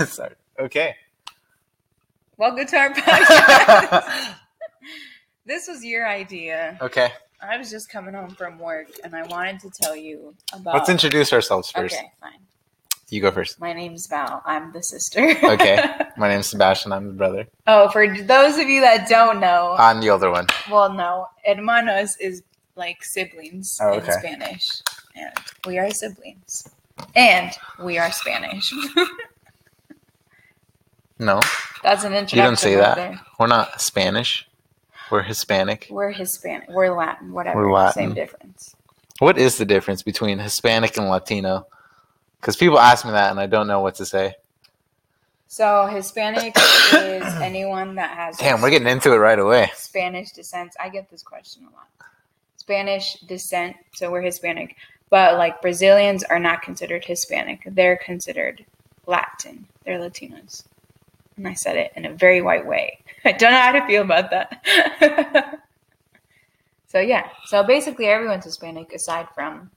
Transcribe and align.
Sorry. 0.06 0.34
Okay. 0.58 0.94
Welcome 2.36 2.66
to 2.66 2.76
our 2.76 2.90
podcast. 2.94 4.34
this 5.46 5.68
was 5.68 5.84
your 5.84 6.08
idea. 6.08 6.78
okay. 6.80 7.12
I 7.42 7.56
was 7.56 7.70
just 7.70 7.88
coming 7.90 8.12
home 8.14 8.30
from 8.30 8.58
work 8.58 8.88
and 9.02 9.14
I 9.16 9.22
wanted 9.24 9.60
to 9.60 9.70
tell 9.70 9.96
you 9.96 10.34
about. 10.52 10.74
Let's 10.74 10.88
introduce 10.90 11.32
ourselves 11.32 11.70
first. 11.70 11.94
Okay, 11.94 12.10
fine. 12.20 12.32
You 13.08 13.20
go 13.22 13.30
first. 13.30 13.58
My 13.58 13.72
name's 13.72 14.06
Val. 14.06 14.42
I'm 14.44 14.72
the 14.72 14.82
sister. 14.82 15.34
Okay. 15.42 15.82
My 16.16 16.28
name's 16.28 16.46
Sebastian. 16.48 16.92
I'm 16.92 17.08
the 17.08 17.12
brother. 17.14 17.46
oh, 17.66 17.88
for 17.90 18.06
those 18.22 18.58
of 18.58 18.68
you 18.68 18.80
that 18.82 19.08
don't 19.08 19.40
know, 19.40 19.74
I'm 19.78 20.00
the 20.00 20.10
older 20.10 20.30
one. 20.30 20.46
well, 20.70 20.92
no, 20.92 21.26
hermanos 21.44 22.16
is 22.20 22.42
like 22.76 23.02
siblings 23.02 23.78
Oh, 23.82 23.94
in. 23.94 24.04
Spanish, 24.12 24.70
and 25.16 25.32
we 25.66 25.78
are 25.78 25.90
siblings, 25.90 26.68
and 27.16 27.50
we 27.82 27.98
are 27.98 28.12
Spanish. 28.12 28.72
No, 31.20 31.38
That's 31.82 32.02
an 32.04 32.12
you 32.12 32.18
introduction. 32.18 32.44
didn't 32.44 32.58
say 32.58 32.76
that. 32.76 32.96
there. 32.96 33.20
We're 33.38 33.46
not 33.46 33.80
Spanish. 33.80 34.48
We're 35.10 35.22
Hispanic. 35.22 35.86
We're 35.90 36.12
Hispanic. 36.12 36.70
We're 36.70 36.96
Latin. 36.96 37.32
Whatever. 37.32 37.66
We're 37.66 37.72
Latin. 37.72 37.92
Same 37.92 38.14
difference. 38.14 38.74
What 39.18 39.36
is 39.36 39.58
the 39.58 39.66
difference 39.66 40.02
between 40.02 40.38
Hispanic 40.38 40.96
and 40.96 41.10
Latino? 41.10 41.66
Because 42.40 42.56
people 42.56 42.78
ask 42.78 43.04
me 43.04 43.10
that 43.10 43.30
and 43.30 43.38
I 43.38 43.46
don't 43.46 43.66
know 43.66 43.80
what 43.80 43.96
to 43.96 44.06
say. 44.06 44.34
So 45.46 45.86
Hispanic 45.86 46.54
is 46.56 47.22
anyone 47.42 47.96
that 47.96 48.16
has 48.16 48.38
Damn, 48.38 48.62
we're 48.62 48.70
getting 48.70 48.88
into 48.88 49.12
it 49.12 49.16
right 49.16 49.38
away. 49.38 49.70
Spanish 49.74 50.30
descent. 50.30 50.72
I 50.80 50.88
get 50.88 51.10
this 51.10 51.22
question 51.22 51.64
a 51.64 51.74
lot. 51.74 51.88
Spanish 52.56 53.14
descent, 53.26 53.76
so 53.94 54.10
we're 54.10 54.22
Hispanic. 54.22 54.76
But 55.10 55.36
like 55.36 55.60
Brazilians 55.60 56.22
are 56.24 56.38
not 56.38 56.62
considered 56.62 57.04
Hispanic. 57.04 57.60
They're 57.66 57.96
considered 57.98 58.64
Latin. 59.06 59.66
They're 59.84 59.98
Latinos. 59.98 60.64
And 61.36 61.48
I 61.48 61.54
said 61.54 61.76
it 61.76 61.92
in 61.96 62.04
a 62.04 62.12
very 62.12 62.42
white 62.42 62.66
way. 62.66 62.98
I 63.24 63.32
don't 63.32 63.52
know 63.52 63.60
how 63.60 63.72
to 63.72 63.86
feel 63.86 64.02
about 64.02 64.30
that. 64.30 65.60
so 66.86 67.00
yeah. 67.00 67.28
So 67.46 67.62
basically 67.62 68.06
everyone's 68.06 68.44
Hispanic 68.44 68.92
aside 68.92 69.28
from 69.34 69.70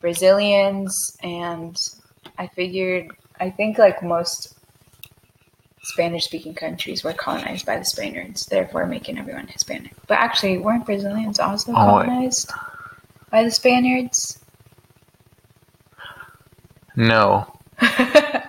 Brazilians 0.00 1.16
and 1.22 1.76
I 2.38 2.46
figured 2.48 3.10
I 3.40 3.50
think 3.50 3.78
like 3.78 4.02
most 4.02 4.56
Spanish 5.82 6.24
speaking 6.24 6.54
countries 6.54 7.04
were 7.04 7.12
colonized 7.12 7.64
by 7.64 7.78
the 7.78 7.84
Spaniards, 7.84 8.46
therefore 8.46 8.86
making 8.86 9.18
everyone 9.18 9.46
Hispanic. 9.46 9.92
But 10.08 10.18
actually, 10.18 10.58
weren't 10.58 10.84
Brazilians 10.84 11.38
also 11.38 11.70
Oh, 11.70 11.74
colonized 11.74 12.50
by 13.30 13.44
the 13.44 13.52
Spaniards? 13.52 14.40
No, 16.96 17.46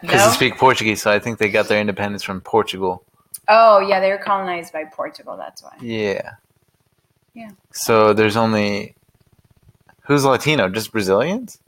because 0.08 0.22
no. 0.22 0.28
they 0.30 0.36
speak 0.36 0.58
Portuguese, 0.58 1.02
so 1.02 1.12
I 1.12 1.20
think 1.20 1.38
they 1.38 1.50
got 1.50 1.68
their 1.68 1.80
independence 1.82 2.24
from 2.24 2.42
Portugal. 2.42 3.04
oh, 3.48 3.80
yeah, 3.80 4.00
they 4.00 4.10
were 4.10 4.18
colonized 4.18 4.74
by 4.74 4.86
Portugal. 4.86 5.38
That's 5.38 5.62
why. 5.62 5.74
Yeah. 5.82 6.32
Yeah. 7.34 7.52
So 7.72 8.14
there's 8.14 8.36
only 8.38 8.96
who's 10.04 10.26
Latino? 10.26 10.70
Just 10.70 10.92
Brazilians? 10.92 11.60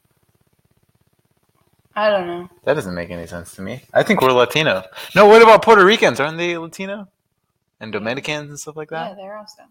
I 1.95 2.09
don't 2.09 2.27
know. 2.27 2.49
That 2.63 2.75
doesn't 2.75 2.95
make 2.95 3.09
any 3.09 3.27
sense 3.27 3.55
to 3.55 3.61
me. 3.61 3.83
I 3.93 4.03
think 4.03 4.21
we're 4.21 4.31
Latino. 4.31 4.83
No, 5.15 5.27
what 5.27 5.41
about 5.41 5.61
Puerto 5.61 5.83
Ricans? 5.83 6.19
Aren't 6.19 6.37
they 6.37 6.57
Latino? 6.57 7.07
And 7.81 7.91
Dominicans 7.91 8.49
and 8.49 8.59
stuff 8.59 8.77
like 8.77 8.89
that. 8.89 9.09
Yeah, 9.11 9.15
they're 9.15 9.37
also. 9.37 9.63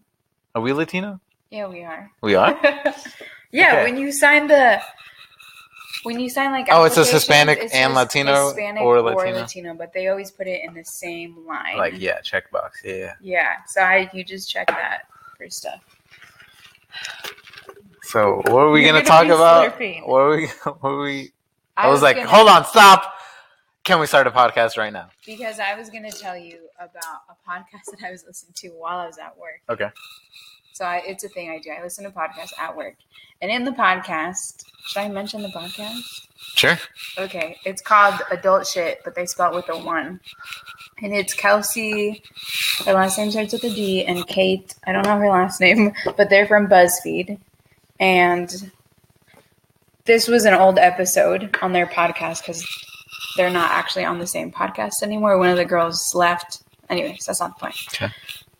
Are 0.55 0.61
we 0.61 0.73
Latino? 0.73 1.19
Yeah, 1.49 1.67
we 1.67 1.83
are. 1.83 2.11
We 2.21 2.35
are? 2.35 2.57
yeah, 3.51 3.71
Okay. 3.73 3.83
when 3.83 3.97
you 3.97 4.11
sign 4.11 4.47
the. 4.47 4.79
When 6.03 6.19
you 6.19 6.29
sign 6.29 6.51
like 6.51 6.67
Oh, 6.71 6.83
it 6.83 6.93
says 6.93 7.07
applications, 7.07 7.11
Hispanic 7.11 7.57
it 7.59 7.73
and 7.73 7.93
Latino 7.93 8.45
Hispanic 8.47 8.81
or 8.83 8.97
or 8.97 9.01
Latino? 9.01 9.39
Latino, 9.39 9.73
but 9.73 9.91
they 9.93 10.07
always 10.07 10.31
put 10.31 10.47
it 10.47 10.61
in 10.63 10.73
the 10.73 10.83
same 10.85 11.45
line. 11.45 11.77
like, 11.77 11.93
yeah, 11.97 12.19
checkbox. 12.21 12.71
Yeah, 12.83 12.93
yeah. 12.93 13.13
Yeah, 13.21 13.53
so 13.67 13.81
I 13.81 14.09
you 14.13 14.23
just 14.23 14.49
check 14.49 14.67
that 14.67 15.01
for 15.37 15.49
stuff. 15.49 15.81
So 18.03 18.41
what 18.45 18.61
are 18.61 18.71
we 18.71 18.81
You're 18.85 18.93
gonna, 18.93 19.03
gonna 19.05 19.29
talk 19.29 19.35
about? 19.35 19.77
slurping. 19.77 20.07
What 20.07 20.19
are 20.19 20.29
we 20.37 20.47
what 20.63 20.83
are 20.83 21.01
we 21.01 21.31
I, 21.77 21.87
was, 21.87 22.01
like, 22.01 22.17
hold 22.17 22.49
on, 22.49 22.65
stop. 22.65 23.13
Can 23.85 24.01
we 24.01 24.05
start 24.05 24.27
a 24.27 24.31
podcast 24.31 24.77
right 24.77 24.91
now? 24.91 25.09
because 25.25 25.59
I 25.59 25.75
was 25.75 25.89
gonna 25.89 26.11
tell 26.11 26.37
you 26.37 26.59
about 26.77 27.21
a 27.29 27.49
podcast 27.49 27.85
that 27.99 28.05
I 28.05 28.11
was 28.11 28.25
listening 28.25 28.53
to 28.55 28.69
while 28.69 28.99
I 28.99 29.05
was 29.07 29.17
at 29.17 29.37
work. 29.37 29.61
Okay. 29.69 29.89
So 30.79 30.85
I, 30.85 31.03
it's 31.05 31.25
a 31.25 31.27
thing 31.27 31.49
I 31.49 31.59
do. 31.59 31.71
I 31.71 31.83
listen 31.83 32.05
to 32.05 32.09
podcasts 32.09 32.57
at 32.57 32.73
work, 32.73 32.95
and 33.41 33.51
in 33.51 33.65
the 33.65 33.71
podcast, 33.71 34.63
should 34.87 34.99
I 35.01 35.09
mention 35.09 35.41
the 35.41 35.49
podcast? 35.49 36.29
Sure. 36.55 36.79
Okay, 37.17 37.57
it's 37.65 37.81
called 37.81 38.21
Adult 38.31 38.65
Shit, 38.65 39.01
but 39.03 39.13
they 39.13 39.25
spell 39.25 39.51
it 39.51 39.55
with 39.55 39.67
a 39.67 39.77
one. 39.77 40.21
And 41.03 41.13
it's 41.13 41.33
Kelsey. 41.33 42.23
Her 42.85 42.93
last 42.93 43.17
name 43.17 43.29
starts 43.29 43.51
with 43.51 43.65
a 43.65 43.69
D, 43.69 44.05
and 44.05 44.25
Kate. 44.25 44.73
I 44.87 44.93
don't 44.93 45.03
know 45.03 45.17
her 45.17 45.29
last 45.29 45.59
name, 45.59 45.91
but 46.15 46.29
they're 46.29 46.47
from 46.47 46.69
BuzzFeed. 46.69 47.37
And 47.99 48.71
this 50.05 50.29
was 50.29 50.45
an 50.45 50.53
old 50.53 50.79
episode 50.79 51.57
on 51.61 51.73
their 51.73 51.87
podcast 51.87 52.39
because 52.39 52.65
they're 53.35 53.49
not 53.49 53.71
actually 53.71 54.05
on 54.05 54.19
the 54.19 54.27
same 54.27 54.49
podcast 54.49 55.03
anymore. 55.03 55.37
One 55.37 55.49
of 55.49 55.57
the 55.57 55.65
girls 55.65 56.15
left. 56.15 56.63
Anyways, 56.89 57.25
that's 57.25 57.41
not 57.41 57.59
the 57.59 57.65
point. 57.65 57.75
Okay. 57.93 58.13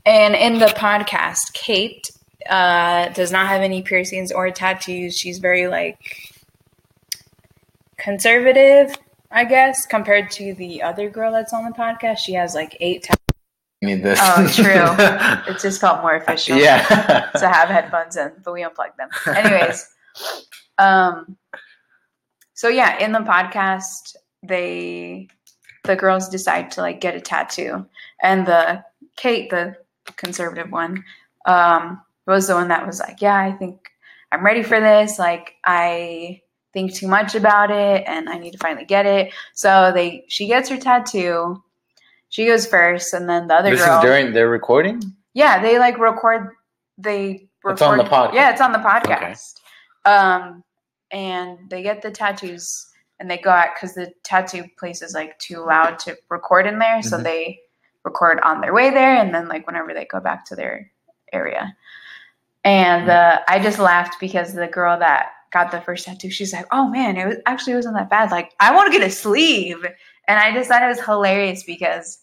And 0.10 0.34
in 0.34 0.58
the 0.58 0.66
podcast, 0.66 1.54
Kate 1.54 2.10
uh, 2.50 3.10
does 3.10 3.32
not 3.32 3.46
have 3.46 3.62
any 3.62 3.84
piercings 3.84 4.32
or 4.32 4.50
tattoos. 4.50 5.16
She's 5.16 5.38
very 5.38 5.68
like 5.68 6.00
conservative, 8.00 8.96
I 9.30 9.46
guess, 9.46 9.86
compared 9.86 10.32
to 10.32 10.56
the 10.56 10.82
other 10.82 11.12
girl 11.12 11.32
that's 11.32 11.54
on 11.54 11.64
the 11.64 11.78
podcast. 11.78 12.18
She 12.18 12.34
has 12.34 12.56
like 12.56 12.76
eight 12.80 13.04
tattoos. 13.04 13.20
Need 13.84 14.02
this. 14.02 14.18
Oh, 14.20 14.48
true. 14.52 15.46
It 15.54 15.60
just 15.62 15.80
felt 15.80 16.02
more 16.02 16.16
official 16.16 16.58
yeah. 16.58 17.30
to 17.38 17.48
have 17.48 17.70
headphones 17.70 18.18
in, 18.18 18.32
but 18.44 18.54
we 18.54 18.64
unplugged 18.64 18.98
them. 18.98 19.10
Anyways, 19.28 19.88
um, 20.80 21.38
so 22.56 22.68
yeah, 22.68 22.98
in 22.98 23.12
the 23.12 23.20
podcast, 23.20 24.16
they 24.42 25.28
the 25.84 25.96
girls 25.96 26.30
decide 26.30 26.72
to 26.72 26.82
like 26.82 27.00
get 27.00 27.14
a 27.14 27.22
tattoo, 27.22 27.86
and 28.24 28.48
the 28.48 28.84
Kate, 29.16 29.52
the 29.52 29.76
conservative 30.16 30.72
one, 30.72 31.04
um, 31.46 32.02
was 32.28 32.48
the 32.48 32.54
one 32.56 32.68
that 32.70 32.86
was 32.86 33.00
like, 33.00 33.22
"Yeah, 33.22 33.36
I 33.38 33.52
think 33.52 33.90
I'm 34.32 34.46
ready 34.46 34.64
for 34.64 34.80
this. 34.80 35.18
Like, 35.20 35.56
I 35.66 36.42
think 36.74 36.94
too 36.94 37.08
much 37.08 37.34
about 37.36 37.72
it, 37.72 38.04
and 38.08 38.30
I 38.30 38.38
need 38.38 38.52
to 38.52 38.58
finally 38.60 38.86
get 38.86 39.06
it." 39.06 39.34
So 39.54 39.92
they 39.94 40.26
she 40.28 40.48
gets 40.48 40.70
her 40.70 40.78
tattoo. 40.78 41.64
She 42.30 42.46
goes 42.46 42.68
first, 42.68 43.14
and 43.14 43.28
then 43.28 43.48
the 43.48 43.56
other 43.56 43.72
this 43.72 43.84
girl. 43.84 43.98
is 43.98 44.04
during 44.04 44.34
their 44.34 44.50
recording? 44.50 45.02
Yeah, 45.34 45.62
they 45.62 45.80
like 45.80 45.98
record. 45.98 46.50
They 46.98 47.48
record, 47.64 47.74
It's 47.74 47.82
on 47.82 47.98
the 47.98 48.04
podcast. 48.04 48.34
Yeah, 48.34 48.52
it's 48.52 48.62
on 48.62 48.72
the 48.72 48.80
podcast. 48.80 49.54
Um, 50.06 50.64
and 51.12 51.58
they 51.70 51.82
get 51.82 52.02
the 52.02 52.12
tattoos 52.12 52.86
and 53.20 53.30
they 53.30 53.38
go 53.38 53.50
out 53.50 53.70
because 53.76 53.96
the 53.96 54.14
tattoo 54.24 54.64
place 54.78 55.02
is 55.02 55.14
like 55.14 55.38
too 55.40 55.66
loud 55.66 56.00
to 56.00 56.16
record 56.30 56.66
in 56.68 56.80
there, 56.80 57.02
so 57.02 57.18
Mhm. 57.18 57.24
they 57.24 57.60
record 58.04 58.40
on 58.42 58.62
their 58.62 58.74
way 58.74 58.90
there, 58.90 59.16
and 59.16 59.34
then 59.34 59.48
like 59.48 59.66
whenever 59.68 59.94
they 59.94 60.06
go 60.06 60.20
back 60.20 60.46
to 60.46 60.56
their 60.56 60.92
area. 61.34 61.76
And 62.64 63.10
uh, 63.10 63.40
I 63.48 63.60
just 63.60 63.80
laughed 63.80 64.20
because 64.20 64.54
the 64.54 64.68
girl 64.68 65.00
that 65.00 65.32
got 65.52 65.72
the 65.72 65.82
first 65.82 66.06
tattoo, 66.06 66.30
she's 66.30 66.54
like, 66.54 66.66
"Oh 66.72 66.90
man, 66.90 67.18
it 67.18 67.26
was 67.26 67.38
actually 67.46 67.76
wasn't 67.76 67.96
that 67.96 68.10
bad. 68.10 68.32
Like, 68.32 68.52
I 68.60 68.76
want 68.76 68.92
to 68.92 68.98
get 69.00 69.08
a 69.08 69.12
sleeve." 69.12 69.86
And 70.28 70.38
I 70.40 70.54
just 70.54 70.70
thought 70.70 70.84
it 70.84 70.88
was 70.88 71.00
hilarious 71.02 71.64
because, 71.64 72.20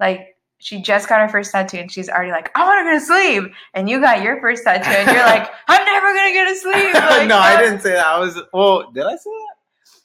like, 0.00 0.36
she 0.58 0.80
just 0.80 1.08
got 1.08 1.20
her 1.20 1.28
first 1.28 1.52
tattoo 1.52 1.76
and 1.76 1.92
she's 1.92 2.08
already 2.08 2.30
like, 2.32 2.50
I 2.56 2.64
want 2.64 2.80
to 2.80 2.90
get 2.90 3.02
a 3.02 3.04
sleeve. 3.04 3.54
And 3.74 3.90
you 3.90 4.00
got 4.00 4.22
your 4.22 4.40
first 4.40 4.64
tattoo 4.64 4.88
and 4.88 5.06
you're 5.14 5.24
like, 5.26 5.48
I'm 5.68 5.84
never 5.84 6.14
going 6.14 6.28
to 6.28 6.32
get 6.32 6.50
a 6.50 6.56
sleeve. 6.56 6.94
Like, 6.94 7.28
no, 7.28 7.38
I 7.38 7.60
didn't 7.60 7.80
say 7.82 7.92
that. 7.92 8.06
I 8.06 8.18
was 8.18 8.40
well, 8.52 8.90
did 8.90 9.04
I 9.04 9.16
say 9.16 9.30
that? 9.30 9.54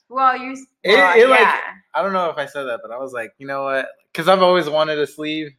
Well, 0.09 0.37
you, 0.37 0.51
It- 0.83 0.95
well, 0.95 1.17
it, 1.17 1.29
like, 1.29 1.39
yeah. 1.39 1.59
I 1.93 2.03
don't 2.03 2.13
know 2.13 2.29
if 2.29 2.37
I 2.37 2.45
said 2.45 2.63
that, 2.65 2.81
but 2.83 2.91
I 2.91 2.97
was 2.97 3.13
like, 3.13 3.33
you 3.37 3.47
know 3.47 3.63
what? 3.63 3.87
Because 4.11 4.27
I've 4.27 4.41
always 4.41 4.69
wanted 4.69 4.99
a 4.99 5.07
sleeve, 5.07 5.51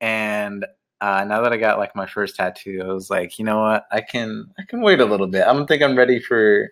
and 0.00 0.66
uh, 1.00 1.24
now 1.24 1.40
that 1.40 1.52
I 1.52 1.56
got 1.56 1.78
like 1.78 1.96
my 1.96 2.06
first 2.06 2.36
tattoo, 2.36 2.82
I 2.84 2.92
was 2.92 3.08
like, 3.10 3.38
you 3.38 3.44
know 3.44 3.60
what? 3.60 3.86
I 3.90 4.00
can 4.02 4.50
I 4.58 4.62
can 4.64 4.82
wait 4.82 5.00
a 5.00 5.04
little 5.04 5.26
bit. 5.26 5.44
I 5.46 5.52
don't 5.52 5.66
think 5.66 5.82
I'm 5.82 5.96
ready 5.96 6.20
for 6.20 6.70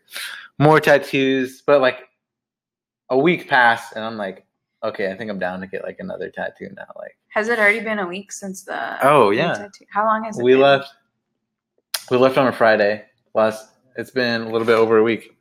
more 0.58 0.80
tattoos, 0.80 1.62
but 1.62 1.80
like 1.80 2.00
a 3.10 3.18
week 3.18 3.48
passed, 3.48 3.94
and 3.96 4.04
I'm 4.04 4.16
like, 4.18 4.44
okay, 4.84 5.10
I 5.10 5.16
think 5.16 5.30
I'm 5.30 5.38
down 5.38 5.60
to 5.60 5.66
get 5.66 5.82
like 5.82 5.96
another 5.98 6.28
tattoo 6.30 6.68
now. 6.76 6.84
Like 6.96 7.16
Has 7.28 7.48
it 7.48 7.58
already 7.58 7.80
been 7.80 8.00
a 8.00 8.06
week 8.06 8.30
since 8.32 8.64
the 8.64 8.98
Oh, 9.06 9.30
yeah. 9.30 9.54
tattoo? 9.54 9.86
How 9.90 10.04
long 10.04 10.24
has 10.24 10.38
it 10.38 10.42
we 10.42 10.52
been? 10.52 10.60
left, 10.60 10.90
we 12.10 12.18
left 12.18 12.36
on 12.36 12.48
a 12.48 12.52
Friday. 12.52 13.04
Last 13.34 13.70
it's 13.96 14.10
been 14.10 14.42
a 14.42 14.48
little 14.50 14.66
bit 14.66 14.76
over 14.76 14.98
a 14.98 15.02
week. 15.02 15.34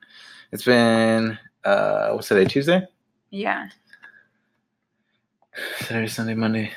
It's 0.54 0.64
been 0.64 1.38
uh 1.66 2.12
what's 2.12 2.30
today? 2.30 2.46
Tuesday? 2.46 2.84
Yeah. 3.32 3.68
Saturday, 5.80 6.08
Sunday, 6.08 6.36
Monday. 6.36 6.72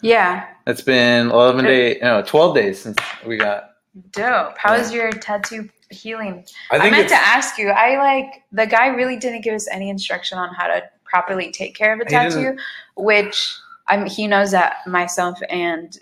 Yeah. 0.00 0.48
It's 0.66 0.82
been 0.82 1.30
11 1.30 1.64
days, 1.64 1.98
no, 2.02 2.22
12 2.22 2.54
days 2.54 2.80
since 2.80 2.98
we 3.26 3.36
got. 3.36 3.70
Dope. 4.12 4.56
How's 4.58 4.92
your 4.92 5.10
tattoo 5.12 5.68
healing? 5.90 6.44
I 6.70 6.78
I, 6.78 6.90
meant 6.90 7.08
to 7.10 7.14
ask 7.14 7.58
you. 7.58 7.68
I 7.68 7.98
like 7.98 8.42
the 8.50 8.66
guy 8.66 8.88
really 8.88 9.16
didn't 9.16 9.42
give 9.42 9.54
us 9.54 9.68
any 9.70 9.90
instruction 9.90 10.38
on 10.38 10.52
how 10.54 10.66
to 10.66 10.82
properly 11.04 11.52
take 11.52 11.74
care 11.74 11.92
of 11.92 12.00
a 12.00 12.04
tattoo, 12.04 12.56
which 12.96 13.54
I'm 13.88 14.06
he 14.06 14.26
knows 14.26 14.50
that 14.52 14.76
myself 14.86 15.38
and 15.50 15.96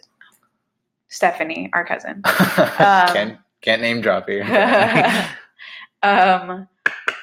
Stephanie, 1.09 1.69
our 1.73 1.85
cousin, 1.85 2.23
can't 2.25 3.39
can't 3.61 3.83
name 3.83 4.01
drop 4.01 4.29
here. 4.29 4.45
um, 6.05 6.69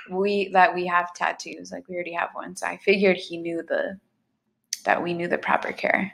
we 0.10 0.50
that 0.50 0.76
we 0.76 0.86
have 0.86 1.14
tattoos. 1.14 1.72
Like 1.72 1.88
we 1.88 1.96
already 1.96 2.14
have 2.14 2.30
one, 2.34 2.56
so 2.58 2.68
I 2.68 2.78
figured 2.78 3.16
he 3.16 3.38
knew 3.38 3.64
the 3.66 3.98
that 4.84 5.02
we 5.04 5.14
knew 5.14 5.28
the 5.28 5.38
proper 5.38 5.72
care. 5.72 6.14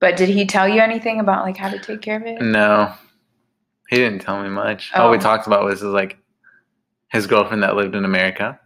But 0.00 0.16
did 0.16 0.28
he 0.28 0.46
tell 0.46 0.68
you 0.68 0.80
anything 0.80 1.20
about 1.20 1.44
like 1.44 1.56
how 1.56 1.70
to 1.70 1.78
take 1.78 2.02
care 2.02 2.16
of 2.16 2.26
it? 2.26 2.40
no, 2.42 2.92
he 3.88 3.96
didn't 3.96 4.20
tell 4.22 4.42
me 4.42 4.48
much. 4.48 4.92
All 4.94 5.10
we 5.10 5.16
Oh. 5.16 5.20
talked 5.20 5.46
about 5.46 5.64
was 5.64 5.80
his, 5.80 5.90
like 5.90 6.18
his 7.08 7.26
girlfriend 7.26 7.62
that 7.62 7.76
lived 7.76 7.94
in 7.94 8.04
America, 8.04 8.58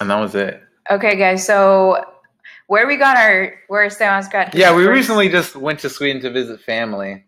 and 0.00 0.08
that 0.10 0.18
was 0.20 0.34
it. 0.34 0.62
Okay, 0.90 1.16
guys. 1.16 1.44
So 1.44 2.04
where 2.68 2.86
we 2.86 2.96
got 2.96 3.16
our 3.16 3.54
where 3.68 3.84
Esteban's 3.84 4.28
got 4.28 4.54
Yeah, 4.54 4.74
we 4.74 4.84
first- 4.84 4.96
recently 4.96 5.28
just 5.28 5.56
went 5.56 5.80
to 5.80 5.90
Sweden 5.90 6.22
to 6.22 6.30
visit 6.30 6.60
family 6.60 7.24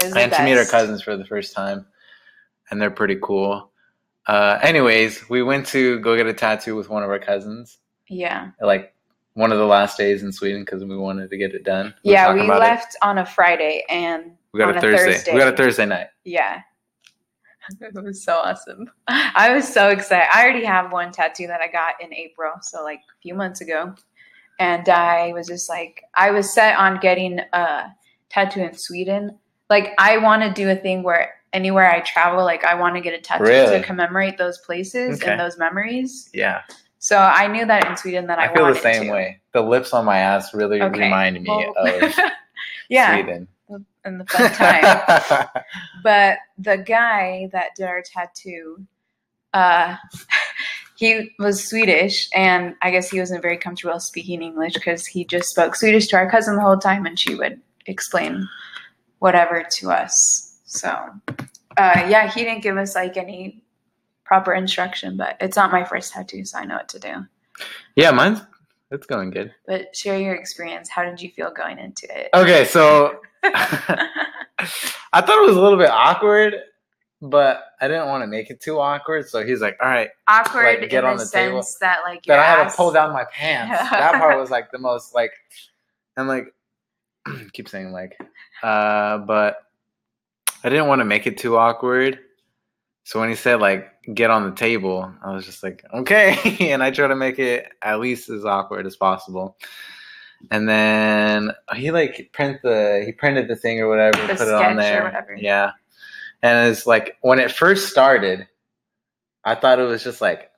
and 0.00 0.32
to 0.32 0.42
meet 0.44 0.56
our 0.58 0.64
cousins 0.66 1.02
for 1.02 1.16
the 1.16 1.24
first 1.24 1.54
time, 1.54 1.86
and 2.70 2.80
they're 2.80 2.90
pretty 2.90 3.16
cool. 3.20 3.72
Uh, 4.28 4.58
anyways, 4.62 5.28
we 5.28 5.42
went 5.42 5.66
to 5.68 5.98
go 6.00 6.16
get 6.16 6.26
a 6.26 6.34
tattoo 6.34 6.74
with 6.76 6.88
one 6.88 7.02
of 7.04 7.10
our 7.10 7.18
cousins, 7.20 7.78
Yeah, 8.08 8.50
like 8.60 8.92
one 9.36 9.52
of 9.52 9.58
the 9.58 9.66
last 9.66 9.96
days 9.98 10.22
in 10.22 10.32
Sweden 10.32 10.62
because 10.62 10.82
we 10.84 10.96
wanted 10.96 11.28
to 11.30 11.36
get 11.36 11.54
it 11.54 11.62
done. 11.62 11.94
were 12.04 12.12
yeah. 12.12 12.32
We 12.32 12.40
about 12.40 12.56
it. 12.56 12.60
left 12.60 12.96
on 13.02 13.18
a 13.18 13.26
Friday, 13.26 13.84
and 13.88 14.32
We 14.52 14.58
got 14.60 14.70
on 14.70 14.74
a 14.74 14.78
a 14.78 14.80
Thursday. 14.80 15.12
Thursday. 15.12 15.32
We 15.34 15.38
got 15.38 15.52
a 15.52 15.56
Thursday 15.56 15.86
night. 15.86 16.06
yeah, 16.24 16.60
it 17.80 17.94
was 18.02 18.24
so 18.24 18.36
awesome. 18.36 18.90
I 19.08 19.52
was 19.54 19.66
so 19.72 19.90
excited. 19.90 20.28
I 20.32 20.42
already 20.42 20.64
have 20.64 20.90
one 20.92 21.12
tattoo 21.12 21.46
that 21.48 21.60
I 21.60 21.68
got 21.68 21.94
in 22.00 22.12
April, 22.14 22.52
so 22.62 22.82
like 22.82 23.00
a 23.00 23.20
few 23.22 23.34
months 23.34 23.60
ago, 23.60 23.94
and 24.58 24.88
I 24.88 25.32
was 25.34 25.46
just 25.48 25.68
like, 25.68 26.02
I 26.14 26.30
was 26.30 26.52
set 26.52 26.78
on 26.78 26.98
getting 27.00 27.40
a 27.52 27.84
tattoo 28.30 28.60
in 28.62 28.74
Sweden. 28.74 29.38
Like, 29.68 29.94
I 29.98 30.16
want 30.18 30.42
to 30.42 30.50
do 30.52 30.70
a 30.70 30.76
thing 30.76 31.02
where 31.02 31.34
anywhere 31.52 31.90
I 31.90 32.00
travel, 32.00 32.44
like 32.44 32.64
I 32.64 32.74
want 32.74 32.94
to 32.94 33.00
get 33.02 33.12
a 33.14 33.20
tattoo 33.20 33.44
Really? 33.44 33.78
to 33.80 33.84
commemorate 33.84 34.38
those 34.38 34.58
places 34.58 35.20
Okay. 35.20 35.32
and 35.32 35.40
those 35.40 35.58
memories. 35.58 36.30
Yeah, 36.32 36.62
So 36.98 37.16
I 37.18 37.46
knew 37.46 37.66
that 37.66 37.86
in 37.86 37.96
Sweden 37.96 38.26
that 38.26 38.38
I, 38.38 38.46
I 38.46 38.54
feel 38.54 38.66
the 38.66 38.74
same 38.80 39.04
to. 39.04 39.12
way. 39.12 39.40
The 39.52 39.60
lips 39.62 39.92
on 39.92 40.04
my 40.04 40.18
ass 40.18 40.52
really 40.54 40.80
Okay. 40.82 41.00
remind 41.04 41.42
me 41.42 41.48
Well, 41.48 41.74
of 41.76 42.14
yeah, 42.88 43.14
Sweden. 43.22 43.48
and 44.04 44.20
the 44.20 44.24
fun 44.26 44.50
time. 44.52 45.46
but 46.02 46.38
the 46.58 46.78
guy 46.78 47.48
that 47.52 47.74
did 47.76 47.86
our 47.86 48.02
tattoo, 48.02 48.84
uh, 49.52 49.96
he 50.96 51.30
was 51.38 51.68
Swedish, 51.68 52.28
and 52.34 52.74
I 52.82 52.90
guess 52.90 53.10
he 53.10 53.18
wasn't 53.20 53.42
very 53.42 53.58
comfortable 53.58 54.00
speaking 54.00 54.42
English 54.42 54.74
because 54.74 55.06
he 55.06 55.24
just 55.24 55.48
spoke 55.50 55.76
Swedish 55.76 56.06
to 56.08 56.16
our 56.16 56.30
cousin 56.30 56.56
the 56.56 56.62
whole 56.62 56.78
time, 56.78 57.06
and 57.06 57.18
she 57.18 57.34
would 57.34 57.60
explain 57.86 58.48
whatever 59.18 59.64
to 59.78 59.90
us. 59.90 60.54
So, 60.64 60.88
uh, 61.76 62.06
yeah, 62.08 62.30
he 62.32 62.42
didn't 62.44 62.62
give 62.62 62.76
us 62.76 62.94
like 62.94 63.16
any 63.16 63.62
proper 64.26 64.52
instruction, 64.52 65.16
but 65.16 65.36
it's 65.40 65.56
not 65.56 65.72
my 65.72 65.84
first 65.84 66.12
tattoo, 66.12 66.44
so 66.44 66.58
I 66.58 66.64
know 66.64 66.76
what 66.76 66.88
to 66.90 66.98
do. 66.98 67.14
yeah, 67.94 68.10
mine's 68.10 68.40
it's 68.90 69.06
going 69.06 69.30
good. 69.30 69.52
But 69.66 69.94
share 69.96 70.18
your 70.18 70.34
experience. 70.34 70.88
How 70.88 71.04
did 71.04 71.20
you 71.20 71.30
feel 71.30 71.50
going 71.50 71.78
into 71.78 72.06
it? 72.16 72.28
Okay, 72.34 72.64
so 72.64 73.20
I 73.44 75.20
thought 75.20 75.42
it 75.42 75.46
was 75.46 75.56
a 75.56 75.60
little 75.60 75.78
bit 75.78 75.90
awkward, 75.90 76.54
but 77.20 77.64
I 77.80 77.88
didn't 77.88 78.06
want 78.06 78.22
to 78.22 78.26
make 78.26 78.50
it 78.50 78.60
too 78.60 78.78
awkward. 78.78 79.28
So 79.28 79.44
he's 79.44 79.60
like, 79.60 79.76
"All 79.80 79.88
right," 79.88 80.10
Awkward 80.28 80.80
Like, 80.80 80.90
get 80.90 81.04
in 81.04 81.10
on 81.10 81.16
the, 81.16 81.24
the 81.24 81.30
table. 81.30 81.66
that 81.80 82.00
like 82.04 82.22
that 82.24 82.38
I 82.38 82.44
had 82.44 82.68
to 82.68 82.76
pull 82.76 82.92
down 82.92 83.12
my 83.12 83.24
pants. 83.24 83.78
that 83.90 84.14
part 84.14 84.38
was 84.38 84.50
like 84.50 84.70
the 84.70 84.78
most 84.78 85.14
like, 85.14 85.32
and 86.16 86.28
like, 86.28 86.54
keep 87.52 87.68
saying 87.68 87.92
like, 87.92 88.16
uh, 88.62 89.18
but 89.18 89.58
I 90.62 90.68
didn't 90.68 90.86
want 90.86 91.00
to 91.00 91.04
make 91.04 91.26
it 91.26 91.38
too 91.38 91.56
awkward. 91.56 92.20
So 93.04 93.20
when 93.20 93.28
he 93.28 93.36
said 93.36 93.60
like 93.60 93.88
get 94.14 94.30
on 94.30 94.48
the 94.48 94.54
table, 94.56 95.12
I 95.24 95.32
was 95.32 95.44
just 95.46 95.62
like 95.62 95.84
okay, 95.92 96.56
and 96.72 96.82
I 96.82 96.90
try 96.90 97.06
to 97.08 97.16
make 97.16 97.38
it 97.38 97.66
at 97.82 98.00
least 98.00 98.28
as 98.28 98.44
awkward 98.44 98.86
as 98.86 98.96
possible. 98.96 99.56
And 100.50 100.68
then 100.68 101.52
he 101.74 101.90
like 101.90 102.30
print 102.32 102.60
the 102.62 103.02
he 103.06 103.12
printed 103.12 103.48
the 103.48 103.56
thing 103.56 103.80
or 103.80 103.88
whatever, 103.88 104.18
The 104.26 104.34
put 104.34 104.48
it 104.48 104.54
on 104.54 104.76
there. 104.76 105.36
Yeah, 105.38 105.72
and 106.42 106.70
it's 106.70 106.86
like 106.86 107.16
when 107.22 107.38
it 107.38 107.50
first 107.50 107.88
started, 107.88 108.46
I 109.44 109.54
thought 109.54 109.78
it 109.78 109.84
was 109.84 110.04
just 110.04 110.20
like 110.20 110.50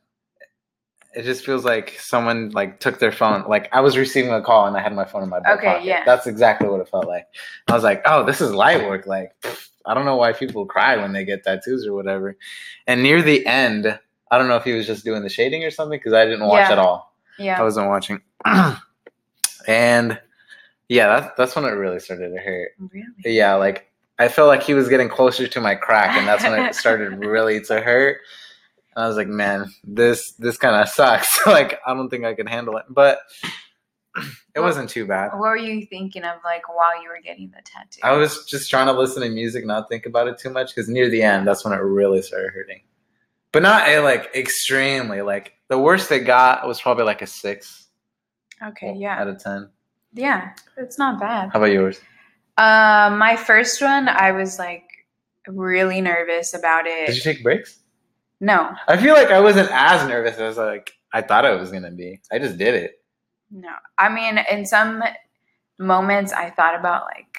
it 1.15 1.23
just 1.23 1.45
feels 1.45 1.65
like 1.65 1.97
someone 1.99 2.51
like 2.51 2.81
took 2.81 2.99
their 2.99 3.11
phone. 3.13 3.45
Like 3.49 3.69
I 3.73 3.81
was 3.81 3.97
receiving 3.97 4.33
a 4.33 4.43
call 4.43 4.67
and 4.67 4.77
I 4.77 4.81
had 4.81 4.95
my 4.95 5.05
phone 5.05 5.23
in 5.23 5.29
my 5.31 5.41
back 5.41 5.59
Okay, 5.59 5.67
pocket. 5.67 5.85
yeah. 5.85 6.05
That's 6.05 6.27
exactly 6.27 6.69
what 6.69 6.81
it 6.81 6.89
felt 6.89 7.07
like. 7.07 7.27
I 7.69 7.73
was 7.75 7.83
like, 7.83 8.03
oh, 8.05 8.25
this 8.25 8.41
is 8.41 8.53
light 8.53 8.87
work. 8.87 9.07
Like 9.07 9.33
pfft, 9.43 9.68
I 9.89 9.95
don't 9.95 10.05
know 10.05 10.17
why 10.17 10.33
people 10.33 10.67
cry 10.67 10.97
when 10.97 11.13
they 11.13 11.25
get 11.25 11.43
tattoos 11.43 11.87
or 11.87 11.95
whatever. 11.95 12.37
And 12.87 13.03
near 13.03 13.23
the 13.23 13.45
end, 13.47 13.99
I 14.31 14.39
don't 14.39 14.49
know 14.49 14.57
if 14.57 14.65
he 14.65 14.73
was 14.73 14.87
just 14.87 15.05
doing 15.05 15.23
the 15.23 15.29
shading 15.29 15.65
or 15.65 15.71
something 15.71 15.99
because 15.99 16.13
I 16.13 16.25
didn't 16.27 16.47
watch 16.47 16.69
Yeah. 16.69 16.73
at 16.73 16.79
all. 16.79 17.15
Yeah, 17.39 17.59
I 17.59 17.63
wasn't 17.63 17.89
watching. 17.89 18.21
and 19.67 20.21
yeah, 20.89 21.07
that's 21.21 21.37
that's 21.37 21.57
when 21.57 21.65
it 21.65 21.69
really 21.77 22.01
started 22.01 22.31
to 22.31 22.39
hurt. 22.39 22.73
Really? 22.93 23.07
Yeah, 23.37 23.55
like 23.55 23.91
I 24.19 24.29
felt 24.29 24.49
like 24.49 24.63
he 24.63 24.75
was 24.75 24.89
getting 24.89 25.09
closer 25.09 25.47
to 25.47 25.61
my 25.61 25.75
crack, 25.75 26.17
and 26.17 26.27
that's 26.27 26.43
when 26.43 26.61
it 26.61 26.75
started 26.75 27.25
really 27.25 27.61
to 27.65 27.81
hurt. 27.81 28.19
And 28.97 29.05
I 29.05 29.09
was 29.09 29.17
like, 29.17 29.29
man, 29.29 29.67
this 29.85 30.33
this 30.33 30.57
kind 30.57 30.75
of 30.77 30.89
sucks. 30.89 31.41
like 31.47 31.79
I 31.87 31.95
don't 31.95 32.09
think 32.09 32.25
I 32.25 32.35
can 32.35 32.47
handle 32.47 32.77
it, 32.77 32.85
but 32.89 33.21
it 34.55 34.61
wasn't 34.61 34.91
too 34.91 35.07
bad. 35.07 35.31
What 35.33 35.41
were 35.41 35.57
you 35.57 35.87
thinking 35.87 36.25
of 36.25 36.37
like 36.45 36.69
while 36.69 37.03
you 37.03 37.09
were 37.09 37.21
getting 37.23 37.51
the 37.51 37.63
tattoo? 37.63 38.01
I 38.03 38.13
was 38.13 38.45
just 38.47 38.71
trying 38.71 38.87
to 38.87 38.93
listen 38.93 39.23
to 39.23 39.29
music, 39.29 39.65
not 39.65 39.89
think 39.89 40.07
about 40.07 40.29
it 40.29 40.39
too 40.39 40.51
much, 40.51 40.75
because 40.75 40.89
near 40.89 41.09
the 41.09 41.23
end, 41.23 41.47
that's 41.47 41.65
when 41.65 41.73
it 41.73 41.83
really 41.83 42.23
started 42.23 42.53
hurting. 42.53 42.83
But 43.53 43.63
not 43.63 43.89
eh, 43.89 44.01
like 44.01 44.31
extremely. 44.35 45.23
Like 45.23 45.55
the 45.69 45.79
worst 45.79 46.11
it 46.13 46.21
got 46.21 46.67
was 46.67 46.81
probably 46.81 47.05
like 47.05 47.23
a 47.23 47.27
six 47.27 47.89
okay, 48.63 48.95
yeah. 48.97 49.21
out 49.21 49.29
of 49.29 49.43
ten. 49.43 49.71
Yeah. 50.13 50.53
It's 50.77 50.99
not 50.99 51.21
bad. 51.21 51.51
How 51.53 51.59
about 51.59 51.73
yours? 51.73 52.01
Uh, 52.57 53.15
my 53.17 53.37
first 53.37 53.81
one, 53.81 54.09
I 54.09 54.33
was 54.33 54.59
like 54.59 54.85
really 55.47 56.01
nervous 56.01 56.55
about 56.55 56.87
it. 56.87 57.07
Did 57.07 57.17
you 57.17 57.23
take 57.23 57.43
breaks? 57.43 57.79
No, 58.41 58.75
I 58.87 58.97
feel 58.97 59.15
like 59.15 59.31
I 59.31 59.41
wasn't 59.41 59.71
as 59.73 60.07
nervous 60.09 60.39
as 60.39 60.57
like 60.57 60.93
I 61.13 61.23
thought 61.23 61.45
I 61.45 61.55
was 61.55 61.73
gonna 61.73 61.91
be. 61.91 62.21
I 62.31 62.39
just 62.39 62.59
did 62.59 62.75
it. 62.75 62.98
No. 63.51 63.71
I 63.99 64.09
mean, 64.09 64.39
in 64.51 64.67
some 64.67 65.03
moments, 65.79 66.33
I 66.33 66.51
thought 66.51 66.79
about 66.79 67.05
like 67.05 67.39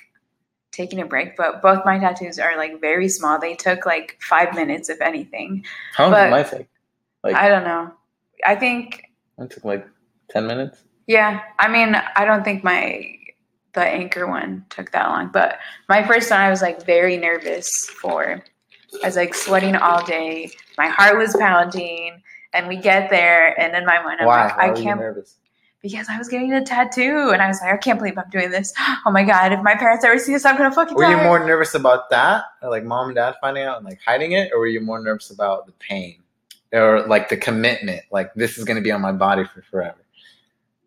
taking 0.71 1.01
a 1.01 1.05
break, 1.05 1.35
but 1.35 1.61
both 1.61 1.83
my 1.85 1.99
tattoos 1.99 2.39
are 2.39 2.57
like 2.57 2.79
very 2.81 3.09
small. 3.09 3.39
They 3.39 3.55
took 3.55 3.85
like 3.85 4.17
five 4.21 4.53
minutes, 4.55 4.89
if 4.89 5.01
anything. 5.01 5.65
How 5.93 6.09
long 6.09 6.23
did 6.23 6.31
mine 6.31 6.45
take? 6.45 6.67
Like 7.23 7.35
I 7.35 7.49
don't 7.49 7.63
know. 7.63 7.93
I 8.45 8.55
think 8.55 9.03
it 9.37 9.49
took 9.49 9.65
like 9.65 9.87
ten 10.29 10.47
minutes. 10.47 10.83
Yeah, 11.07 11.41
I 11.57 11.67
mean, 11.67 11.95
I 12.15 12.25
don't 12.25 12.43
think 12.43 12.63
my 12.63 13.15
the 13.73 13.81
anchor 13.81 14.27
one 14.27 14.65
took 14.69 14.91
that 14.91 15.07
long, 15.07 15.29
but 15.31 15.59
my 15.87 16.05
first 16.05 16.31
one 16.31 16.39
I 16.39 16.49
was 16.49 16.61
like 16.61 16.85
very 16.85 17.17
nervous 17.17 17.69
for. 18.01 18.43
I 19.03 19.05
was 19.05 19.15
like 19.15 19.35
sweating 19.35 19.75
all 19.75 20.03
day. 20.05 20.51
My 20.77 20.87
heart 20.87 21.17
was 21.17 21.35
pounding, 21.37 22.21
and 22.53 22.67
we 22.67 22.77
get 22.77 23.09
there, 23.09 23.59
and 23.59 23.75
in 23.75 23.85
my 23.85 24.01
mind 24.01 24.21
I'm 24.21 24.27
Why? 24.27 24.45
like, 24.45 24.57
Why 24.57 24.71
I 24.71 24.73
can't 24.73 24.99
nervous? 24.99 25.35
Because 25.81 26.07
I 26.09 26.17
was 26.17 26.27
getting 26.27 26.53
a 26.53 26.63
tattoo, 26.63 27.31
and 27.31 27.41
I 27.41 27.47
was 27.47 27.61
like, 27.61 27.73
I 27.73 27.77
can't 27.77 27.97
believe 27.99 28.17
I'm 28.17 28.29
doing 28.29 28.51
this. 28.51 28.73
Oh 29.05 29.11
my 29.11 29.23
god, 29.23 29.53
if 29.53 29.61
my 29.61 29.75
parents 29.75 30.03
ever 30.03 30.19
see 30.19 30.33
this, 30.33 30.45
I'm 30.45 30.57
gonna 30.57 30.71
fucking 30.71 30.95
Were 30.95 31.03
die. 31.03 31.11
you 31.11 31.23
more 31.23 31.39
nervous 31.45 31.73
about 31.73 32.09
that, 32.09 32.43
like 32.61 32.83
mom 32.83 33.07
and 33.07 33.15
dad 33.15 33.35
finding 33.39 33.63
out 33.63 33.77
and 33.77 33.85
like 33.85 33.99
hiding 34.05 34.33
it, 34.33 34.51
or 34.53 34.59
were 34.59 34.67
you 34.67 34.81
more 34.81 35.01
nervous 35.01 35.29
about 35.31 35.65
the 35.65 35.71
pain, 35.73 36.21
or 36.73 37.05
like 37.07 37.29
the 37.29 37.37
commitment, 37.37 38.01
like 38.11 38.33
this 38.33 38.57
is 38.57 38.65
gonna 38.65 38.81
be 38.81 38.91
on 38.91 39.01
my 39.01 39.13
body 39.13 39.45
for 39.45 39.61
forever? 39.61 39.97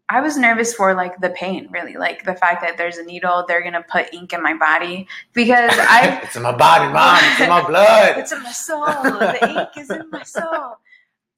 I 0.08 0.20
was 0.20 0.37
nervous 0.37 0.75
for 0.75 0.92
like 0.94 1.18
the 1.22 1.30
pain, 1.30 1.68
really, 1.70 1.94
like 1.96 2.25
the 2.25 2.34
fact 2.34 2.61
that 2.61 2.76
there's 2.76 2.99
a 2.99 3.02
needle, 3.04 3.46
they're 3.49 3.62
gonna 3.62 3.84
put 3.90 4.12
ink 4.12 4.34
in 4.34 4.42
my 4.42 4.54
body 4.54 5.08
because 5.32 5.70
I 5.75 6.20
it's 6.22 6.37
in 6.37 6.42
my 6.42 6.54
body, 6.54 6.92
mom. 6.92 7.18
It's 7.22 7.40
in 7.40 7.49
my 7.49 7.62
blood. 7.66 8.18
It's 8.18 8.30
in 8.32 8.42
my 8.42 8.52
soul. 8.52 8.84
The 8.84 9.58
ink 9.58 9.70
is 9.78 9.90
in 9.90 10.11
my 10.11 10.22
soul. 10.22 10.76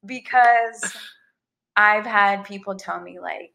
Because 0.04 0.96
I've 1.76 2.06
had 2.06 2.44
people 2.44 2.74
tell 2.74 3.00
me 3.00 3.18
like 3.18 3.52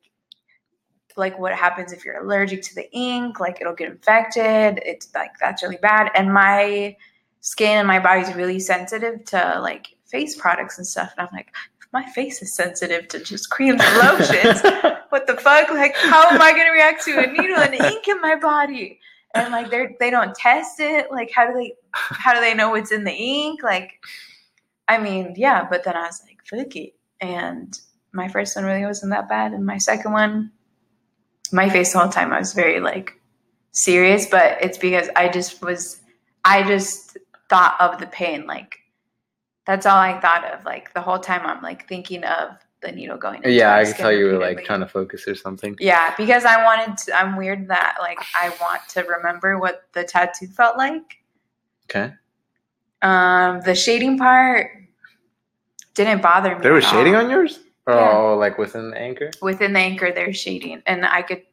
like 1.15 1.37
what 1.37 1.53
happens 1.53 1.91
if 1.91 2.05
you're 2.05 2.23
allergic 2.23 2.61
to 2.63 2.75
the 2.75 2.91
ink, 2.93 3.39
like 3.39 3.59
it'll 3.61 3.73
get 3.73 3.91
infected. 3.91 4.81
It's 4.85 5.13
like 5.13 5.31
that's 5.39 5.61
really 5.61 5.77
bad. 5.77 6.11
And 6.15 6.33
my 6.33 6.95
skin 7.41 7.77
and 7.77 7.87
my 7.87 7.99
body's 7.99 8.33
really 8.35 8.59
sensitive 8.59 9.25
to 9.25 9.59
like 9.61 9.87
face 10.05 10.35
products 10.35 10.77
and 10.77 10.87
stuff. 10.87 11.13
And 11.17 11.27
I'm 11.27 11.33
like, 11.33 11.53
my 11.91 12.05
face 12.11 12.41
is 12.41 12.55
sensitive 12.55 13.07
to 13.09 13.23
just 13.23 13.49
creams 13.49 13.81
and 13.83 14.19
lotions. 14.19 14.61
what 15.09 15.27
the 15.27 15.35
fuck? 15.35 15.69
Like, 15.69 15.95
how 15.95 16.29
am 16.29 16.41
I 16.41 16.51
gonna 16.51 16.71
react 16.71 17.03
to 17.05 17.19
a 17.19 17.27
needle 17.27 17.57
and 17.57 17.73
ink 17.73 18.07
in 18.07 18.21
my 18.21 18.35
body? 18.35 18.99
And 19.35 19.51
like 19.51 19.69
they 19.69 19.95
they 19.99 20.09
don't 20.09 20.35
test 20.35 20.79
it. 20.79 21.11
Like 21.11 21.31
how 21.31 21.47
do 21.47 21.53
they 21.53 21.73
how 21.91 22.33
do 22.33 22.39
they 22.39 22.53
know 22.53 22.69
what's 22.69 22.91
in 22.91 23.03
the 23.03 23.13
ink? 23.13 23.61
Like 23.63 23.91
I 24.87 24.97
mean, 24.99 25.33
yeah, 25.37 25.67
but 25.69 25.83
then 25.83 25.95
I 25.95 26.07
was 26.07 26.23
like, 26.25 26.39
fuck 26.45 26.75
it. 26.75 26.95
And 27.21 27.79
my 28.11 28.27
first 28.27 28.55
one 28.55 28.65
really 28.65 28.85
wasn't 28.85 29.11
that 29.11 29.29
bad, 29.29 29.53
and 29.53 29.65
my 29.65 29.77
second 29.77 30.11
one, 30.11 30.51
my 31.51 31.69
face 31.69 31.93
the 31.93 31.99
whole 31.99 32.09
time 32.09 32.31
I 32.31 32.39
was 32.39 32.53
very 32.53 32.79
like 32.79 33.13
serious, 33.71 34.25
but 34.25 34.57
it's 34.61 34.77
because 34.77 35.09
I 35.15 35.29
just 35.29 35.61
was, 35.61 36.01
I 36.45 36.63
just 36.63 37.17
thought 37.49 37.75
of 37.79 37.99
the 37.99 38.07
pain. 38.07 38.45
Like 38.45 38.77
that's 39.65 39.85
all 39.85 39.97
I 39.97 40.19
thought 40.19 40.45
of. 40.45 40.65
Like 40.65 40.93
the 40.93 41.01
whole 41.01 41.19
time 41.19 41.41
I'm 41.45 41.61
like 41.61 41.87
thinking 41.87 42.23
of 42.23 42.57
the 42.81 42.91
needle 42.91 43.17
going. 43.17 43.37
into 43.37 43.51
Yeah, 43.51 43.69
my 43.69 43.79
I 43.79 43.83
could 43.83 43.93
skin 43.93 44.03
tell 44.03 44.11
you 44.11 44.25
were 44.25 44.37
like 44.39 44.63
trying 44.63 44.79
to 44.79 44.87
focus 44.87 45.27
or 45.27 45.35
something. 45.35 45.75
Yeah, 45.79 46.13
because 46.17 46.45
I 46.45 46.63
wanted 46.63 46.97
to, 46.97 47.13
I'm 47.13 47.35
weird 47.35 47.67
that 47.67 47.97
like 47.99 48.19
I 48.35 48.49
want 48.61 48.81
to 48.89 49.03
remember 49.03 49.59
what 49.59 49.83
the 49.93 50.03
tattoo 50.03 50.47
felt 50.47 50.77
like. 50.77 51.17
Okay. 51.89 52.13
Um, 53.01 53.61
the 53.61 53.75
shading 53.75 54.17
part 54.17 54.71
didn't 55.93 56.21
bother 56.21 56.55
me. 56.55 56.61
There 56.61 56.73
was 56.73 56.85
at 56.85 56.91
shading 56.91 57.15
all. 57.15 57.25
on 57.25 57.29
yours? 57.29 57.59
Oh, 57.89 57.95
Yeah. 57.97 58.17
like 58.39 58.57
within 58.57 58.91
the 58.91 58.97
anchor? 58.97 59.31
within 59.41 59.73
the 59.73 59.79
anchor. 59.79 60.11
There's 60.11 60.37
shading, 60.37 60.81
and 60.85 61.05
I 61.05 61.21
could 61.21 61.43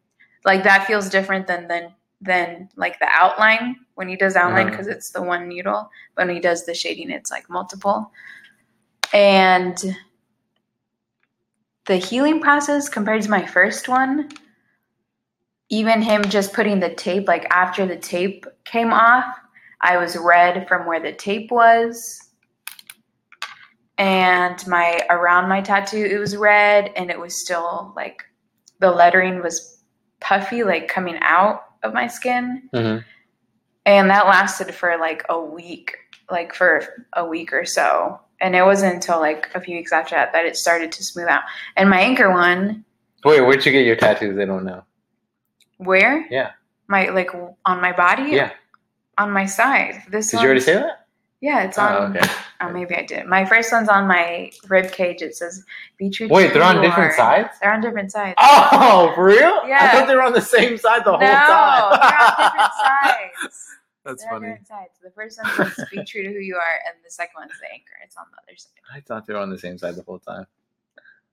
like 0.44 0.62
that 0.64 0.86
feels 0.86 1.08
different 1.08 1.46
than 1.46 1.68
than 1.68 1.94
than 2.20 2.68
like 2.76 2.98
the 2.98 3.08
outline 3.10 3.76
when 3.94 4.08
he 4.08 4.16
does 4.16 4.36
outline 4.36 4.66
Uh-huh. 4.66 4.70
because 4.70 4.86
it's 4.86 5.10
the 5.10 5.22
one 5.22 5.48
needle. 5.48 5.90
But 6.14 6.26
When 6.26 6.34
he 6.36 6.40
does 6.40 6.64
the 6.66 6.74
shading, 6.74 7.10
it's 7.10 7.30
like 7.30 7.48
multiple, 7.50 8.10
and 9.12 9.76
the 11.86 11.96
healing 11.96 12.40
process 12.40 12.88
compared 12.88 13.22
to 13.22 13.30
my 13.30 13.44
first 13.46 13.88
one. 13.88 14.28
Even 15.68 16.00
him 16.00 16.22
just 16.24 16.52
putting 16.52 16.78
the 16.78 16.94
tape, 16.94 17.26
like 17.26 17.44
after 17.50 17.86
the 17.86 17.96
tape 17.96 18.46
came 18.64 18.92
off, 18.92 19.36
I 19.80 19.96
was 19.96 20.16
red 20.16 20.68
from 20.68 20.86
where 20.86 21.00
the 21.00 21.12
tape 21.12 21.50
was. 21.50 22.25
And 23.98 24.66
my 24.66 25.00
around 25.08 25.48
my 25.48 25.60
tattoo, 25.62 26.04
it 26.04 26.18
was 26.18 26.36
red 26.36 26.92
and 26.96 27.10
it 27.10 27.18
was 27.18 27.40
still 27.40 27.92
like 27.96 28.22
the 28.80 28.90
lettering 28.90 29.42
was 29.42 29.78
puffy, 30.20 30.64
like 30.64 30.88
coming 30.88 31.18
out 31.22 31.62
of 31.82 31.94
my 31.94 32.06
skin. 32.06 32.68
Mm-hmm. 32.74 33.02
And 33.86 34.10
that 34.10 34.26
lasted 34.26 34.74
for 34.74 34.98
like 34.98 35.24
a 35.28 35.40
week, 35.40 35.96
like 36.30 36.52
for 36.54 37.06
a 37.14 37.24
week 37.24 37.52
or 37.52 37.64
so. 37.64 38.20
And 38.40 38.54
it 38.54 38.64
wasn't 38.64 38.94
until 38.94 39.18
like 39.20 39.48
a 39.54 39.60
few 39.60 39.76
weeks 39.76 39.92
after 39.92 40.14
that 40.14 40.32
that 40.32 40.44
it 40.44 40.56
started 40.56 40.92
to 40.92 41.04
smooth 41.04 41.28
out. 41.28 41.42
And 41.76 41.88
my 41.88 42.00
anchor 42.00 42.30
one, 42.30 42.84
Wait, 43.24 43.40
where'd 43.40 43.64
you 43.64 43.72
get 43.72 43.86
your 43.86 43.96
tattoos? 43.96 44.36
They 44.36 44.44
don't 44.46 44.64
know. 44.64 44.84
where? 45.78 46.26
Yeah. 46.30 46.52
My 46.88 47.08
like 47.08 47.30
on 47.64 47.80
my 47.80 47.92
body? 47.92 48.30
Yeah. 48.32 48.52
On 49.18 49.30
my 49.30 49.46
side. 49.46 50.02
This 50.10 50.30
Did 50.30 50.40
you 50.40 50.46
already 50.46 50.60
say 50.60 50.74
that? 50.74 51.06
Yeah, 51.40 51.64
it's 51.64 51.78
on. 51.78 51.92
Oh, 51.92 52.18
okay. 52.18 52.28
Oh, 52.60 52.70
maybe 52.70 52.94
I 52.94 53.02
did. 53.02 53.26
My 53.26 53.44
first 53.44 53.70
one's 53.72 53.88
on 53.88 54.06
my 54.08 54.50
rib 54.68 54.90
cage. 54.92 55.20
It 55.22 55.36
says 55.36 55.64
"Be 55.98 56.08
true." 56.10 56.28
Wait, 56.28 56.48
who 56.48 56.54
they're 56.54 56.62
on 56.62 56.80
different 56.80 57.14
sides? 57.14 57.50
They're 57.60 57.72
on 57.72 57.80
different 57.80 58.10
sides. 58.12 58.34
Oh, 58.38 59.12
for 59.14 59.24
real? 59.24 59.66
Yeah. 59.66 59.78
I 59.80 59.88
thought 59.92 60.06
they 60.08 60.14
were 60.14 60.22
on 60.22 60.32
the 60.32 60.40
same 60.40 60.78
side 60.78 61.04
the 61.04 61.12
no, 61.12 61.18
whole 61.18 61.26
time. 61.26 62.00
they're 62.00 62.18
on 62.18 62.52
different 62.52 62.72
sides. 62.72 63.66
That's 64.04 64.22
they're 64.22 64.32
on 64.34 64.40
funny. 64.40 64.52
different 64.52 64.68
sides. 64.68 64.90
The 65.02 65.10
first 65.10 65.40
one 65.42 65.52
says 65.74 65.86
"Be 65.90 66.04
true 66.04 66.22
to 66.22 66.32
who 66.32 66.38
you 66.38 66.56
are," 66.56 66.74
and 66.86 66.96
the 67.04 67.10
second 67.10 67.34
one's 67.38 67.52
the 67.60 67.70
anchor. 67.72 67.94
It's 68.04 68.16
on 68.16 68.24
the 68.30 68.38
other 68.42 68.56
side. 68.56 68.70
I 68.94 69.00
thought 69.00 69.26
they 69.26 69.34
were 69.34 69.40
on 69.40 69.50
the 69.50 69.58
same 69.58 69.76
side 69.78 69.96
the 69.96 70.02
whole 70.02 70.18
time. 70.20 70.46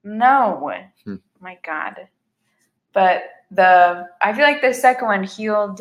No, 0.02 0.72
Hmm. 1.04 1.16
my 1.40 1.58
God. 1.64 2.08
But 2.92 3.24
the 3.50 4.08
I 4.20 4.32
feel 4.32 4.44
like 4.44 4.60
the 4.60 4.74
second 4.74 5.08
one 5.08 5.24
healed. 5.24 5.80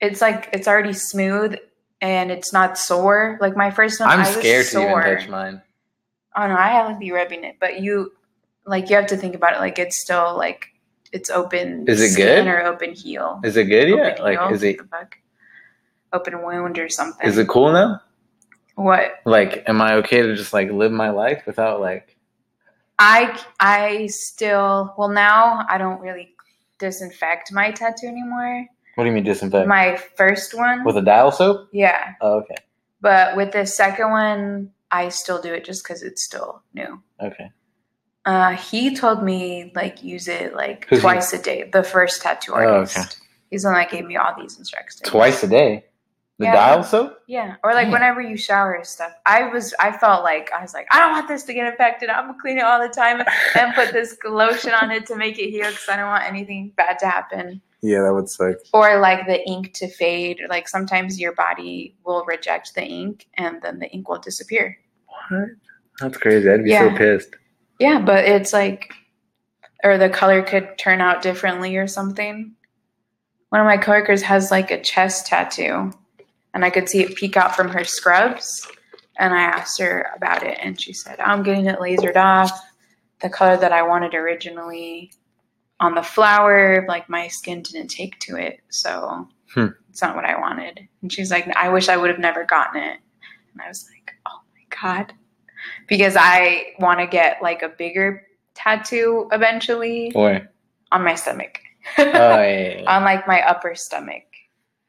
It's 0.00 0.20
like 0.20 0.50
it's 0.52 0.68
already 0.68 0.92
smooth 0.92 1.56
and 2.00 2.30
it's 2.30 2.52
not 2.52 2.78
sore. 2.78 3.38
Like 3.40 3.56
my 3.56 3.70
first 3.70 4.00
one, 4.00 4.08
I'm 4.08 4.20
I 4.20 4.24
scared 4.24 4.66
to 4.66 4.82
even 4.82 5.02
touch 5.02 5.28
mine. 5.28 5.62
Oh 6.36 6.46
no, 6.46 6.54
I 6.56 6.68
haven't 6.68 7.00
be 7.00 7.12
rubbing 7.12 7.44
it, 7.44 7.56
but 7.60 7.80
you 7.80 8.12
like 8.66 8.90
you 8.90 8.96
have 8.96 9.06
to 9.08 9.16
think 9.16 9.34
about 9.34 9.54
it. 9.54 9.58
Like 9.58 9.78
it's 9.78 9.98
still 9.98 10.36
like 10.36 10.68
it's 11.12 11.30
open. 11.30 11.86
Is 11.88 12.00
it 12.00 12.16
good? 12.16 12.46
or 12.46 12.62
open 12.64 12.92
heel? 12.92 13.40
Is 13.44 13.56
it 13.56 13.64
good 13.64 13.88
open 13.88 13.98
yet? 13.98 14.20
Like, 14.20 14.52
is 14.52 14.62
it 14.62 14.78
open 16.12 16.42
wound 16.42 16.78
or 16.78 16.88
something? 16.88 17.26
is 17.26 17.38
it 17.38 17.48
cool 17.48 17.72
now? 17.72 18.00
what? 18.74 19.20
Like, 19.24 19.64
am 19.66 19.80
I 19.80 19.94
okay 19.94 20.22
to 20.22 20.36
just 20.36 20.52
like 20.52 20.70
live 20.70 20.92
my 20.92 21.10
life 21.10 21.44
without 21.46 21.80
like? 21.80 22.16
I 22.98 23.38
I 23.60 24.06
still 24.06 24.94
well 24.96 25.08
now 25.08 25.64
I 25.68 25.78
don't 25.78 26.00
really 26.00 26.34
disinfect 26.78 27.52
my 27.52 27.70
tattoo 27.70 28.06
anymore. 28.06 28.66
What 28.96 29.04
do 29.04 29.10
you 29.10 29.14
mean 29.14 29.24
disinfect? 29.24 29.68
My 29.68 29.96
first 30.16 30.52
one, 30.54 30.82
With 30.84 30.96
a 30.96 31.02
dial 31.02 31.30
soap? 31.30 31.68
yeah, 31.72 32.14
Oh, 32.20 32.38
okay. 32.40 32.56
but 33.00 33.36
with 33.36 33.52
the 33.52 33.66
second 33.66 34.10
one, 34.10 34.70
I 34.90 35.10
still 35.10 35.40
do 35.40 35.52
it 35.52 35.64
just 35.64 35.84
because 35.84 36.02
it's 36.02 36.24
still 36.24 36.62
new. 36.74 37.02
Okay. 37.22 37.50
Uh, 38.24 38.52
he 38.56 38.96
told 38.96 39.22
me 39.22 39.70
like 39.76 40.02
use 40.02 40.26
it 40.28 40.54
like 40.54 40.86
Who's 40.88 40.98
he? 40.98 41.02
twice 41.02 41.32
a 41.32 41.38
day. 41.42 41.68
The 41.72 41.82
first 41.84 42.22
tattoo 42.22 42.54
artist. 42.54 42.96
Oh, 42.96 43.00
artist. 43.00 43.18
okay. 43.18 43.26
He's 43.50 43.62
the 43.62 43.68
one 43.68 43.78
that 43.78 43.90
gave 43.90 44.04
me 44.04 44.16
all 44.16 44.34
these 44.36 44.58
instructions. 44.58 45.02
Twice 45.02 45.42
a 45.44 45.46
day. 45.48 45.84
The 46.38 46.46
Yeah. 46.46 46.52
dial 46.52 46.82
soap? 46.82 47.18
Yeah, 47.26 47.56
or 47.62 47.72
like 47.72 47.84
Damn. 47.84 47.92
whenever 47.92 48.20
you 48.20 48.36
shower 48.36 48.72
and 48.72 48.86
stuff. 48.86 49.12
I 49.24 49.44
was, 49.48 49.72
I 49.78 49.96
felt 49.96 50.22
like 50.24 50.50
I 50.52 50.60
was 50.60 50.74
like, 50.74 50.86
I 50.90 50.98
don't 50.98 51.12
want 51.12 51.28
this 51.28 51.44
to 51.44 51.54
get 51.54 51.66
infected. 51.66 52.08
I'm 52.10 52.26
gonna 52.26 52.38
clean 52.40 52.58
it 52.58 52.64
all 52.64 52.80
the 52.80 52.92
time 52.92 53.22
and 53.58 53.74
put 53.74 53.92
this 53.92 54.16
lotion 54.24 54.72
on 54.72 54.90
it 54.90 55.06
to 55.06 55.16
make 55.16 55.38
it 55.38 55.50
heal 55.50 55.68
because 55.70 55.88
I 55.88 55.96
don't 55.96 56.08
want 56.08 56.24
anything 56.24 56.72
bad 56.76 56.98
to 57.00 57.06
happen. 57.06 57.60
Yeah, 57.82 58.02
that 58.02 58.14
would 58.14 58.28
suck. 58.28 58.56
Or 58.72 58.98
like 59.00 59.26
the 59.26 59.46
ink 59.48 59.72
to 59.74 59.88
fade. 59.88 60.40
Like 60.48 60.68
sometimes 60.68 61.20
your 61.20 61.32
body 61.34 61.94
will 62.04 62.24
reject 62.24 62.74
the 62.74 62.82
ink 62.84 63.26
and 63.34 63.60
then 63.62 63.78
the 63.78 63.88
ink 63.90 64.08
will 64.08 64.18
disappear. 64.18 64.76
What? 65.28 65.48
That's 66.00 66.16
crazy. 66.18 66.50
I'd 66.50 66.64
be 66.64 66.70
Yeah. 66.70 66.90
so 66.92 66.96
pissed. 66.98 67.30
Yeah, 67.78 68.00
but 68.00 68.24
it's 68.24 68.52
like, 68.52 68.92
or 69.84 69.98
the 69.98 70.08
color 70.08 70.42
could 70.42 70.78
turn 70.78 71.00
out 71.00 71.22
differently 71.22 71.76
or 71.76 71.86
something. 71.86 72.52
One 73.50 73.60
of 73.60 73.66
my 73.66 73.76
coworkers 73.76 74.22
has 74.22 74.50
like 74.50 74.70
a 74.70 74.80
chest 74.82 75.26
tattoo, 75.26 75.92
and 76.54 76.64
I 76.64 76.70
could 76.70 76.88
see 76.88 77.02
it 77.02 77.14
peek 77.16 77.36
out 77.36 77.54
from 77.54 77.68
her 77.68 77.84
scrubs. 77.84 78.66
And 79.18 79.32
I 79.32 79.42
asked 79.42 79.78
her 79.80 80.10
about 80.16 80.42
it, 80.42 80.58
and 80.60 80.78
she 80.80 80.92
said, 80.92 81.20
I'm 81.20 81.42
getting 81.42 81.66
it 81.66 81.78
lasered 81.78 82.16
off. 82.16 82.50
The 83.22 83.30
color 83.30 83.56
that 83.56 83.72
I 83.72 83.82
wanted 83.82 84.14
originally 84.14 85.12
on 85.80 85.94
the 85.94 86.02
flower, 86.02 86.84
like 86.88 87.08
my 87.08 87.28
skin 87.28 87.62
didn't 87.62 87.88
take 87.88 88.18
to 88.20 88.36
it. 88.36 88.60
So 88.70 89.28
Hmm. 89.54 89.68
it's 89.90 90.02
not 90.02 90.16
what 90.16 90.24
I 90.24 90.38
wanted. 90.38 90.88
And 91.02 91.12
she's 91.12 91.30
like, 91.30 91.48
I 91.56 91.68
wish 91.68 91.88
I 91.88 91.96
would 91.96 92.10
have 92.10 92.18
never 92.18 92.44
gotten 92.44 92.82
it. 92.82 92.98
And 93.52 93.62
I 93.64 93.68
was 93.68 93.88
like, 93.92 94.12
oh 94.26 94.40
my 94.54 94.76
God. 94.96 95.12
Because 95.86 96.16
I 96.18 96.74
want 96.78 97.00
to 97.00 97.06
get 97.06 97.40
like 97.42 97.62
a 97.62 97.68
bigger 97.68 98.26
tattoo 98.54 99.28
eventually 99.32 100.10
Where? 100.14 100.50
on 100.92 101.04
my 101.04 101.14
stomach. 101.14 101.60
Oh, 101.98 102.02
yeah, 102.04 102.42
yeah, 102.42 102.78
yeah. 102.82 102.96
on 102.96 103.04
like 103.04 103.26
my 103.28 103.40
upper 103.48 103.74
stomach. 103.74 104.24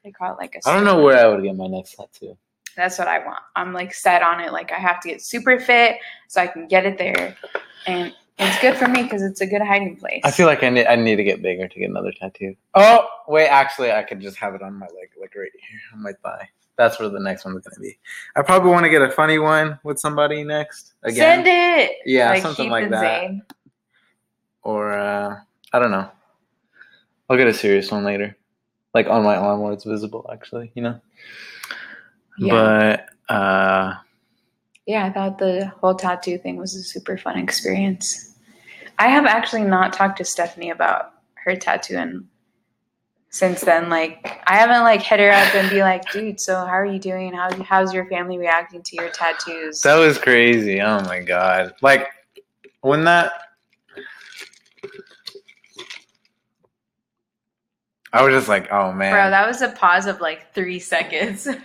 They 0.03 0.12
call 0.12 0.34
it 0.34 0.38
like 0.39 0.56
a 0.56 0.67
I 0.67 0.74
don't 0.74 0.86
know 0.86 1.03
where 1.03 1.17
I 1.24 1.27
would 1.27 1.44
get 1.44 1.56
my 1.56 1.67
next 1.67 1.96
tattoo. 1.96 2.38
That's 2.75 2.98
what 2.98 3.08
I 3.08 3.20
want. 3.25 3.39
I'm 3.56 3.74
like 3.74 3.94
set 3.94 4.22
on 4.24 4.39
it. 4.39 4.51
Like 4.51 4.72
I 4.72 4.75
have 4.79 5.00
to 5.01 5.10
get 5.10 5.22
super 5.22 5.60
fit 5.60 5.98
so 6.27 6.41
I 6.41 6.48
can 6.48 6.67
get 6.67 6.86
it 6.86 6.98
there. 6.98 7.36
And 7.86 8.13
it's 8.39 8.60
good 8.62 8.75
for 8.75 8.88
me 8.88 9.03
because 9.03 9.22
it's 9.24 9.41
a 9.41 9.48
good 9.48 9.62
hiding 9.62 9.96
place. 9.96 10.22
I 10.24 10.32
feel 10.32 10.48
like 10.48 10.63
I 10.63 10.70
need 10.70 10.86
I 10.86 10.96
need 10.96 11.15
to 11.15 11.24
get 11.24 11.41
bigger 11.41 11.67
to 11.67 11.79
get 11.79 11.89
another 11.89 12.12
tattoo. 12.12 12.56
Oh 12.75 13.08
wait, 13.27 13.48
actually, 13.48 13.91
I 13.91 14.03
could 14.03 14.20
just 14.22 14.38
have 14.38 14.53
it 14.56 14.62
on 14.62 14.74
my 14.75 14.86
leg, 14.88 15.10
like 15.20 15.34
right 15.36 15.50
here 15.53 15.79
on 15.94 16.03
my 16.03 16.13
thigh. 16.24 16.48
That's 16.77 17.00
where 17.00 17.10
the 17.10 17.20
next 17.20 17.44
one's 17.44 17.65
gonna 17.65 17.82
be. 17.82 17.98
I 18.36 18.44
probably 18.44 18.70
want 18.70 18.84
to 18.84 18.89
get 18.89 19.01
a 19.01 19.10
funny 19.10 19.39
one 19.39 19.79
with 19.84 20.00
somebody 20.00 20.44
next 20.44 20.94
again, 21.03 21.44
Send 21.44 21.48
it. 21.48 21.98
Yeah, 22.06 22.39
something 22.39 22.65
Keith 22.65 22.72
like 22.72 22.89
that. 22.91 23.24
Zayn. 23.24 23.41
or 24.63 24.94
uh, 24.94 25.39
I 25.74 25.79
don't 25.79 25.91
know. 25.91 26.10
I'll 27.29 27.38
get 27.38 27.48
a 27.48 27.53
serious 27.53 27.91
one 27.91 28.03
later, 28.03 28.38
like 28.94 29.08
on 29.08 29.24
my 29.24 29.36
arm 29.36 29.62
where 29.62 29.74
it's 29.74 29.84
visible. 29.84 30.29
Actually, 30.32 30.72
you 30.75 30.84
know. 30.84 31.01
Yeah. 32.38 33.03
But 33.27 33.34
uh, 33.34 33.96
yeah, 34.88 35.06
I 35.06 35.10
thought 35.12 35.38
the 35.38 35.67
whole 35.82 35.96
tattoo 35.96 36.38
thing 36.38 36.56
was 36.56 36.74
a 36.74 36.82
super 36.82 37.17
fun 37.17 37.38
experience. 37.38 38.36
I 38.98 39.10
have 39.10 39.25
actually 39.25 39.63
not 39.63 39.94
talked 39.94 40.17
to 40.17 40.25
Stephanie 40.25 40.70
about 40.70 41.12
her 41.44 41.56
tattoo 41.58 41.98
and 41.98 42.25
since 43.29 43.62
then. 43.62 43.89
Like 43.89 44.41
I 44.48 44.56
haven't 44.56 44.84
like 44.84 45.01
hit 45.01 45.20
her 45.20 45.29
up 45.29 45.53
and 45.53 45.70
be 45.70 45.82
like, 45.82 46.10
dude, 46.12 46.39
so 46.39 46.56
how 46.56 46.72
are 46.72 46.86
you 46.86 47.00
doing? 47.00 47.34
How 47.34 47.50
how's 47.63 47.94
your 47.94 48.08
family 48.08 48.38
reacting 48.38 48.82
to 48.82 48.96
your 48.96 49.10
tattoos? 49.10 49.82
that 49.82 49.98
was 49.98 50.17
crazy. 50.17 50.82
Oh 50.82 51.01
my 51.01 51.20
god! 51.22 51.74
Like 51.82 52.08
when 52.82 53.03
that. 53.03 53.32
I 58.13 58.24
was 58.24 58.34
just 58.34 58.48
like, 58.48 58.72
oh 58.72 58.94
man. 58.94 59.12
Bro, 59.12 59.29
that 59.32 59.46
was 59.46 59.62
a 59.62 59.67
pause 59.67 60.08
of 60.08 60.22
like 60.22 60.53
three 60.53 60.79
seconds. 60.79 61.48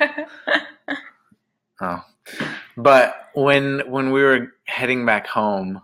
Oh. 1.80 2.00
But 2.76 3.14
when 3.34 3.80
when 3.90 4.12
we 4.12 4.22
were 4.22 4.48
heading 4.64 5.04
back 5.06 5.26
home 5.26 5.80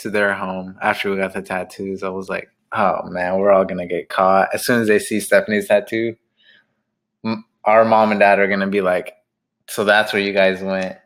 to 0.00 0.10
their 0.10 0.34
home 0.34 0.76
after 0.82 1.10
we 1.10 1.16
got 1.16 1.34
the 1.34 1.42
tattoos, 1.42 2.02
I 2.02 2.08
was 2.08 2.28
like, 2.28 2.48
"Oh 2.72 3.02
man, 3.04 3.38
we're 3.38 3.52
all 3.52 3.64
gonna 3.64 3.86
get 3.86 4.08
caught." 4.08 4.48
As 4.52 4.64
soon 4.64 4.80
as 4.82 4.88
they 4.88 4.98
see 4.98 5.20
Stephanie's 5.20 5.68
tattoo, 5.68 6.16
our 7.64 7.84
mom 7.84 8.10
and 8.10 8.20
dad 8.20 8.38
are 8.38 8.48
gonna 8.48 8.66
be 8.66 8.80
like, 8.80 9.14
"So 9.68 9.84
that's 9.84 10.12
where 10.12 10.22
you 10.22 10.32
guys 10.32 10.62
went 10.62 10.96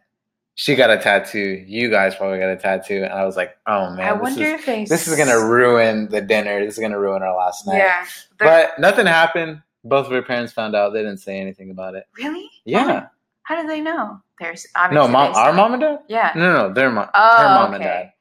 she 0.54 0.74
got 0.74 0.90
a 0.90 0.98
tattoo. 0.98 1.64
You 1.66 1.90
guys 1.90 2.14
probably 2.14 2.38
got 2.38 2.50
a 2.50 2.56
tattoo, 2.56 3.02
and 3.04 3.12
I 3.12 3.24
was 3.24 3.36
like, 3.36 3.56
oh 3.66 3.90
man, 3.90 4.00
I 4.00 4.12
this 4.12 4.22
wonder 4.22 4.44
is, 4.44 4.52
if 4.60 4.66
they. 4.66 4.84
this 4.84 5.08
is 5.08 5.16
gonna 5.16 5.38
ruin 5.38 6.08
the 6.08 6.20
dinner. 6.20 6.64
This 6.64 6.74
is 6.74 6.80
gonna 6.80 6.98
ruin 6.98 7.22
our 7.22 7.34
last 7.36 7.66
night. 7.66 7.78
Yeah. 7.78 8.04
but 8.38 8.78
nothing 8.78 9.06
happened. 9.06 9.62
Both 9.84 10.06
of 10.06 10.12
her 10.12 10.22
parents 10.22 10.52
found 10.52 10.76
out. 10.76 10.92
They 10.92 11.00
didn't 11.00 11.18
say 11.18 11.40
anything 11.40 11.70
about 11.70 11.94
it. 11.94 12.04
really? 12.16 12.48
Yeah. 12.64 13.06
How 13.44 13.60
do 13.60 13.66
they 13.66 13.80
know? 13.80 14.20
There's 14.38 14.66
obviously 14.76 15.06
No, 15.06 15.12
mom, 15.12 15.34
our 15.34 15.52
mom 15.52 15.74
and 15.74 15.82
dad. 15.82 15.98
Yeah. 16.08 16.32
No, 16.34 16.52
no, 16.68 16.74
their 16.74 16.90
mom. 16.90 17.08
Oh, 17.14 17.36
her 17.36 17.44
mom 17.44 17.74
and 17.74 17.82
okay. 17.82 17.92
dad. 17.92 18.12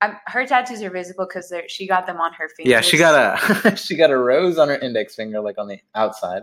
Um, 0.00 0.16
her 0.26 0.46
tattoos 0.46 0.82
are 0.82 0.90
visible 0.90 1.26
because 1.26 1.52
she 1.68 1.86
got 1.86 2.06
them 2.06 2.20
on 2.20 2.32
her 2.34 2.48
fingers. 2.56 2.70
Yeah, 2.70 2.80
she 2.80 2.98
got 2.98 3.14
a 3.64 3.76
she 3.76 3.96
got 3.96 4.10
a 4.10 4.18
rose 4.18 4.58
on 4.58 4.68
her 4.68 4.76
index 4.76 5.14
finger, 5.14 5.40
like 5.40 5.56
on 5.56 5.68
the 5.68 5.78
outside, 5.94 6.42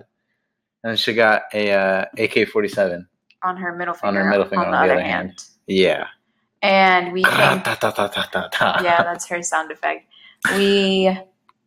and 0.83 0.99
she 0.99 1.13
got 1.13 1.43
a 1.53 1.71
uh, 1.71 2.05
AK 2.17 2.47
forty 2.49 2.67
seven. 2.67 3.07
on 3.43 3.57
her 3.57 3.75
middle 3.75 3.93
finger. 3.93 4.07
on 4.07 4.15
her 4.15 4.29
middle 4.29 4.45
finger 4.45 4.65
on 4.65 4.71
the 4.71 4.77
other 4.77 4.99
hand. 4.99 5.43
Yeah. 5.67 6.07
And 6.63 7.11
we 7.13 7.23
came. 7.23 7.33
Ta, 7.33 7.75
ta, 7.75 8.47
ta. 8.51 8.81
yeah, 8.83 9.03
that's 9.03 9.27
her 9.27 9.41
sound 9.43 9.71
effect. 9.71 10.05
We 10.55 11.15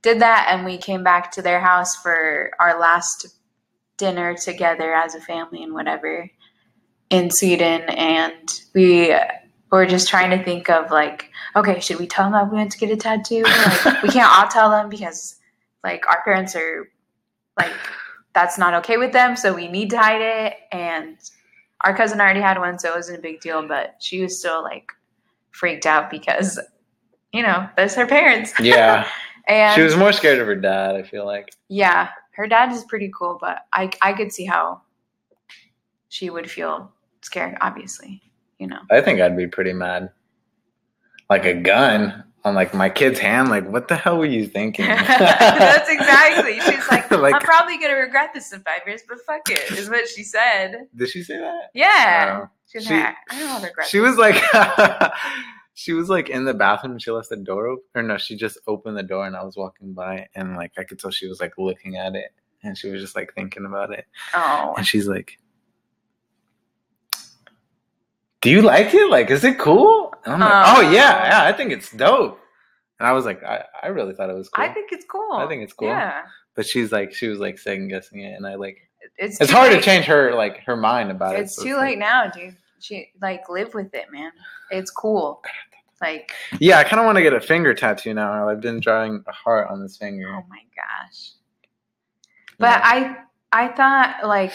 did 0.03 0.21
that, 0.21 0.49
and 0.51 0.65
we 0.65 0.79
came 0.79 1.05
back 1.05 1.31
to 1.33 1.43
their 1.43 1.61
house 1.61 1.95
for 1.97 2.51
our 2.59 2.79
last 2.81 3.27
dinner 3.97 4.35
together 4.35 4.95
as 4.95 5.15
a 5.15 5.21
family 5.21 5.63
and 5.63 5.73
whatever 5.73 6.29
in 7.11 7.31
Sweden. 7.31 7.83
And 7.83 8.35
we 8.75 9.15
were 9.71 9.87
just 9.87 10.09
trying 10.09 10.31
to 10.37 10.43
think 10.45 10.71
of 10.71 10.91
like, 10.91 11.31
okay, 11.57 11.81
should 11.81 11.99
we 11.99 12.07
tell 12.07 12.25
them 12.25 12.33
that 12.33 12.51
we 12.51 12.57
went 12.57 12.73
to 12.73 12.79
get 12.79 12.91
a 12.91 12.97
tattoo? 12.97 13.43
Like, 13.43 14.03
we 14.03 14.09
can't 14.09 14.31
all 14.33 14.49
tell 14.49 14.71
them 14.71 14.89
because 14.89 15.37
like 15.83 16.07
our 16.09 16.23
parents 16.25 16.55
are 16.57 16.89
like 17.59 17.73
that's 18.35 18.59
not 18.59 18.75
okay 18.75 18.97
with 18.97 19.13
them, 19.13 19.37
so 19.37 19.55
we 19.55 19.69
need 19.69 19.91
to 19.91 19.99
hide 19.99 20.21
it. 20.21 20.55
And 20.73 21.17
our 21.83 21.97
cousin 21.97 22.21
already 22.21 22.41
had 22.41 22.59
one, 22.59 22.79
so 22.79 22.93
it 22.93 22.97
wasn't 22.97 23.19
a 23.19 23.23
big 23.23 23.41
deal. 23.41 23.67
But 23.67 23.97
she 24.01 24.21
was 24.23 24.39
still 24.39 24.63
like 24.63 24.91
freaked 25.53 25.87
out 25.87 26.11
because 26.11 26.59
you 27.33 27.43
know 27.43 27.69
that's 27.77 27.95
her 27.95 28.07
parents. 28.07 28.53
Yeah. 28.61 29.07
and 29.47 29.75
She 29.75 29.83
was 29.83 29.95
more 29.97 30.13
scared 30.13 30.41
of 30.41 30.47
her 30.47 30.57
dad, 30.57 30.97
I 30.97 31.03
feel 31.03 31.27
like. 31.27 31.53
yeah, 31.69 32.09
her 32.33 32.49
dad 32.49 32.73
is 32.73 32.83
pretty 32.85 33.13
cool, 33.17 33.39
but 33.41 33.59
I 33.73 33.91
I 34.03 34.13
could 34.15 34.33
see 34.33 34.47
how 34.47 34.81
she 36.15 36.31
would 36.31 36.49
feel 36.49 36.93
scared. 37.23 37.57
Obviously, 37.61 38.23
you 38.61 38.69
know. 38.69 38.79
I 38.89 39.01
think 39.01 39.21
I'd 39.21 39.37
be 39.37 39.49
pretty 39.49 39.73
mad. 39.73 40.11
Like 41.29 41.45
a 41.45 41.55
gun 41.55 42.23
on 42.45 42.55
like 42.55 42.73
my 42.73 42.89
kid's 42.89 43.19
hand, 43.19 43.49
like 43.49 43.69
what 43.69 43.89
the 43.89 43.97
hell 43.97 44.19
were 44.19 44.27
you 44.27 44.47
thinking? 44.47 44.87
That's 45.09 45.91
exactly. 45.91 46.61
She's 46.61 46.89
like, 46.89 47.11
Like- 47.11 47.35
I'm 47.35 47.41
probably 47.41 47.79
gonna 47.79 47.95
regret 47.97 48.31
this 48.33 48.53
in 48.53 48.61
five 48.61 48.83
years, 48.87 49.03
but 49.09 49.19
fuck 49.27 49.41
it, 49.51 49.73
is 49.77 49.89
what 49.91 50.09
she 50.09 50.23
said. 50.23 50.87
Did 50.95 51.09
she 51.09 51.23
say 51.25 51.39
that? 51.39 51.71
Yeah. 51.75 52.47
She's 52.71 52.87
She- 52.87 52.95
like, 52.95 53.17
I 53.31 53.39
don't 53.41 53.63
regret. 53.63 53.89
She 53.89 53.99
this." 53.99 54.11
was 54.11 54.19
like 54.19 55.13
she 55.77 55.93
was 55.95 56.09
like 56.09 56.29
in 56.29 56.45
the 56.45 56.55
bathroom 56.55 56.93
and 56.93 57.03
she 57.03 57.11
left 57.11 57.31
the 57.31 57.37
door 57.37 57.67
open. 57.67 57.85
Or 57.97 58.03
no, 58.05 58.19
she 58.19 58.37
just 58.37 58.59
opened 58.69 58.97
the 58.97 59.03
door 59.03 59.27
and 59.27 59.35
I 59.35 59.43
was 59.43 59.57
walking 59.57 59.93
by 59.95 60.29
and 60.37 60.55
like 60.55 60.73
I 60.79 60.85
could 60.85 61.01
tell 61.01 61.11
she 61.11 61.27
was 61.27 61.41
like 61.41 61.55
looking 61.59 61.97
at 61.97 62.15
it 62.15 62.31
and 62.63 62.79
she 62.79 62.89
was 62.91 63.01
just 63.03 63.17
like 63.17 63.35
thinking 63.35 63.65
about 63.65 63.93
it. 63.93 64.05
oh, 64.35 64.75
And 64.77 64.87
she's 64.87 65.09
like, 65.09 65.39
Do 68.45 68.51
you 68.51 68.61
like 68.61 68.93
it? 68.93 69.11
Like, 69.11 69.31
is 69.31 69.43
it 69.43 69.59
cool? 69.59 70.13
Like, 70.27 70.39
Aw. 70.41 70.75
Oh 70.77 70.81
yeah, 70.83 70.89
oh. 70.91 70.93
yeah, 71.27 71.45
I 71.45 71.53
think 71.53 71.73
it's 71.73 71.91
dope. 71.91 72.39
And 73.01 73.09
I 73.09 73.13
was 73.13 73.25
like, 73.25 73.43
I, 73.43 73.65
I 73.83 73.87
really 73.89 74.15
thought 74.15 74.29
it 74.31 74.35
was 74.37 74.49
cool. 74.51 74.65
I 74.65 74.69
think 74.69 74.93
it's 74.93 75.05
cool. 75.07 75.33
I 75.33 75.47
think 75.49 75.63
it's 75.63 75.73
cool. 75.73 75.89
Yeah, 75.89 76.23
but 76.55 76.67
she's 76.67 76.93
like 76.93 77.15
she 77.15 77.27
was 77.29 77.39
like 77.41 77.59
second 77.59 77.89
guessing 77.89 78.21
it 78.21 78.35
and 78.35 78.47
I 78.47 78.55
like 78.57 78.77
it's 79.19 79.41
it's 79.41 79.51
hard 79.51 79.73
to 79.73 79.81
change 79.81 80.05
her 80.05 80.35
like 80.35 80.59
her 80.65 80.77
mind 80.77 81.11
about 81.11 81.35
it. 81.37 81.41
It's 81.41 81.57
so 81.57 81.65
too 81.65 81.77
like- 81.77 81.83
late 81.91 81.99
now, 81.99 82.29
dude. 82.29 82.57
She 82.81 83.11
like 83.23 83.49
live 83.49 83.73
with 83.73 83.95
it, 83.95 84.13
man. 84.13 84.31
It's 84.71 84.91
cool. 84.91 85.43
Like, 86.03 86.33
Yeah, 86.61 86.79
I 86.79 86.85
kind 86.85 87.01
of 87.01 87.07
want 87.07 87.17
to 87.17 87.23
get 87.23 87.33
a 87.33 87.41
finger 87.41 87.73
tattoo 87.73 88.13
now. 88.13 88.47
I've 88.47 88.61
been 88.61 88.79
drawing 88.79 89.25
a 89.27 89.33
heart 89.33 89.69
on 89.71 89.81
this 89.81 89.97
finger. 89.97 90.29
oh 90.29 90.45
my 90.51 90.61
gosh. 90.77 91.31
But 92.59 92.83
I 92.85 93.17
I 93.53 93.69
thought 93.69 94.19
like 94.25 94.53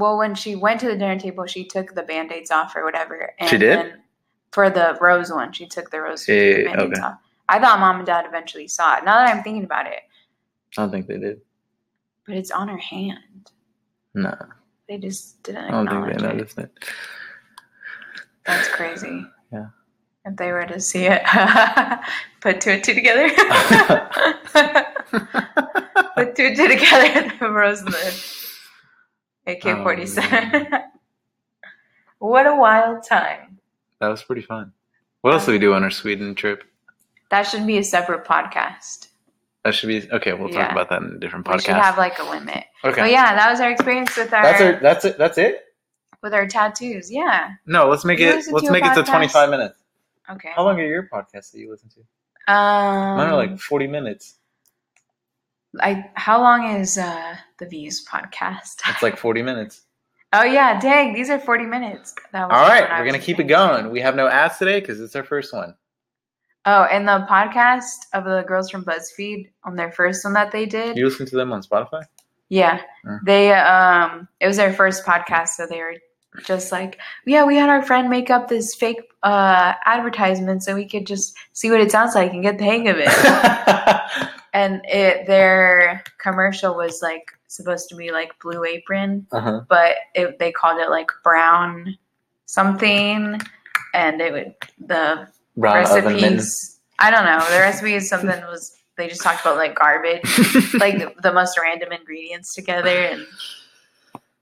well 0.00 0.18
when 0.18 0.34
she 0.34 0.56
went 0.56 0.80
to 0.80 0.86
the 0.88 0.96
dinner 0.96 1.18
table 1.18 1.46
she 1.46 1.64
took 1.64 1.94
the 1.94 2.02
band-aids 2.02 2.50
off 2.50 2.74
or 2.74 2.84
whatever. 2.84 3.32
And 3.38 3.48
She 3.48 3.58
did? 3.58 3.94
For 4.52 4.68
the 4.70 4.98
rose 5.00 5.30
one, 5.32 5.52
she 5.52 5.66
took 5.66 5.90
the 5.90 6.00
rose 6.00 6.28
Eh, 6.28 6.64
band-aids 6.64 6.98
okay. 6.98 7.00
off. 7.00 7.18
I 7.48 7.58
thought 7.60 7.78
mom 7.80 7.96
and 7.98 8.06
dad 8.06 8.24
eventually 8.26 8.66
saw 8.68 8.96
it. 8.96 9.04
Now 9.04 9.18
that 9.24 9.28
I'm 9.34 9.42
thinking 9.44 9.64
about 9.64 9.86
it, 9.86 10.00
I 10.76 10.82
don't 10.82 10.90
think 10.90 11.06
they 11.06 11.18
did. 11.18 11.40
but 12.26 12.36
it's 12.36 12.50
on 12.50 12.68
her 12.68 12.78
hand. 12.78 13.50
No, 14.14 14.34
They 14.88 14.98
just 14.98 15.40
didn't 15.44 15.64
I 15.66 15.70
don't 15.70 15.88
think 15.88 16.18
they 16.18 16.24
it. 16.26 16.32
noticed 16.34 16.58
it. 16.58 16.72
That's 18.46 18.68
crazy. 18.68 19.24
Yeah. 19.52 19.66
If 20.24 20.36
they 20.36 20.50
were 20.52 20.66
to 20.66 20.80
see 20.80 21.06
it, 21.08 21.22
put 22.40 22.60
two 22.60 22.70
and 22.70 22.82
two 22.84 22.94
together. 22.94 23.28
put 26.14 26.34
two 26.36 26.44
and 26.46 26.56
two 26.56 26.68
together, 26.68 27.06
and 27.06 27.32
the 27.40 27.50
rose 27.50 27.80
and 27.80 27.92
the 27.92 28.39
AK 29.46 29.62
47. 29.62 30.68
what 32.18 32.46
a 32.46 32.54
wild 32.54 33.04
time. 33.08 33.58
that 34.00 34.08
was 34.08 34.22
pretty 34.22 34.42
fun. 34.42 34.72
What 35.22 35.34
else 35.34 35.46
did 35.46 35.52
we 35.52 35.58
do 35.58 35.74
on 35.74 35.82
our 35.84 35.90
Sweden 35.90 36.34
trip? 36.34 36.64
That 37.30 37.42
should 37.42 37.66
be 37.66 37.78
a 37.78 37.84
separate 37.84 38.24
podcast. 38.24 39.08
That 39.64 39.74
should 39.74 39.88
be 39.88 40.10
okay. 40.10 40.32
We'll 40.32 40.50
Yeah. 40.50 40.62
talk 40.62 40.72
about 40.72 40.88
that 40.90 41.02
in 41.02 41.16
a 41.16 41.18
different 41.18 41.44
podcast. 41.46 41.56
We 41.56 41.60
should 41.64 41.74
have 41.74 41.98
like 41.98 42.18
a 42.18 42.22
limit. 42.24 42.64
okay, 42.84 43.00
But 43.02 43.10
yeah, 43.10 43.34
that 43.34 43.50
was 43.50 43.60
our 43.60 43.70
experience 43.70 44.16
with 44.16 44.32
our, 44.32 44.42
that's 44.42 44.60
our, 44.62 44.72
that's 44.80 45.04
it. 45.04 45.18
That's 45.18 45.38
it. 45.38 45.64
with 46.22 46.32
our 46.34 46.46
tattoos. 46.46 47.10
Yeah. 47.12 47.50
No, 47.66 47.88
let's 47.88 48.04
make 48.04 48.18
You 48.18 48.28
it. 48.28 48.46
Let's 48.50 48.70
make 48.70 48.84
it 48.84 48.94
to 48.94 49.02
twenty 49.02 49.28
five 49.28 49.50
minutes. 49.50 49.78
Okay. 50.30 50.50
How 50.54 50.64
long 50.64 50.80
are 50.80 50.86
your 50.86 51.08
podcasts 51.12 51.50
that 51.52 51.58
you 51.58 51.70
listen 51.70 51.90
to? 51.90 52.00
Um, 52.52 53.16
Mine 53.18 53.28
are 53.30 53.36
like 53.36 53.58
forty 53.58 53.86
minutes. 53.86 54.36
I 55.80 56.10
how 56.14 56.40
long 56.40 56.76
is 56.76 56.98
uh 56.98 57.36
the 57.58 57.66
Views 57.66 58.04
podcast? 58.04 58.80
It's 58.88 59.02
like 59.02 59.16
forty 59.16 59.42
minutes. 59.42 59.82
Oh 60.32 60.44
yeah, 60.44 60.78
dang, 60.78 61.12
these 61.12 61.28
are 61.28 61.40
40 61.40 61.66
minutes. 61.66 62.14
That 62.32 62.48
was 62.48 62.56
All 62.56 62.68
right, 62.68 62.88
we're 62.88 63.04
gonna 63.04 63.18
keep 63.18 63.40
it 63.40 63.44
going. 63.44 63.90
We 63.90 64.00
have 64.00 64.14
no 64.14 64.28
ads 64.28 64.58
today 64.58 64.78
because 64.78 65.00
it's 65.00 65.16
our 65.16 65.24
first 65.24 65.52
one. 65.52 65.74
Oh, 66.66 66.84
and 66.84 67.08
the 67.08 67.26
podcast 67.28 68.06
of 68.12 68.24
the 68.24 68.44
girls 68.46 68.70
from 68.70 68.84
BuzzFeed 68.84 69.48
on 69.64 69.74
their 69.74 69.90
first 69.90 70.24
one 70.24 70.34
that 70.34 70.52
they 70.52 70.66
did. 70.66 70.96
You 70.96 71.06
listen 71.06 71.26
to 71.26 71.36
them 71.36 71.52
on 71.52 71.62
Spotify? 71.62 72.02
Yeah. 72.48 72.80
Mm. 73.04 73.18
They 73.24 73.52
um 73.52 74.28
it 74.38 74.46
was 74.46 74.56
their 74.56 74.72
first 74.72 75.04
podcast, 75.04 75.48
so 75.48 75.66
they 75.66 75.80
were 75.80 75.96
just 76.44 76.72
like, 76.72 76.98
Yeah, 77.26 77.44
we 77.44 77.56
had 77.56 77.68
our 77.68 77.82
friend 77.82 78.08
make 78.08 78.30
up 78.30 78.48
this 78.48 78.74
fake 78.74 79.00
uh 79.22 79.74
advertisement 79.84 80.62
so 80.62 80.74
we 80.74 80.88
could 80.88 81.06
just 81.06 81.36
see 81.52 81.70
what 81.70 81.80
it 81.80 81.90
sounds 81.90 82.14
like 82.14 82.32
and 82.32 82.42
get 82.42 82.58
the 82.58 82.64
hang 82.64 82.88
of 82.88 82.96
it. 82.98 83.08
and 84.52 84.80
it 84.84 85.26
their 85.26 86.02
commercial 86.18 86.74
was 86.74 87.00
like 87.02 87.32
supposed 87.48 87.88
to 87.88 87.96
be 87.96 88.12
like 88.12 88.38
blue 88.40 88.64
apron, 88.64 89.26
uh-huh. 89.32 89.62
but 89.68 89.96
it, 90.14 90.38
they 90.38 90.52
called 90.52 90.80
it 90.80 90.90
like 90.90 91.10
brown 91.22 91.96
something 92.46 93.40
and 93.94 94.20
it 94.20 94.32
would 94.32 94.54
the 94.78 95.28
recipes 95.56 96.80
I 97.00 97.10
don't 97.10 97.24
know. 97.24 97.38
The 97.50 97.60
recipe 97.60 97.94
is 97.94 98.08
something 98.08 98.28
was 98.42 98.76
they 98.96 99.08
just 99.08 99.22
talked 99.22 99.40
about 99.40 99.56
like 99.56 99.74
garbage 99.74 100.22
like 100.74 101.16
the, 101.22 101.32
most 101.32 101.58
random 101.58 101.92
ingredients 101.92 102.54
together 102.54 102.90
and 102.90 103.26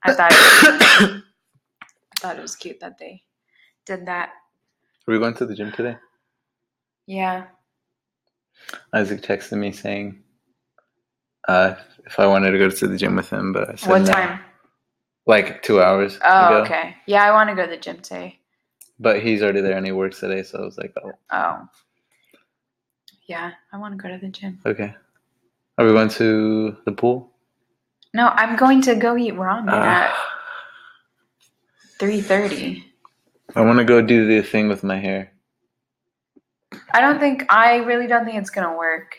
I 0.03 0.13
thought 0.13 0.31
it 0.31 0.35
was, 0.35 1.21
I 1.21 1.23
thought 2.19 2.37
it 2.37 2.41
was 2.41 2.55
cute 2.55 2.79
that 2.81 2.97
they 2.97 3.23
did 3.85 4.05
that. 4.05 4.29
Are 5.07 5.11
we 5.13 5.19
going 5.19 5.33
to 5.35 5.45
the 5.45 5.55
gym 5.55 5.71
today? 5.71 5.97
Yeah. 7.07 7.45
Isaac 8.93 9.21
texted 9.21 9.57
me 9.57 9.71
saying 9.71 10.21
uh, 11.47 11.75
if 12.05 12.19
I 12.19 12.27
wanted 12.27 12.51
to 12.51 12.57
go 12.59 12.69
to 12.69 12.87
the 12.87 12.97
gym 12.97 13.15
with 13.15 13.29
him, 13.29 13.53
but 13.53 13.69
I 13.69 13.75
said 13.75 13.89
What 13.89 14.01
no. 14.03 14.11
time? 14.11 14.39
Like 15.25 15.61
two 15.63 15.81
hours 15.81 16.19
Oh, 16.23 16.45
ago. 16.47 16.61
okay. 16.63 16.95
Yeah, 17.07 17.23
I 17.23 17.31
want 17.31 17.49
to 17.49 17.55
go 17.55 17.63
to 17.65 17.69
the 17.69 17.77
gym 17.77 17.97
today. 17.99 18.39
But 18.99 19.21
he's 19.21 19.41
already 19.41 19.61
there 19.61 19.77
and 19.77 19.85
he 19.85 19.91
works 19.91 20.19
today, 20.19 20.43
so 20.43 20.59
I 20.59 20.65
was 20.65 20.77
like, 20.77 20.93
oh, 21.03 21.11
Oh. 21.31 21.67
Yeah, 23.27 23.51
I 23.71 23.77
want 23.77 23.93
to 23.93 24.01
go 24.01 24.09
to 24.09 24.17
the 24.19 24.27
gym. 24.31 24.59
okay. 24.65 24.93
Are 25.77 25.85
we 25.85 25.93
going 25.93 26.09
to 26.09 26.75
the 26.85 26.91
pool? 26.91 27.31
No, 28.13 28.27
I'm 28.29 28.55
going 28.57 28.81
to 28.81 28.95
go 28.95 29.15
eat 29.17 29.35
ramen 29.35 29.69
at 29.71 30.13
Ah, 32.01 32.05
3:30. 32.05 32.83
I 33.55 33.61
want 33.61 33.79
to 33.79 33.85
go 33.85 34.01
do 34.01 34.27
the 34.27 34.41
thing 34.41 34.69
with 34.69 34.83
my 34.83 34.99
hair. 34.99 35.31
I 36.93 37.01
don't 37.01 37.19
think 37.19 37.45
I 37.49 37.77
really 37.77 38.07
don't 38.07 38.25
think 38.25 38.37
it's 38.37 38.49
going 38.49 38.67
to 38.67 38.77
work. 38.77 39.17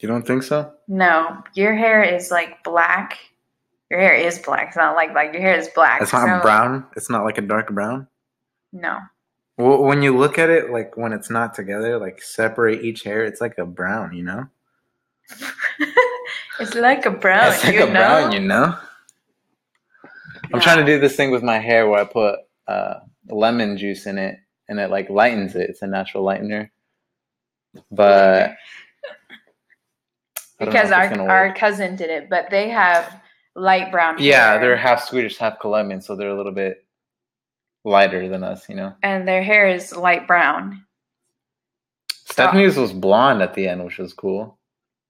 You 0.00 0.08
don't 0.08 0.26
think 0.26 0.44
so? 0.44 0.72
No, 0.86 1.42
your 1.54 1.74
hair 1.74 2.02
is 2.02 2.30
like 2.30 2.62
black. 2.62 3.18
Your 3.90 3.98
hair 3.98 4.14
is 4.14 4.38
black. 4.38 4.68
It's 4.68 4.76
not 4.76 4.94
like 4.94 5.12
black. 5.12 5.32
Your 5.32 5.42
hair 5.42 5.58
is 5.58 5.68
black. 5.74 6.02
It's 6.02 6.12
not 6.12 6.38
so- 6.38 6.42
brown. 6.42 6.86
It's 6.96 7.10
not 7.10 7.24
like 7.24 7.38
a 7.38 7.42
dark 7.42 7.70
brown. 7.70 8.06
No. 8.72 8.98
Well, 9.56 9.82
when 9.82 10.02
you 10.02 10.16
look 10.16 10.38
at 10.38 10.50
it, 10.50 10.70
like 10.70 10.96
when 10.96 11.12
it's 11.12 11.30
not 11.30 11.52
together, 11.52 11.98
like 11.98 12.22
separate 12.22 12.84
each 12.84 13.02
hair, 13.02 13.24
it's 13.24 13.40
like 13.40 13.58
a 13.58 13.66
brown, 13.66 14.14
you 14.14 14.22
know? 14.22 14.46
it's 16.60 16.74
like 16.76 17.06
a 17.06 17.10
brown. 17.10 17.52
it's 17.52 17.64
like 17.64 17.74
a 17.74 17.86
know? 17.86 17.92
brown, 17.92 18.32
you 18.32 18.40
know? 18.40 18.78
I'm 20.52 20.60
trying 20.60 20.78
to 20.78 20.86
do 20.86 20.98
this 20.98 21.16
thing 21.16 21.30
with 21.30 21.42
my 21.42 21.58
hair 21.58 21.88
where 21.88 22.00
I 22.00 22.04
put 22.04 22.40
uh, 22.66 22.94
lemon 23.28 23.76
juice 23.76 24.06
in 24.06 24.18
it, 24.18 24.38
and 24.68 24.78
it 24.78 24.90
like 24.90 25.10
lightens 25.10 25.54
it. 25.54 25.70
It's 25.70 25.82
a 25.82 25.86
natural 25.86 26.24
lightener. 26.24 26.70
But 27.90 28.56
I 30.60 30.64
don't 30.64 30.74
know 30.74 30.80
because 30.80 30.90
our 30.90 31.20
our 31.28 31.48
work. 31.48 31.56
cousin 31.56 31.96
did 31.96 32.10
it, 32.10 32.28
but 32.30 32.50
they 32.50 32.68
have 32.70 33.20
light 33.54 33.90
brown 33.90 34.16
yeah, 34.18 34.52
hair, 34.52 34.60
they're 34.60 34.76
half 34.76 35.04
Swedish, 35.04 35.36
half 35.36 35.60
Colombian, 35.60 36.00
so 36.00 36.16
they're 36.16 36.30
a 36.30 36.36
little 36.36 36.52
bit 36.52 36.84
lighter 37.84 38.28
than 38.28 38.42
us, 38.44 38.68
you 38.68 38.74
know. 38.74 38.94
and 39.02 39.26
their 39.26 39.42
hair 39.42 39.68
is 39.68 39.94
light 39.96 40.26
brown. 40.26 40.84
Stephanie's 42.10 42.76
was 42.76 42.92
blonde 42.92 43.42
at 43.42 43.54
the 43.54 43.66
end, 43.68 43.84
which 43.84 43.98
was 43.98 44.12
cool. 44.12 44.58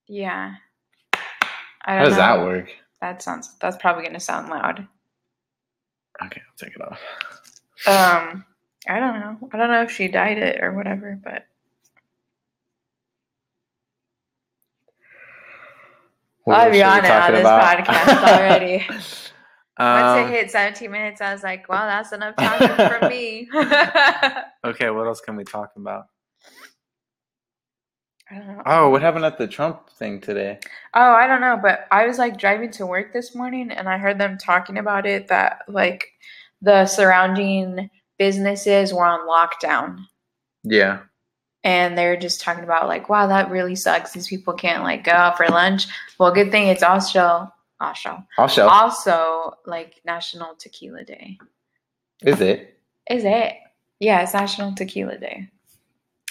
Yeah. 0.06 0.54
I 1.84 1.96
How 1.96 2.04
does 2.04 2.12
know. 2.12 2.18
that 2.18 2.40
work? 2.40 2.70
That 3.00 3.22
sounds. 3.22 3.54
That's 3.60 3.76
probably 3.76 4.04
gonna 4.04 4.20
sound 4.20 4.48
loud. 4.48 4.86
Okay, 6.24 6.42
I'll 6.46 6.56
take 6.56 6.74
it 6.74 6.82
off. 6.82 7.00
Um, 7.86 8.44
I 8.88 8.98
don't 8.98 9.20
know. 9.20 9.48
I 9.52 9.56
don't 9.56 9.70
know 9.70 9.82
if 9.82 9.90
she 9.90 10.08
dyed 10.08 10.38
it 10.38 10.62
or 10.62 10.72
whatever, 10.72 11.18
but 11.22 11.46
What 16.44 16.56
I'll 16.56 16.66
else 16.66 16.72
be 16.72 16.82
on 16.82 17.04
it 17.04 17.10
on 17.10 17.32
this 17.32 17.40
about? 17.40 17.78
podcast 17.86 18.22
already. 18.22 18.86
Um, 19.76 20.16
once 20.16 20.30
it 20.30 20.32
hit 20.34 20.50
17 20.50 20.90
minutes, 20.90 21.20
I 21.20 21.32
was 21.32 21.42
like, 21.42 21.68
"Well, 21.68 21.86
that's 21.86 22.10
enough 22.12 22.36
talking 22.36 22.68
for 22.68 23.08
me." 23.08 23.48
okay, 24.64 24.88
what 24.90 25.06
else 25.06 25.20
can 25.20 25.36
we 25.36 25.44
talk 25.44 25.72
about? 25.76 26.06
I 28.30 28.34
don't 28.34 28.46
know. 28.48 28.62
Oh, 28.66 28.90
what 28.90 29.00
happened 29.02 29.24
at 29.24 29.38
the 29.38 29.46
Trump 29.48 29.88
thing 29.90 30.20
today? 30.20 30.58
Oh, 30.94 31.12
I 31.12 31.26
don't 31.26 31.40
know, 31.40 31.58
but 31.60 31.86
I 31.90 32.06
was 32.06 32.18
like 32.18 32.36
driving 32.36 32.70
to 32.72 32.86
work 32.86 33.12
this 33.12 33.34
morning 33.34 33.70
and 33.70 33.88
I 33.88 33.96
heard 33.98 34.18
them 34.18 34.36
talking 34.36 34.76
about 34.78 35.06
it 35.06 35.28
that 35.28 35.62
like 35.68 36.08
the 36.60 36.84
surrounding 36.86 37.88
businesses 38.18 38.92
were 38.92 39.04
on 39.06 39.26
lockdown 39.28 40.00
Yeah. 40.64 41.00
and 41.64 41.96
they're 41.96 42.16
just 42.18 42.40
talking 42.42 42.64
about 42.64 42.86
like, 42.88 43.08
wow, 43.08 43.26
that 43.28 43.50
really 43.50 43.76
sucks. 43.76 44.12
These 44.12 44.28
people 44.28 44.52
can't 44.54 44.82
like 44.82 45.04
go 45.04 45.12
out 45.12 45.36
for 45.38 45.46
lunch. 45.48 45.86
Well, 46.18 46.32
good 46.34 46.50
thing 46.50 46.68
it's 46.68 46.82
also 46.82 47.50
also 47.80 48.22
Also, 48.36 48.66
also 48.66 49.54
like 49.64 50.00
National 50.04 50.54
Tequila 50.56 51.04
Day. 51.04 51.38
is 52.22 52.40
it? 52.40 52.78
Is 53.08 53.24
it? 53.24 53.54
Yeah, 54.00 54.20
it's 54.22 54.34
National 54.34 54.74
Tequila 54.74 55.16
Day. 55.16 55.48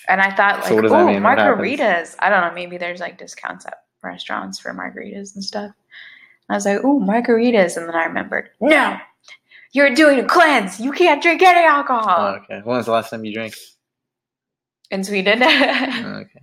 And 0.09 0.21
I 0.21 0.33
thought 0.35 0.59
like, 0.59 0.67
So 0.69 0.75
what 0.75 0.81
does 0.83 0.91
that 0.91 1.01
oh, 1.01 1.07
mean? 1.07 1.23
What 1.23 1.37
happens? 1.37 1.59
margaritas. 1.79 2.15
I 2.19 2.29
don't 2.29 2.41
know. 2.41 2.53
Maybe 2.53 2.77
there's 2.77 2.99
like 2.99 3.17
discounts 3.17 3.65
at 3.65 3.79
restaurants 4.03 4.59
for 4.59 4.73
margaritas 4.73 5.35
and 5.35 5.43
stuff. 5.43 5.71
I 6.49 6.53
was 6.55 6.65
like, 6.65 6.79
oh, 6.83 6.99
margaritas. 6.99 7.75
And 7.77 7.87
then 7.87 7.95
I 7.95 8.05
remembered, 8.05 8.49
no, 8.61 8.97
you're 9.73 9.93
doing 9.93 10.19
a 10.19 10.25
cleanse. 10.25 10.79
You 10.79 10.91
can't 10.93 11.21
drink 11.21 11.41
any 11.41 11.65
alcohol. 11.65 12.15
Oh, 12.17 12.39
okay. 12.43 12.61
When 12.63 12.77
was 12.77 12.85
the 12.85 12.93
last 12.93 13.09
time 13.09 13.25
you 13.25 13.33
drank? 13.33 13.53
in 14.91 15.03
Sweden. 15.03 15.41
Oh, 15.43 16.19
okay. 16.21 16.41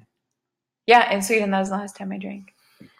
yeah, 0.87 1.11
in 1.13 1.23
Sweden, 1.23 1.51
that 1.51 1.61
was 1.61 1.71
the 1.71 1.77
last 1.77 1.97
time 1.97 2.13
I 2.13 2.19
drank. 2.19 2.53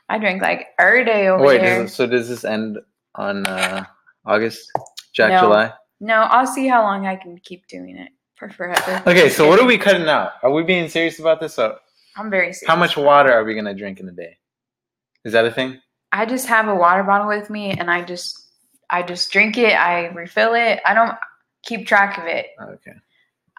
I 0.09 0.19
drank 0.19 0.43
like 0.43 0.69
every 0.79 1.05
day 1.05 1.29
over 1.29 1.45
Wait, 1.45 1.59
there. 1.59 1.83
does 1.83 1.93
it, 1.93 1.95
so 1.95 2.07
does 2.07 2.29
this 2.29 2.45
end 2.45 2.79
on 3.15 3.47
uh, 3.47 3.85
August? 4.25 4.71
Jack, 5.13 5.31
No. 5.33 5.41
July? 5.41 5.73
No, 6.01 6.15
I'll 6.23 6.47
see 6.47 6.67
how 6.67 6.83
long 6.83 7.07
I 7.07 7.17
can 7.17 7.39
keep 7.39 7.67
doing 7.67 7.97
it 7.97 8.11
for 8.37 8.49
forever. 8.49 9.03
Okay, 9.07 9.29
so 9.29 9.49
what 9.49 9.61
are 9.61 9.67
we 9.67 9.79
cutting 9.87 10.09
out? 10.09 10.33
Are 10.43 10.51
we 10.51 10.63
being 10.63 10.89
serious 10.89 11.19
about 11.19 11.41
this? 11.41 11.55
So 11.55 11.79
I'm 12.17 12.31
very 12.31 12.53
serious. 12.53 12.69
how 12.69 12.77
much 12.77 12.97
water 12.97 13.33
are 13.33 13.45
we 13.45 13.55
going 13.55 13.65
to 13.67 13.75
drink 13.75 14.01
in 14.01 14.09
a 14.09 14.13
day? 14.13 14.39
Is 15.25 15.33
that 15.33 15.45
a 15.47 15.51
thing? 15.51 15.81
I 16.13 16.27
just 16.27 16.47
have 16.47 16.69
a 16.69 16.75
water 16.75 17.03
bottle 17.03 17.27
with 17.29 17.51
me 17.51 17.71
and 17.73 17.91
I 17.91 18.03
just 18.03 18.41
I 18.91 19.03
just 19.03 19.33
drink 19.33 19.57
it, 19.59 19.73
I 19.73 20.07
refill 20.09 20.55
it. 20.55 20.81
I 20.87 20.95
don't 20.95 21.17
keep 21.65 21.87
track 21.87 22.19
of 22.19 22.25
it. 22.27 22.47
Okay. 22.61 22.93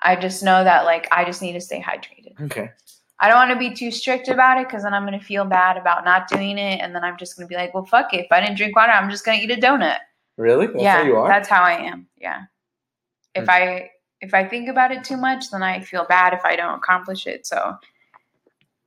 I 0.04 0.16
just 0.16 0.44
know 0.44 0.64
that 0.64 0.86
like 0.86 1.08
I 1.12 1.26
just 1.26 1.42
need 1.42 1.54
to 1.54 1.62
stay 1.62 1.82
hydrated. 1.82 2.40
Okay. 2.46 2.72
I 3.20 3.28
don't 3.30 3.38
want 3.38 3.52
to 3.52 3.58
be 3.58 3.74
too 3.74 3.92
strict 3.92 4.28
about 4.28 4.60
it 4.60 4.70
cuz 4.70 4.84
then 4.84 4.94
I'm 4.94 5.06
going 5.06 5.18
to 5.20 5.26
feel 5.26 5.44
bad 5.46 5.78
about 5.78 6.06
not 6.06 6.28
doing 6.28 6.58
it 6.58 6.80
and 6.82 6.94
then 6.96 7.04
I'm 7.04 7.18
just 7.18 7.36
going 7.36 7.48
to 7.48 7.50
be 7.50 7.56
like, 7.56 7.74
"Well, 7.74 7.86
fuck 7.86 8.14
it. 8.14 8.26
If 8.26 8.32
I 8.32 8.40
didn't 8.42 8.58
drink 8.58 8.76
water, 8.76 8.92
I'm 8.92 9.10
just 9.10 9.26
going 9.26 9.40
to 9.40 9.44
eat 9.44 9.52
a 9.58 9.60
donut." 9.60 9.98
Really? 10.38 10.68
That's 10.68 10.82
yeah, 10.82 10.98
how 10.98 11.04
you 11.04 11.16
are? 11.16 11.28
that's 11.28 11.48
how 11.50 11.64
I 11.64 11.74
am. 11.74 12.08
Yeah. 12.18 12.44
If 13.34 13.46
Hmm. 13.46 13.50
I 13.50 13.90
if 14.22 14.34
I 14.34 14.48
think 14.48 14.70
about 14.70 14.92
it 14.92 15.04
too 15.04 15.18
much, 15.18 15.52
then 15.52 15.64
I 15.64 15.82
feel 15.82 16.06
bad 16.06 16.34
if 16.34 16.44
I 16.44 16.56
don't 16.56 16.78
accomplish 16.78 17.28
it. 17.28 17.46
So 17.46 17.76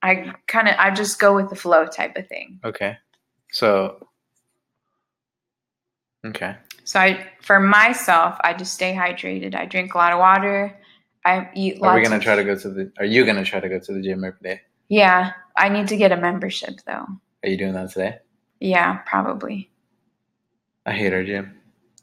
I 0.03 0.35
kind 0.47 0.69
of 0.69 0.75
I 0.79 0.91
just 0.91 1.19
go 1.19 1.35
with 1.35 1.51
the 1.51 1.57
flow 1.57 1.87
type 1.87 2.17
of 2.17 2.27
thing. 2.29 2.61
Okay. 2.65 2.97
So. 3.53 4.07
Okay. 6.27 6.57
So 6.85 6.99
I, 6.99 7.27
for 7.43 7.61
myself, 7.61 8.37
I 8.41 8.55
just 8.55 8.75
stay 8.75 8.95
hydrated. 8.95 9.55
I 9.55 9.67
drink 9.67 9.95
a 9.95 9.99
lot 9.99 10.13
of 10.13 10.19
water. 10.19 10.79
I 11.25 11.49
eat 11.55 11.81
lots. 11.81 11.93
Are 11.93 11.97
we 11.97 12.03
gonna 12.03 12.21
try 12.21 12.37
to 12.37 12.45
go 12.45 12.57
to 12.57 12.71
the? 12.71 12.93
Are 12.99 13.05
you 13.05 13.25
gonna 13.27 13.45
try 13.45 13.61
to 13.61 13.69
go 13.69 13.79
to 13.79 13.93
the 13.93 14.01
gym 14.01 14.25
every 14.25 14.41
day? 14.43 14.61
Yeah, 14.89 15.33
I 15.57 15.69
need 15.69 15.89
to 15.89 15.97
get 15.97 16.13
a 16.13 16.17
membership 16.17 16.81
though. 16.87 17.07
Are 17.43 17.49
you 17.49 17.59
doing 17.59 17.75
that 17.75 17.91
today? 17.91 18.19
Yeah, 18.61 18.99
probably. 19.07 19.71
I 20.87 20.93
hate 20.93 21.13
our 21.13 21.23
gym. 21.23 21.58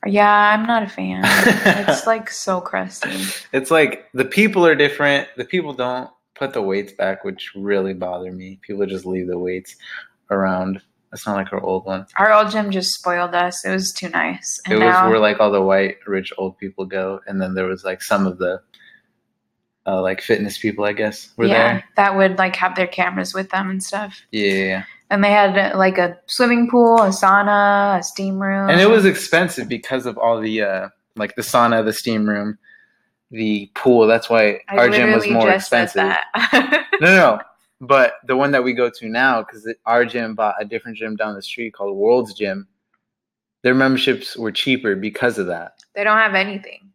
Yeah, 0.05 0.53
I'm 0.53 0.65
not 0.65 0.83
a 0.83 0.87
fan. 0.87 1.21
it's 1.25 2.05
like 2.07 2.29
so 2.29 2.61
crusty. 2.61 3.23
It's 3.51 3.71
like 3.71 4.07
the 4.13 4.25
people 4.25 4.65
are 4.65 4.75
different. 4.75 5.27
The 5.37 5.45
people 5.45 5.73
don't 5.73 6.09
put 6.35 6.53
the 6.53 6.61
weights 6.61 6.93
back, 6.93 7.23
which 7.23 7.51
really 7.55 7.93
bother 7.93 8.31
me. 8.31 8.59
People 8.61 8.85
just 8.85 9.05
leave 9.05 9.27
the 9.27 9.39
weights 9.39 9.75
around. 10.29 10.81
It's 11.13 11.25
not 11.25 11.35
like 11.35 11.53
our 11.53 11.61
old 11.61 11.85
one. 11.85 12.05
Our 12.17 12.33
old 12.33 12.51
gym 12.51 12.71
just 12.71 12.93
spoiled 12.93 13.33
us. 13.33 13.63
It 13.65 13.71
was 13.71 13.93
too 13.93 14.09
nice. 14.09 14.59
And 14.65 14.73
It 14.73 14.85
was 14.85 14.93
now, 14.93 15.09
where 15.09 15.19
like 15.19 15.39
all 15.39 15.51
the 15.51 15.61
white 15.61 15.97
rich 16.05 16.33
old 16.37 16.57
people 16.57 16.85
go, 16.85 17.21
and 17.25 17.41
then 17.41 17.53
there 17.53 17.65
was 17.65 17.85
like 17.85 18.01
some 18.01 18.27
of 18.27 18.37
the 18.37 18.61
uh, 19.87 20.01
like 20.01 20.21
fitness 20.21 20.57
people, 20.57 20.83
I 20.83 20.93
guess, 20.93 21.31
were 21.37 21.45
yeah, 21.45 21.73
there. 21.73 21.83
that 21.95 22.17
would 22.17 22.37
like 22.37 22.55
have 22.57 22.75
their 22.75 22.87
cameras 22.87 23.33
with 23.33 23.49
them 23.49 23.69
and 23.69 23.81
stuff. 23.81 24.21
Yeah, 24.31 24.51
yeah, 24.51 24.65
yeah. 24.65 24.83
And 25.15 25.23
they 25.23 25.31
had 25.31 25.57
uh, 25.57 25.77
like 25.77 25.97
a 25.97 26.17
swimming 26.27 26.69
pool, 26.69 26.97
a 27.01 27.07
sauna, 27.07 27.99
a 27.99 28.03
steam 28.03 28.37
room. 28.39 28.69
and 28.69 28.79
it 28.81 28.89
was 28.89 29.05
expensive 29.05 29.67
because 29.69 30.05
of 30.05 30.17
all 30.17 30.39
the 30.41 30.61
uh, 30.61 30.89
like 31.15 31.35
the 31.35 31.41
sauna, 31.41 31.83
the 31.85 31.93
steam 31.93 32.27
room, 32.27 32.57
the 33.31 33.71
pool. 33.75 34.05
That's 34.07 34.29
why 34.29 34.59
I 34.67 34.77
our 34.77 34.89
gym 34.89 35.13
was 35.13 35.27
more 35.29 35.49
expensive. 35.49 36.13
No, 37.01 37.07
no, 37.09 37.15
no. 37.17 37.39
But 37.81 38.13
the 38.25 38.35
one 38.37 38.51
that 38.51 38.63
we 38.63 38.73
go 38.73 38.89
to 38.89 39.09
now, 39.09 39.41
because 39.41 39.73
our 39.85 40.05
gym 40.05 40.35
bought 40.35 40.55
a 40.59 40.65
different 40.65 40.97
gym 40.97 41.15
down 41.15 41.35
the 41.35 41.41
street 41.41 41.73
called 41.73 41.95
World's 41.97 42.33
Gym, 42.33 42.67
their 43.63 43.73
memberships 43.75 44.37
were 44.37 44.51
cheaper 44.51 44.95
because 44.95 45.37
of 45.37 45.47
that. 45.47 45.73
they 45.93 46.03
don't 46.03 46.17
have 46.17 46.35
anything. 46.35 46.89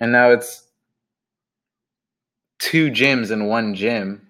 And 0.00 0.10
now 0.12 0.30
it's 0.30 0.66
two 2.58 2.90
gyms 2.90 3.30
in 3.30 3.46
one 3.46 3.74
gym. 3.74 4.26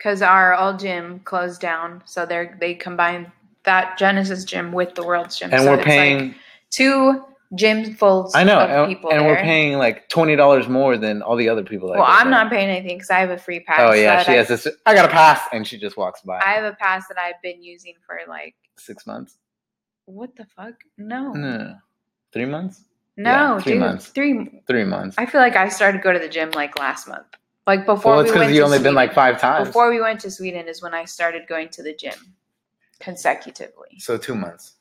Because 0.00 0.22
our 0.22 0.54
old 0.54 0.78
gym 0.80 1.20
closed 1.20 1.60
down, 1.60 2.02
so 2.06 2.24
they 2.24 2.50
they 2.58 2.74
combined 2.74 3.30
that 3.64 3.98
Genesis 3.98 4.44
gym 4.44 4.72
with 4.72 4.94
the 4.94 5.04
World's 5.04 5.38
gym, 5.38 5.50
And 5.52 5.62
so 5.62 5.70
we're 5.76 5.82
paying, 5.82 6.28
like 6.28 6.36
two 6.70 7.22
gym 7.54 7.94
fulls. 7.94 8.34
I 8.34 8.42
know, 8.44 8.58
of 8.60 8.70
and, 8.70 8.88
people 8.88 9.10
and 9.12 9.26
we're 9.26 9.36
paying 9.36 9.76
like 9.76 10.08
$20 10.08 10.68
more 10.68 10.96
than 10.96 11.20
all 11.20 11.36
the 11.36 11.48
other 11.50 11.62
people. 11.62 11.88
That 11.88 11.98
Well, 11.98 12.06
I'm 12.08 12.30
there. 12.30 12.42
not 12.44 12.50
paying 12.50 12.70
anything 12.70 12.96
because 12.96 13.10
I 13.10 13.18
have 13.18 13.28
a 13.30 13.36
free 13.36 13.60
pass. 13.60 13.80
Oh, 13.82 13.92
yeah. 13.92 14.22
She 14.22 14.32
I, 14.32 14.36
has 14.36 14.48
this. 14.48 14.66
I 14.86 14.94
got 14.94 15.04
a 15.04 15.08
pass. 15.08 15.40
And 15.52 15.66
she 15.66 15.76
just 15.78 15.98
walks 15.98 16.22
by. 16.22 16.38
I 16.38 16.52
have 16.52 16.64
a 16.64 16.74
pass 16.76 17.06
that 17.08 17.18
I've 17.18 17.40
been 17.42 17.62
using 17.62 17.94
for 18.06 18.18
like 18.28 18.54
Six 18.78 19.06
months? 19.06 19.36
what 20.06 20.34
the 20.36 20.46
fuck? 20.56 20.74
No, 20.96 21.32
No, 21.34 21.40
no, 21.50 21.58
no. 21.58 21.74
Three 22.32 22.46
months? 22.46 22.84
no, 23.18 23.30
yeah, 23.30 23.60
three 23.60 23.72
dude, 23.72 23.80
months. 23.80 24.06
three. 24.08 24.62
Three 24.66 24.84
months. 24.84 25.16
I 25.18 25.26
feel 25.26 25.40
like 25.42 25.56
I 25.56 25.68
started 25.68 25.98
to 25.98 26.02
go 26.04 26.12
to 26.14 26.18
the 26.18 26.28
gym 26.28 26.50
like 26.52 26.78
last 26.78 27.08
month, 27.08 27.26
like 27.70 27.86
before 27.86 28.14
well, 28.14 28.22
we 28.24 28.28
it's 28.28 28.36
went 28.36 28.48
because 28.48 28.54
you 28.56 28.62
to 28.62 28.64
only 28.64 28.78
been 28.78 28.82
Sweden. 28.82 28.94
like 28.96 29.14
five 29.14 29.40
times. 29.40 29.68
Before 29.68 29.90
we 29.90 30.00
went 30.00 30.18
to 30.20 30.30
Sweden 30.30 30.66
is 30.66 30.82
when 30.82 30.92
I 30.92 31.04
started 31.04 31.46
going 31.46 31.68
to 31.68 31.84
the 31.84 31.94
gym 31.94 32.34
consecutively. 32.98 33.98
So 33.98 34.18
two 34.18 34.34
months. 34.34 34.74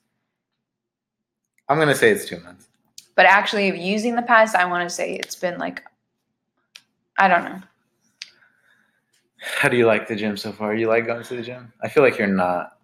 I'm 1.68 1.78
going 1.78 1.90
to 1.90 1.94
say 1.94 2.10
it's 2.10 2.26
two 2.26 2.40
months. 2.40 2.68
But 3.16 3.28
actually, 3.28 3.80
using 3.80 4.16
the 4.16 4.24
pass, 4.24 4.56
I 4.56 4.66
want 4.66 4.90
to 4.90 4.94
say 4.94 5.14
it's 5.14 5.36
been 5.36 5.60
like, 5.60 5.84
I 7.20 7.28
don't 7.28 7.44
know. 7.44 7.62
How 9.38 9.70
do 9.70 9.78
you 9.78 9.86
like 9.86 10.08
the 10.08 10.16
gym 10.16 10.36
so 10.36 10.52
far? 10.52 10.74
You 10.74 10.88
like 10.88 11.06
going 11.06 11.24
to 11.24 11.36
the 11.36 11.44
gym? 11.44 11.72
I 11.84 11.90
feel 11.90 12.02
like 12.02 12.18
you're 12.18 12.28
not. 12.28 12.80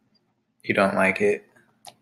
You 0.63 0.75
don't 0.75 0.93
like 0.93 1.19
it. 1.19 1.45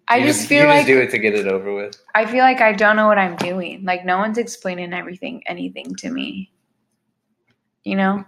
I 0.09 0.17
You 0.17 0.27
just 0.27 0.49
feel 0.49 0.63
you 0.63 0.67
like 0.67 0.85
just 0.85 0.87
do 0.87 0.99
it 0.99 1.09
to 1.11 1.19
get 1.19 1.35
it 1.35 1.47
over 1.47 1.73
with. 1.73 1.95
I 2.15 2.25
feel 2.25 2.43
like 2.43 2.59
I 2.59 2.73
don't 2.73 2.97
know 2.97 3.07
what 3.07 3.17
I'm 3.17 3.37
doing. 3.37 3.85
Like 3.85 4.03
no 4.03 4.17
one's 4.17 4.37
explaining 4.37 4.91
everything, 4.91 5.41
anything 5.47 5.95
to 5.95 6.09
me. 6.09 6.51
You 7.83 7.95
know, 7.95 8.25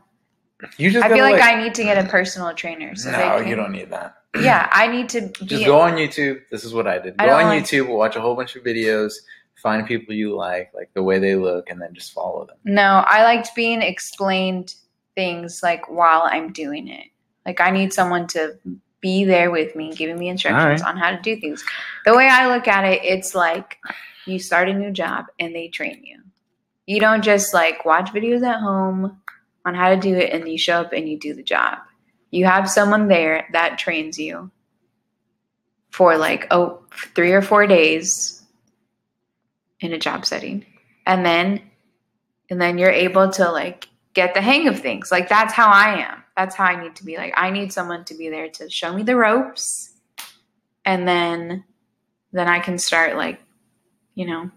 You 0.78 0.92
just 0.92 1.06
I 1.06 1.08
feel 1.08 1.18
gotta, 1.18 1.34
like, 1.34 1.42
I 1.42 1.62
need 1.62 1.74
to 1.76 1.84
get 1.84 2.04
a 2.04 2.08
personal 2.10 2.54
trainer. 2.54 2.96
So 2.96 3.12
no, 3.12 3.40
can, 3.40 3.48
you 3.48 3.56
don't 3.56 3.72
need 3.72 3.90
that. 3.92 4.18
Yeah, 4.40 4.70
I 4.72 4.88
need 4.88 5.08
to 5.10 5.30
Just 5.44 5.66
go 5.66 5.80
on 5.80 5.94
YouTube. 5.94 6.42
This 6.52 6.64
is 6.66 6.74
what 6.74 6.88
I 6.88 7.00
did. 7.00 7.18
Go 7.18 7.26
don't 7.26 7.42
on 7.42 7.46
like- 7.48 7.64
YouTube, 7.64 7.88
watch 7.88 8.16
a 8.16 8.22
whole 8.22 8.36
bunch 8.36 8.56
of 8.56 8.64
videos, 8.64 9.14
find 9.56 9.88
people 9.88 10.14
you 10.14 10.36
like, 10.36 10.72
like 10.74 10.90
the 10.94 11.04
way 11.04 11.20
they 11.20 11.36
look, 11.36 11.70
and 11.70 11.82
then 11.82 11.94
just 11.94 12.12
follow 12.14 12.46
them. 12.46 12.58
No, 12.66 13.04
I 13.08 13.24
liked 13.24 13.56
being 13.56 13.82
explained 13.82 14.76
things 15.16 15.62
like 15.64 15.90
while 15.90 16.24
I'm 16.26 16.52
doing 16.52 16.90
it. 16.90 17.08
Like 17.46 17.62
I 17.62 17.72
need 17.72 17.94
someone 17.94 18.28
to 18.28 18.58
be 19.00 19.24
there 19.24 19.52
with 19.52 19.76
me, 19.76 19.94
giving 19.94 20.18
me 20.20 20.28
instructions 20.30 20.82
on 20.82 20.98
how 20.98 21.12
to 21.12 21.22
do 21.22 21.40
things. 21.40 21.64
The 22.06 22.16
way 22.16 22.28
I 22.28 22.54
look 22.54 22.68
at 22.68 22.84
it, 22.84 23.04
it's 23.04 23.36
like 23.36 23.78
you 24.26 24.40
start 24.40 24.68
a 24.68 24.74
new 24.74 24.92
job 24.92 25.28
and 25.40 25.56
they 25.56 25.70
train 25.70 26.04
you. 26.04 26.20
You 26.88 27.00
don't 27.00 27.24
just 27.24 27.54
like 27.54 27.86
watch 27.86 28.12
videos 28.12 28.44
at 28.46 28.60
home 28.60 29.22
on 29.66 29.74
how 29.74 29.90
to 29.90 29.98
do 29.98 30.16
it 30.16 30.32
and 30.32 30.48
you 30.48 30.58
show 30.58 30.82
up 30.82 30.94
and 30.94 31.10
you 31.10 31.20
do 31.20 31.34
the 31.34 31.44
job. 31.44 31.80
You 32.32 32.46
have 32.46 32.70
someone 32.70 33.08
there 33.08 33.48
that 33.52 33.80
trains 33.80 34.18
you 34.18 34.52
for 35.90 36.18
like 36.18 36.48
oh 36.52 36.84
three 37.16 37.32
or 37.32 37.42
four 37.42 37.66
days 37.66 38.44
in 39.80 39.94
a 39.94 39.98
job 39.98 40.26
setting. 40.26 40.66
And 41.06 41.26
then 41.26 41.62
and 42.50 42.62
then 42.62 42.78
you're 42.78 42.92
able 42.92 43.30
to 43.32 43.52
like 43.52 43.88
get 44.14 44.34
the 44.34 44.42
hang 44.42 44.68
of 44.68 44.80
things. 44.80 45.12
Like 45.12 45.28
that's 45.28 45.54
how 45.54 45.70
I 45.70 46.02
am. 46.02 46.24
That's 46.38 46.56
how 46.56 46.66
I 46.66 46.82
need 46.82 46.96
to 46.98 47.06
be. 47.06 47.18
Like 47.18 47.34
I 47.36 47.50
need 47.50 47.74
someone 47.74 48.06
to 48.06 48.16
be 48.16 48.30
there 48.30 48.50
to 48.50 48.70
show 48.70 48.94
me 48.94 49.04
the 49.04 49.16
ropes 49.16 49.94
and 50.86 51.08
then 51.08 51.64
then 52.32 52.48
I 52.48 52.60
can 52.60 52.78
start 52.78 53.16
like, 53.16 53.40
you 54.14 54.26
know. 54.26 54.52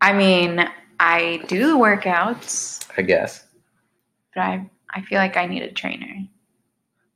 I 0.00 0.14
mean, 0.14 0.68
I 0.98 1.44
do 1.46 1.66
the 1.66 1.76
workouts, 1.76 2.88
I 2.96 3.02
guess. 3.02 3.44
But 4.34 4.40
I 4.40 4.70
I 4.94 5.02
feel 5.02 5.18
like 5.18 5.36
I 5.36 5.46
need 5.46 5.62
a 5.62 5.72
trainer. 5.72 6.26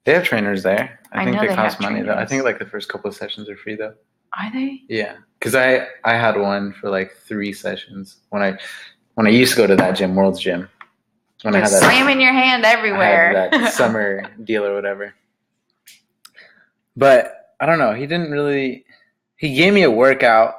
They 0.05 0.15
have 0.15 0.25
trainers 0.25 0.63
there. 0.63 1.01
I, 1.13 1.23
I 1.23 1.25
think 1.25 1.41
they 1.41 1.49
they 1.49 1.55
cost 1.55 1.81
money 1.81 2.03
though. 2.03 2.15
I 2.15 2.25
think 2.27 2.45
like 2.45 2.59
the 2.59 2.67
first 2.67 2.89
couple 2.89 3.09
of 3.09 3.17
sessions 3.17 3.49
are 3.49 3.57
free 3.57 3.75
though. 3.75 3.95
Are 4.39 4.53
they? 4.53 4.83
Yeah, 4.89 5.17
because 5.39 5.55
I 5.55 5.87
I 6.05 6.15
had 6.15 6.39
one 6.39 6.73
for 6.75 6.91
like 6.91 7.13
three 7.27 7.53
sessions 7.53 8.19
when 8.31 8.43
I 8.43 8.59
when 9.15 9.27
I 9.27 9.31
used 9.31 9.53
to 9.53 9.57
go 9.57 9.67
to 9.67 9.77
that 9.77 9.93
gym, 9.93 10.15
World's 10.15 10.41
Gym. 10.41 10.69
When 11.43 11.55
I 11.55 11.59
had 11.59 11.69
that, 11.69 11.81
slamming 11.81 12.21
your 12.21 12.33
hand 12.33 12.65
everywhere. 12.65 13.51
that 13.51 13.73
summer 13.73 14.23
deal 14.45 14.65
or 14.65 14.75
whatever. 14.75 15.15
But 16.97 17.55
I 17.61 17.67
don't 17.67 17.79
know. 17.79 17.93
He 17.93 18.07
didn't 18.07 18.31
really. 18.31 18.85
He 19.37 19.55
gave 19.55 19.73
me 19.75 19.83
a 19.83 19.91
workout, 19.91 20.55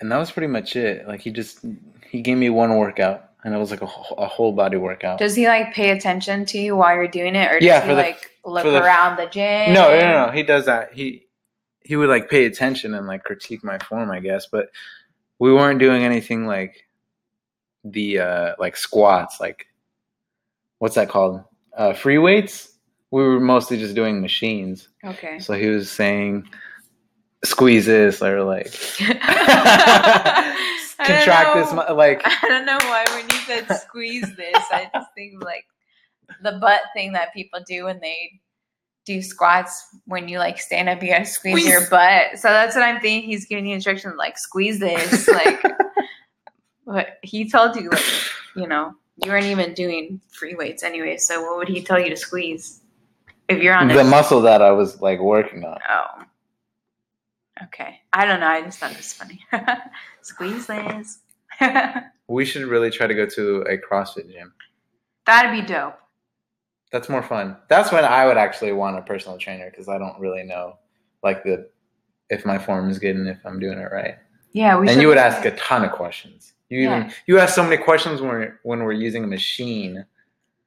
and 0.00 0.10
that 0.10 0.18
was 0.18 0.30
pretty 0.30 0.46
much 0.46 0.76
it. 0.76 1.06
Like 1.06 1.20
he 1.20 1.30
just 1.30 1.64
he 2.08 2.20
gave 2.20 2.36
me 2.36 2.50
one 2.50 2.76
workout, 2.76 3.27
and 3.48 3.56
it 3.56 3.58
was 3.58 3.70
like 3.70 3.80
a, 3.80 3.86
a 4.18 4.26
whole 4.26 4.52
body 4.52 4.76
workout. 4.76 5.18
Does 5.18 5.34
he 5.34 5.46
like 5.48 5.72
pay 5.72 5.90
attention 5.90 6.44
to 6.46 6.58
you 6.58 6.76
while 6.76 6.94
you're 6.94 7.08
doing 7.08 7.34
it, 7.34 7.50
or 7.50 7.58
does 7.58 7.64
Yeah, 7.66 7.80
he 7.80 7.88
the- 7.88 7.94
like 7.94 8.30
look 8.44 8.64
the- 8.64 8.82
around 8.82 9.16
the 9.16 9.24
gym? 9.26 9.72
No, 9.72 9.88
no, 9.90 9.98
no, 9.98 10.26
no. 10.26 10.32
He 10.32 10.42
does 10.42 10.66
that. 10.66 10.92
He 10.92 11.26
he 11.82 11.96
would 11.96 12.10
like 12.10 12.28
pay 12.28 12.44
attention 12.44 12.92
and 12.92 13.06
like 13.06 13.24
critique 13.24 13.64
my 13.64 13.78
form, 13.78 14.10
I 14.10 14.20
guess. 14.20 14.46
But 14.46 14.68
we 15.38 15.50
weren't 15.52 15.78
doing 15.78 16.04
anything 16.04 16.46
like 16.46 16.76
the 17.84 18.18
uh 18.20 18.54
like 18.58 18.76
squats, 18.76 19.40
like 19.40 19.66
what's 20.78 20.96
that 20.96 21.08
called? 21.08 21.42
Uh 21.76 21.94
free 21.94 22.18
weights. 22.18 22.68
We 23.10 23.22
were 23.22 23.40
mostly 23.40 23.78
just 23.78 23.94
doing 23.94 24.20
machines. 24.20 24.88
Okay. 25.02 25.38
So 25.38 25.54
he 25.54 25.68
was 25.68 25.90
saying 25.90 26.46
squeeze 27.44 27.86
this 27.86 28.20
or 28.20 28.42
like 28.42 28.66
contract 30.98 31.54
this 31.54 31.72
mu- 31.72 31.94
like 31.94 32.20
I 32.26 32.48
don't 32.48 32.66
know 32.66 32.78
why 32.82 33.04
we 33.14 33.22
you 33.22 33.37
said 33.48 33.76
squeeze 33.80 34.36
this, 34.36 34.64
I 34.70 34.90
just 34.94 35.08
think 35.16 35.42
like 35.42 35.64
the 36.42 36.52
butt 36.60 36.82
thing 36.94 37.12
that 37.12 37.34
people 37.34 37.60
do 37.66 37.84
when 37.84 37.98
they 38.00 38.40
do 39.04 39.22
squats. 39.22 39.88
When 40.06 40.28
you 40.28 40.38
like 40.38 40.58
stand 40.58 40.88
up, 40.88 41.02
you 41.02 41.10
gotta 41.10 41.24
squeeze, 41.24 41.66
your 41.66 41.88
butt. 41.88 42.38
So 42.38 42.48
that's 42.48 42.76
what 42.76 42.84
I'm 42.84 43.00
thinking. 43.00 43.28
He's 43.28 43.46
giving 43.46 43.66
you 43.66 43.74
instructions 43.74 44.14
like 44.16 44.38
squeeze 44.38 44.78
this, 44.78 45.28
like. 45.32 45.62
But 46.86 47.18
he 47.22 47.50
told 47.50 47.76
you, 47.76 47.90
like, 47.90 48.04
you 48.56 48.66
know, 48.66 48.94
you 49.22 49.30
weren't 49.30 49.44
even 49.44 49.74
doing 49.74 50.20
free 50.28 50.54
weights 50.54 50.82
anyway. 50.82 51.18
So 51.18 51.42
what 51.42 51.58
would 51.58 51.68
he 51.68 51.82
tell 51.82 52.00
you 52.00 52.08
to 52.08 52.16
squeeze 52.16 52.80
if 53.48 53.62
you're 53.62 53.74
on 53.74 53.88
the 53.88 53.98
a 53.98 54.04
muscle 54.04 54.42
that 54.42 54.62
I 54.62 54.70
was 54.70 55.00
like 55.00 55.20
working 55.20 55.64
on. 55.64 55.78
Oh. 55.88 56.24
Okay. 57.64 58.00
I 58.12 58.24
don't 58.24 58.40
know. 58.40 58.46
I 58.46 58.62
just 58.62 58.78
thought 58.78 58.92
it 58.92 58.98
was 58.98 59.12
funny. 59.12 59.44
Squeeze 60.22 60.66
this. 60.66 61.18
We 62.28 62.44
should 62.44 62.62
really 62.64 62.90
try 62.90 63.06
to 63.06 63.14
go 63.14 63.26
to 63.26 63.62
a 63.62 63.78
CrossFit 63.78 64.30
gym. 64.30 64.52
That'd 65.26 65.50
be 65.50 65.66
dope. 65.66 65.98
That's 66.92 67.08
more 67.08 67.22
fun. 67.22 67.56
That's 67.68 67.92
when 67.92 68.04
I 68.04 68.26
would 68.26 68.36
actually 68.36 68.72
want 68.72 68.98
a 68.98 69.02
personal 69.02 69.38
trainer 69.38 69.70
because 69.70 69.88
I 69.88 69.98
don't 69.98 70.18
really 70.20 70.42
know 70.44 70.78
like 71.22 71.42
the 71.42 71.68
if 72.30 72.44
my 72.46 72.58
form 72.58 72.88
is 72.90 72.98
good 72.98 73.16
and 73.16 73.28
if 73.28 73.38
I'm 73.44 73.58
doing 73.58 73.78
it 73.78 73.90
right. 73.92 74.16
Yeah, 74.52 74.78
we 74.78 74.88
and 74.88 75.00
you 75.00 75.08
would 75.08 75.18
ask 75.18 75.44
at- 75.44 75.54
a 75.54 75.56
ton 75.56 75.84
of 75.84 75.92
questions. 75.92 76.54
You 76.70 76.80
Yeah. 76.80 76.96
even 77.00 77.12
you 77.26 77.38
ask 77.38 77.54
so 77.54 77.62
many 77.62 77.76
questions 77.82 78.20
when 78.20 78.30
we're 78.30 78.60
when 78.62 78.82
we're 78.82 78.92
using 78.92 79.24
a 79.24 79.26
machine. 79.26 80.04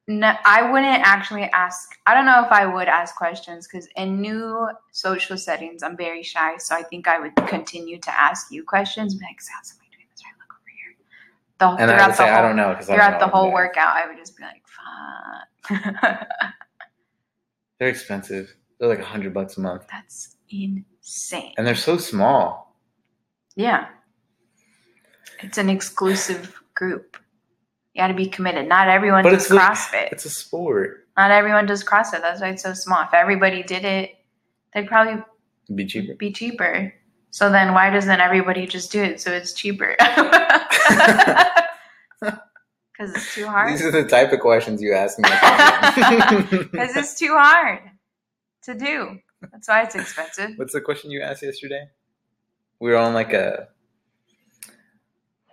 No, 0.08 0.34
I 0.46 0.64
wouldn't 0.72 1.02
actually 1.04 1.44
ask. 1.54 1.96
I 2.08 2.14
don't 2.16 2.26
know 2.26 2.44
if 2.44 2.52
I 2.52 2.66
would 2.66 2.88
ask 2.88 3.16
questions 3.16 3.68
because 3.68 3.88
in 3.96 4.20
new 4.20 4.68
social 4.92 5.38
settings, 5.38 5.84
I'm 5.84 5.96
very 5.96 6.24
shy. 6.24 6.58
So 6.58 6.76
I 6.76 6.84
think 6.84 7.08
I 7.08 7.20
would 7.20 7.36
continue 7.48 8.00
to 8.00 8.20
ask 8.20 8.52
you 8.52 8.64
questions. 8.64 9.14
Like, 9.22 9.40
so 9.42 9.52
how's 9.56 9.70
somebody 9.70 9.90
doing 9.92 10.08
this? 10.12 10.22
Right, 10.26 10.34
look 10.40 10.54
over 10.54 10.70
here. 10.76 10.96
The, 11.62 11.68
And 11.68 11.92
I 11.92 12.08
would 12.08 12.16
say 12.16 12.24
whole, 12.28 12.34
I 12.34 12.42
don't 12.42 12.56
know 12.56 12.70
because 12.70 12.88
Throughout 12.88 13.20
the 13.20 13.28
whole 13.28 13.52
workout, 13.54 13.96
I 13.96 14.08
would 14.08 14.18
just 14.18 14.36
be 14.36 14.44
like, 14.44 14.64
fuck. 15.70 16.28
They're 17.80 17.88
expensive. 17.90 18.56
They're 18.80 18.90
like 18.90 18.98
a 19.00 19.06
hundred 19.06 19.32
bucks 19.34 19.58
a 19.58 19.62
month, 19.62 19.84
That's 19.92 20.38
insane. 20.50 21.54
and 21.58 21.68
they're 21.68 21.76
so 21.76 21.98
small. 21.98 22.76
Yeah. 23.56 23.90
It's 25.42 25.60
an 25.60 25.70
exclusive 25.70 26.60
group. 26.74 27.18
You 27.94 28.02
got 28.02 28.08
to 28.08 28.14
be 28.16 28.26
committed. 28.28 28.68
Not 28.68 28.88
everyone 28.88 29.22
But 29.24 29.32
does 29.32 29.44
it's 29.46 29.52
like- 29.52 29.72
CrossFit. 29.72 30.12
It's 30.12 30.26
a 30.26 30.30
sport. 30.32 31.08
Not 31.16 31.30
everyone 31.30 31.68
does 31.68 31.84
CrossFit. 31.84 32.22
That's 32.22 32.42
why 32.42 32.50
it's 32.50 32.64
so 32.64 32.74
small. 32.74 33.04
If 33.04 33.14
everybody 33.14 33.62
did 33.62 33.86
it, 33.86 34.12
they'd 34.74 34.88
probably 34.88 35.22
be 35.76 35.86
cheaper. 35.86 36.16
be 36.16 36.32
cheaper. 36.32 36.92
So 37.32 37.50
then 37.50 37.74
why 37.74 37.90
doesn't 37.90 38.20
everybody 38.20 38.68
just 38.68 38.92
do 38.92 39.02
it 39.02 39.20
so 39.22 39.32
it's 39.32 39.54
cheaper? 39.54 39.96
Because 42.94 43.16
it's 43.16 43.34
too 43.34 43.48
hard. 43.48 43.72
These 43.72 43.82
are 43.84 43.90
the 43.90 44.04
type 44.08 44.32
of 44.32 44.42
questions 44.42 44.80
you 44.80 44.94
ask 44.94 45.18
me. 45.18 45.28
Because 46.72 46.96
it's 46.96 47.18
too 47.18 47.34
hard 47.36 47.80
to 48.64 48.76
do. 48.76 49.18
That's 49.52 49.68
why 49.68 49.82
it's 49.84 49.96
expensive. 49.96 50.52
What's 50.58 50.74
the 50.74 50.82
question 50.82 51.10
you 51.10 51.22
asked 51.22 51.42
yesterday? 51.42 51.90
We 52.80 52.92
were 52.92 52.98
on 52.98 53.16
like 53.16 53.34
a 53.34 53.70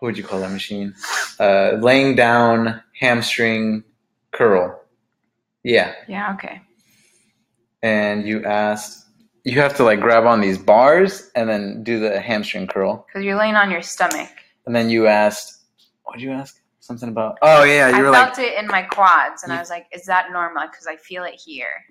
what 0.00 0.08
would 0.08 0.18
you 0.18 0.24
call 0.24 0.40
that 0.40 0.50
machine? 0.50 0.94
Uh, 1.40 1.78
laying 1.80 2.14
down 2.16 2.82
hamstring 3.00 3.82
curl. 4.32 4.78
Yeah, 5.64 5.94
Yeah, 6.06 6.34
okay. 6.34 6.60
and 7.82 8.26
you 8.28 8.44
asked 8.44 9.06
you 9.48 9.61
have 9.61 9.76
to 9.76 9.84
like 9.84 10.00
grab 10.00 10.26
on 10.26 10.40
these 10.40 10.58
bars 10.58 11.30
and 11.34 11.48
then 11.48 11.82
do 11.82 11.98
the 11.98 12.20
hamstring 12.20 12.66
curl, 12.66 13.06
Because 13.06 13.24
you're 13.24 13.38
laying 13.38 13.54
on 13.54 13.70
your 13.70 13.82
stomach. 13.82 14.30
and 14.66 14.74
then 14.74 14.90
you 14.90 15.06
asked 15.06 15.64
what 16.04 16.14
did 16.14 16.22
you 16.22 16.32
ask? 16.32 16.61
Something 16.80 17.11
about 17.11 17.38
oh 17.42 17.64
yeah, 17.64 17.90
I 17.92 17.98
you 17.98 18.04
were 18.04 18.12
felt 18.12 18.38
like 18.38 18.46
it 18.46 18.58
in 18.58 18.66
my 18.66 18.82
quads, 18.82 19.42
and 19.42 19.52
I 19.52 19.58
was 19.61 19.68
like, 19.68 19.87
"Is 19.92 20.06
that 20.06 20.32
normal?" 20.32 20.66
Because 20.66 20.87
I 20.87 20.96
feel 20.96 21.24
it 21.24 21.34
here. 21.34 21.84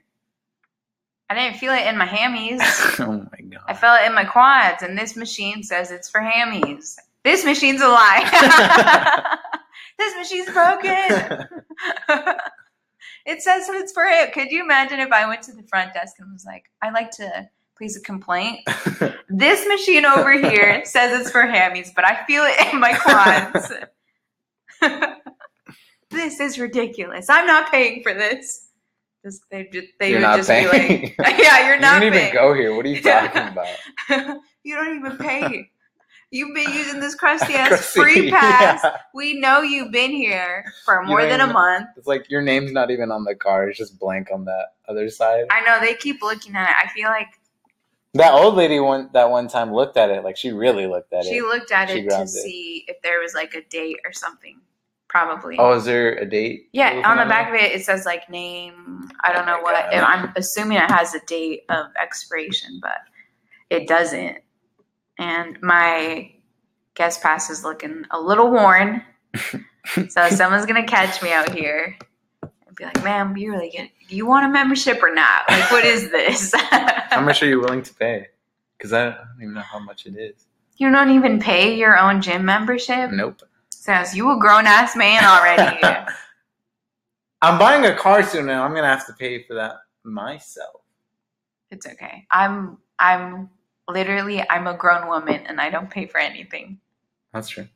I 1.30 1.36
didn't 1.36 1.58
feel 1.58 1.72
it 1.74 1.86
in 1.86 1.98
my 2.00 2.08
hammies. 2.08 2.60
oh 3.00 3.28
my 3.32 3.42
god. 3.48 3.62
I 3.68 3.76
felt 3.76 4.02
it 4.02 4.08
in 4.08 4.16
my 4.16 4.24
quads, 4.26 4.82
and 4.82 4.98
this 4.98 5.16
machine 5.16 5.62
says 5.62 5.92
it's 5.92 6.10
for 6.10 6.20
hammies. 6.20 6.96
This 7.24 7.46
machine's 7.46 7.82
a 7.82 7.88
lie. 7.88 8.24
this 10.00 10.16
machine's 10.16 10.50
broken. 10.50 11.48
It 13.28 13.42
says 13.42 13.68
it's 13.70 13.92
for 13.92 14.06
it. 14.06 14.34
Could 14.34 14.50
you 14.52 14.64
imagine 14.64 15.00
if 15.00 15.12
I 15.12 15.28
went 15.28 15.44
to 15.44 15.52
the 15.54 15.64
front 15.64 15.94
desk 15.94 16.16
and 16.20 16.32
was 16.32 16.46
like, 16.46 16.64
"I'd 16.82 16.94
like 16.94 17.12
to 17.12 17.48
please 17.78 17.96
a 17.98 18.02
complaint. 18.02 18.62
This 19.30 19.68
machine 19.68 20.06
over 20.06 20.32
here 20.32 20.86
says 20.86 21.20
it's 21.20 21.30
for 21.30 21.42
hammies, 21.44 21.90
but 21.94 22.06
I 22.06 22.26
feel 22.26 22.44
it 22.46 22.74
in 22.74 22.80
my 22.80 22.94
quads." 22.94 23.72
this 26.10 26.40
is 26.40 26.58
ridiculous. 26.58 27.30
I'm 27.30 27.46
not 27.46 27.70
paying 27.70 28.02
for 28.04 28.14
this. 28.14 28.70
Just 29.26 29.42
they 29.52 29.68
just 29.72 29.88
they 30.00 30.12
You're 30.12 30.20
would 30.20 30.26
not 30.26 30.38
just 30.38 30.50
paying. 30.50 31.02
be 31.02 31.16
like, 31.20 31.38
"Yeah, 31.38 31.68
you're 31.68 31.80
not. 31.80 32.02
you 32.02 32.10
didn't 32.10 32.28
even 32.30 32.34
go 32.36 32.54
here. 32.54 32.74
What 32.76 32.86
are 32.86 32.90
you 32.90 33.02
talking 33.02 33.48
about? 33.50 34.38
you 34.64 34.76
don't 34.76 34.96
even 34.96 35.18
pay. 35.18 35.70
You've 36.32 36.54
been 36.54 36.72
using 36.74 37.00
this 37.00 37.16
crusty 37.16 37.54
ass 37.56 37.92
free 37.94 38.30
pass. 38.32 38.82
yeah. 38.84 38.98
We 39.14 39.40
know 39.40 39.62
you've 39.62 39.92
been 39.92 40.12
here 40.12 40.66
for 40.84 41.02
more 41.04 41.26
than 41.26 41.40
a 41.42 41.48
month. 41.48 41.88
It's 41.96 42.08
like 42.08 42.30
your 42.30 42.42
name's 42.42 42.72
not 42.74 42.92
even 42.92 43.12
on 43.12 43.24
the 43.24 43.34
card. 43.36 43.70
It's 43.70 43.78
just 43.78 43.98
blank 43.98 44.28
on 44.34 44.44
that 44.46 44.74
other 44.90 45.10
side. 45.10 45.46
I 45.52 45.62
know 45.62 45.80
they 45.80 45.94
keep 45.94 46.22
looking 46.22 46.56
at 46.56 46.70
it. 46.70 46.76
I 46.84 46.90
feel 46.90 47.08
like 47.10 47.28
That 48.16 48.34
old 48.34 48.56
lady 48.56 48.80
one 48.82 49.10
that 49.14 49.30
one 49.30 49.48
time 49.48 49.74
looked 49.74 49.96
at 49.96 50.10
it 50.10 50.24
like 50.26 50.36
she 50.36 50.52
really 50.52 50.86
looked 50.86 51.14
at 51.14 51.24
she 51.24 51.30
it. 51.30 51.34
She 51.36 51.42
looked 51.42 51.72
at 51.72 51.90
She 51.90 52.00
it 52.00 52.10
to 52.10 52.22
it. 52.24 52.28
see 52.28 52.84
if 52.90 53.02
there 53.04 53.22
was 53.22 53.34
like 53.34 53.54
a 53.54 53.62
date 53.70 53.98
or 54.04 54.12
something. 54.12 54.60
Probably. 55.08 55.56
Oh, 55.58 55.72
is 55.78 55.86
there 55.86 56.16
a 56.18 56.26
date? 56.26 56.68
yeah, 56.74 57.02
on 57.06 57.16
the 57.16 57.24
back 57.26 57.48
of 57.48 57.56
it, 57.56 57.72
it 57.72 57.86
says 57.86 58.06
like 58.06 58.30
name. 58.30 59.10
I 59.24 59.32
don't 59.32 59.46
know 59.46 59.60
Oh 59.60 59.64
my 59.64 59.72
what. 59.72 59.92
God. 59.92 60.04
I'm 60.04 60.34
assuming 60.36 60.78
it 60.78 60.92
has 60.92 61.16
a 61.16 61.22
date 61.22 61.62
of 61.70 61.86
expiration, 62.02 62.80
but 62.82 62.98
it 63.70 63.88
doesn't. 63.88 64.40
And 65.18 65.62
my 65.62 66.32
guest 66.96 67.22
pass 67.22 67.50
is 67.50 67.64
looking 67.64 68.04
a 68.12 68.20
little 68.20 68.52
worn. 68.52 69.04
so 70.10 70.30
someone's 70.30 70.66
gonna 70.66 70.86
catch 70.86 71.22
me 71.22 71.32
out 71.32 71.54
here 71.54 71.98
and 72.42 72.76
be 72.76 72.86
like, 72.86 73.04
"Ma'am, 73.04 73.36
you 73.38 73.52
really 73.52 73.70
get? 73.70 73.90
You 74.10 74.26
want 74.26 74.46
a 74.46 74.50
membership 74.50 75.02
or 75.02 75.14
not? 75.14 75.44
Like, 75.50 75.72
what 75.72 75.86
is 75.86 76.10
this?" 76.12 76.54
How 77.10 77.22
much 77.22 77.42
are 77.42 77.48
you 77.48 77.60
willing 77.60 77.82
to 77.84 77.94
pay? 77.94 78.28
Because 78.78 78.94
I, 78.94 79.08
I 79.08 79.12
don't 79.12 79.42
even 79.42 79.54
know 79.56 79.62
how 79.62 79.80
much 79.80 80.06
it 80.06 80.16
is. 80.16 80.46
You 80.78 80.92
don't 80.92 81.10
even 81.10 81.40
pay 81.40 81.76
your 81.76 81.98
own 81.98 82.22
gym 82.22 82.46
membership. 82.46 83.10
Nope. 83.12 83.42
Says 83.72 84.16
you 84.16 84.30
a 84.32 84.40
grown 84.40 84.68
ass 84.68 84.96
man 84.96 85.24
already. 85.24 85.82
I'm 87.42 87.58
buying 87.58 87.86
a 87.86 87.96
car 87.96 88.22
soon, 88.24 88.50
and 88.50 88.60
I'm 88.60 88.76
gonna 88.76 88.88
have 88.88 89.08
to 89.08 89.14
pay 89.14 89.44
for 89.44 89.56
that 89.56 89.76
myself. 90.04 90.82
it's 91.72 91.88
okay. 91.88 92.26
I'm 92.32 92.78
I'm 93.00 93.50
literally 93.88 94.44
I'm 94.50 94.68
a 94.68 94.76
grown 94.76 95.08
woman 95.08 95.42
and 95.48 95.60
I 95.62 95.70
don't 95.70 95.90
pay 95.90 96.06
for 96.06 96.20
anything. 96.20 96.80
That's 97.34 97.50
true. 97.50 97.68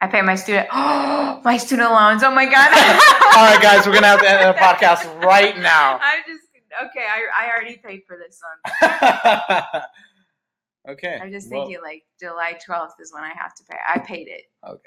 I 0.00 0.06
pay 0.06 0.22
my 0.22 0.34
student 0.34 0.68
oh 0.72 1.40
my 1.44 1.56
student 1.56 1.90
loans. 1.90 2.22
Oh 2.22 2.30
my 2.34 2.44
god. 2.46 2.70
All 3.36 3.44
right, 3.44 3.60
guys, 3.62 3.86
we're 3.86 3.94
gonna 3.94 4.06
have 4.08 4.20
to 4.20 4.30
end 4.30 4.54
the 4.54 4.58
podcast 4.60 5.22
right 5.22 5.56
now. 5.58 5.98
I'm 6.02 6.22
just 6.26 6.44
okay. 6.90 7.06
I 7.08 7.46
I 7.46 7.50
already 7.50 7.76
paid 7.76 8.02
for 8.06 8.16
this 8.16 8.40
one. 8.42 9.82
okay. 10.90 11.18
I'm 11.20 11.30
just 11.30 11.50
well, 11.50 11.62
thinking 11.66 11.82
like 11.82 12.04
July 12.20 12.58
12th 12.66 13.00
is 13.00 13.12
when 13.12 13.22
I 13.22 13.32
have 13.34 13.54
to 13.54 13.64
pay. 13.64 13.76
I 13.92 13.98
paid 13.98 14.28
it. 14.28 14.42
Okay. 14.66 14.80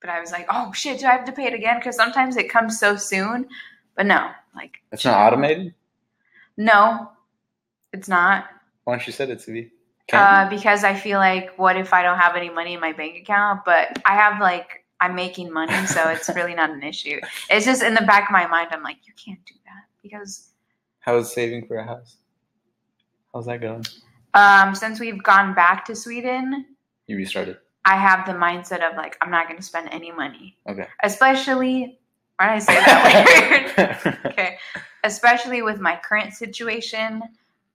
But 0.00 0.10
I 0.10 0.20
was 0.20 0.30
like, 0.30 0.46
oh 0.50 0.72
shit, 0.72 1.00
do 1.00 1.06
I 1.06 1.12
have 1.12 1.24
to 1.24 1.32
pay 1.32 1.46
it 1.46 1.54
again? 1.54 1.78
Because 1.78 1.96
sometimes 1.96 2.36
it 2.36 2.50
comes 2.50 2.78
so 2.78 2.96
soon. 2.96 3.48
But 3.96 4.06
no, 4.06 4.30
like 4.54 4.74
It's 4.92 5.04
not 5.06 5.16
automated. 5.32 5.74
no, 6.58 7.10
it's 7.94 8.08
not. 8.08 8.44
Why 8.84 8.94
don't 8.96 9.06
you 9.06 9.12
set 9.12 9.30
it 9.30 9.40
to 9.40 9.52
be? 9.52 9.70
Can 10.08 10.20
Uh, 10.46 10.48
because 10.48 10.84
I 10.84 10.94
feel 10.94 11.18
like, 11.18 11.56
what 11.58 11.76
if 11.76 11.92
I 11.92 12.02
don't 12.02 12.18
have 12.18 12.36
any 12.36 12.48
money 12.50 12.74
in 12.74 12.80
my 12.80 12.92
bank 12.92 13.16
account? 13.16 13.64
But 13.64 14.00
I 14.04 14.14
have 14.14 14.40
like, 14.40 14.84
I'm 15.00 15.14
making 15.14 15.52
money, 15.52 15.86
so 15.86 16.08
it's 16.14 16.28
really 16.28 16.54
not 16.54 16.70
an 16.70 16.82
issue. 16.82 17.20
It's 17.50 17.66
just 17.66 17.82
in 17.82 17.94
the 17.94 18.02
back 18.02 18.28
of 18.28 18.32
my 18.32 18.46
mind, 18.46 18.68
I'm 18.72 18.82
like, 18.82 18.98
you 19.04 19.12
can't 19.22 19.44
do 19.46 19.54
that 19.64 19.84
because 20.02 20.50
How 21.00 21.16
is 21.18 21.32
saving 21.32 21.66
for 21.66 21.76
a 21.76 21.84
house? 21.84 22.16
How's 23.32 23.46
that 23.46 23.60
going? 23.60 23.84
um, 24.34 24.74
since 24.74 25.00
we've 25.00 25.22
gone 25.22 25.54
back 25.54 25.84
to 25.86 25.96
Sweden, 25.96 26.66
You 27.06 27.16
restarted. 27.16 27.58
I 27.84 27.96
have 27.96 28.26
the 28.26 28.32
mindset 28.32 28.82
of 28.88 28.96
like, 28.96 29.16
I'm 29.20 29.30
not 29.30 29.46
going 29.46 29.56
to 29.58 29.62
spend 29.62 29.88
any 29.92 30.10
money, 30.12 30.56
Okay. 30.68 30.86
especially. 31.02 31.98
Why 32.38 32.46
did 32.48 32.54
I 32.54 32.58
say 32.58 32.74
that 32.74 33.74
weird? 33.76 34.18
okay, 34.26 34.58
especially 35.04 35.62
with 35.62 35.80
my 35.80 35.98
current 36.02 36.34
situation 36.34 37.22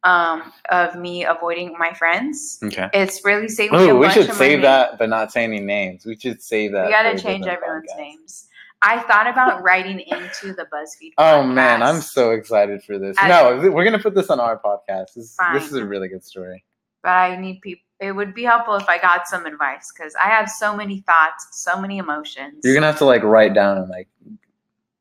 um, 0.04 0.52
of 0.72 0.96
me 0.96 1.24
avoiding 1.26 1.76
my 1.78 1.94
friends. 1.94 2.60
okay. 2.64 2.90
It's 2.94 3.24
really 3.24 3.48
saving 3.48 3.80
Ooh, 3.80 3.98
we 3.98 4.10
should 4.10 4.34
save 4.34 4.62
that, 4.64 4.98
but 4.98 5.10
not 5.10 5.32
say 5.32 5.44
any 5.44 5.60
names. 5.60 6.06
We 6.06 6.18
should 6.18 6.42
save 6.42 6.72
that. 6.72 6.88
We 6.88 6.92
gotta 6.92 7.18
change 7.18 7.46
everyone's 7.46 7.92
names. 7.98 8.48
I 8.84 9.00
thought 9.04 9.28
about 9.28 9.62
writing 9.62 10.00
into 10.00 10.54
the 10.56 10.66
BuzzFeed. 10.74 11.12
Oh 11.20 11.44
man, 11.44 11.84
I'm 11.84 12.02
so 12.02 12.32
excited 12.32 12.82
for 12.84 12.98
this. 12.98 13.16
As- 13.20 13.30
no, 13.30 13.72
we're 13.72 13.84
gonna 13.84 14.00
put 14.00 14.16
this 14.16 14.30
on 14.32 14.40
our 14.40 14.58
podcast. 14.60 15.14
This, 15.16 15.36
Fine. 15.36 15.54
this 15.54 15.68
is 15.68 15.76
a 15.76 15.86
really 15.86 16.08
good 16.08 16.24
story. 16.24 16.64
but 17.04 17.10
I 17.12 17.36
need 17.40 17.62
people. 17.62 17.84
It 18.00 18.14
would 18.14 18.34
be 18.34 18.42
helpful 18.44 18.74
if 18.78 18.90
I 18.90 18.98
got 18.98 19.28
some 19.28 19.46
advice 19.46 19.94
because 19.96 20.16
I 20.16 20.28
have 20.30 20.50
so 20.50 20.76
many 20.76 21.02
thoughts, 21.02 21.48
so 21.52 21.80
many 21.80 22.00
emotions. 22.00 22.62
You're 22.64 22.74
gonna 22.74 22.88
have 22.88 22.98
to 22.98 23.06
like 23.06 23.22
write 23.22 23.54
down 23.54 23.78
and 23.78 23.88
like 23.90 24.08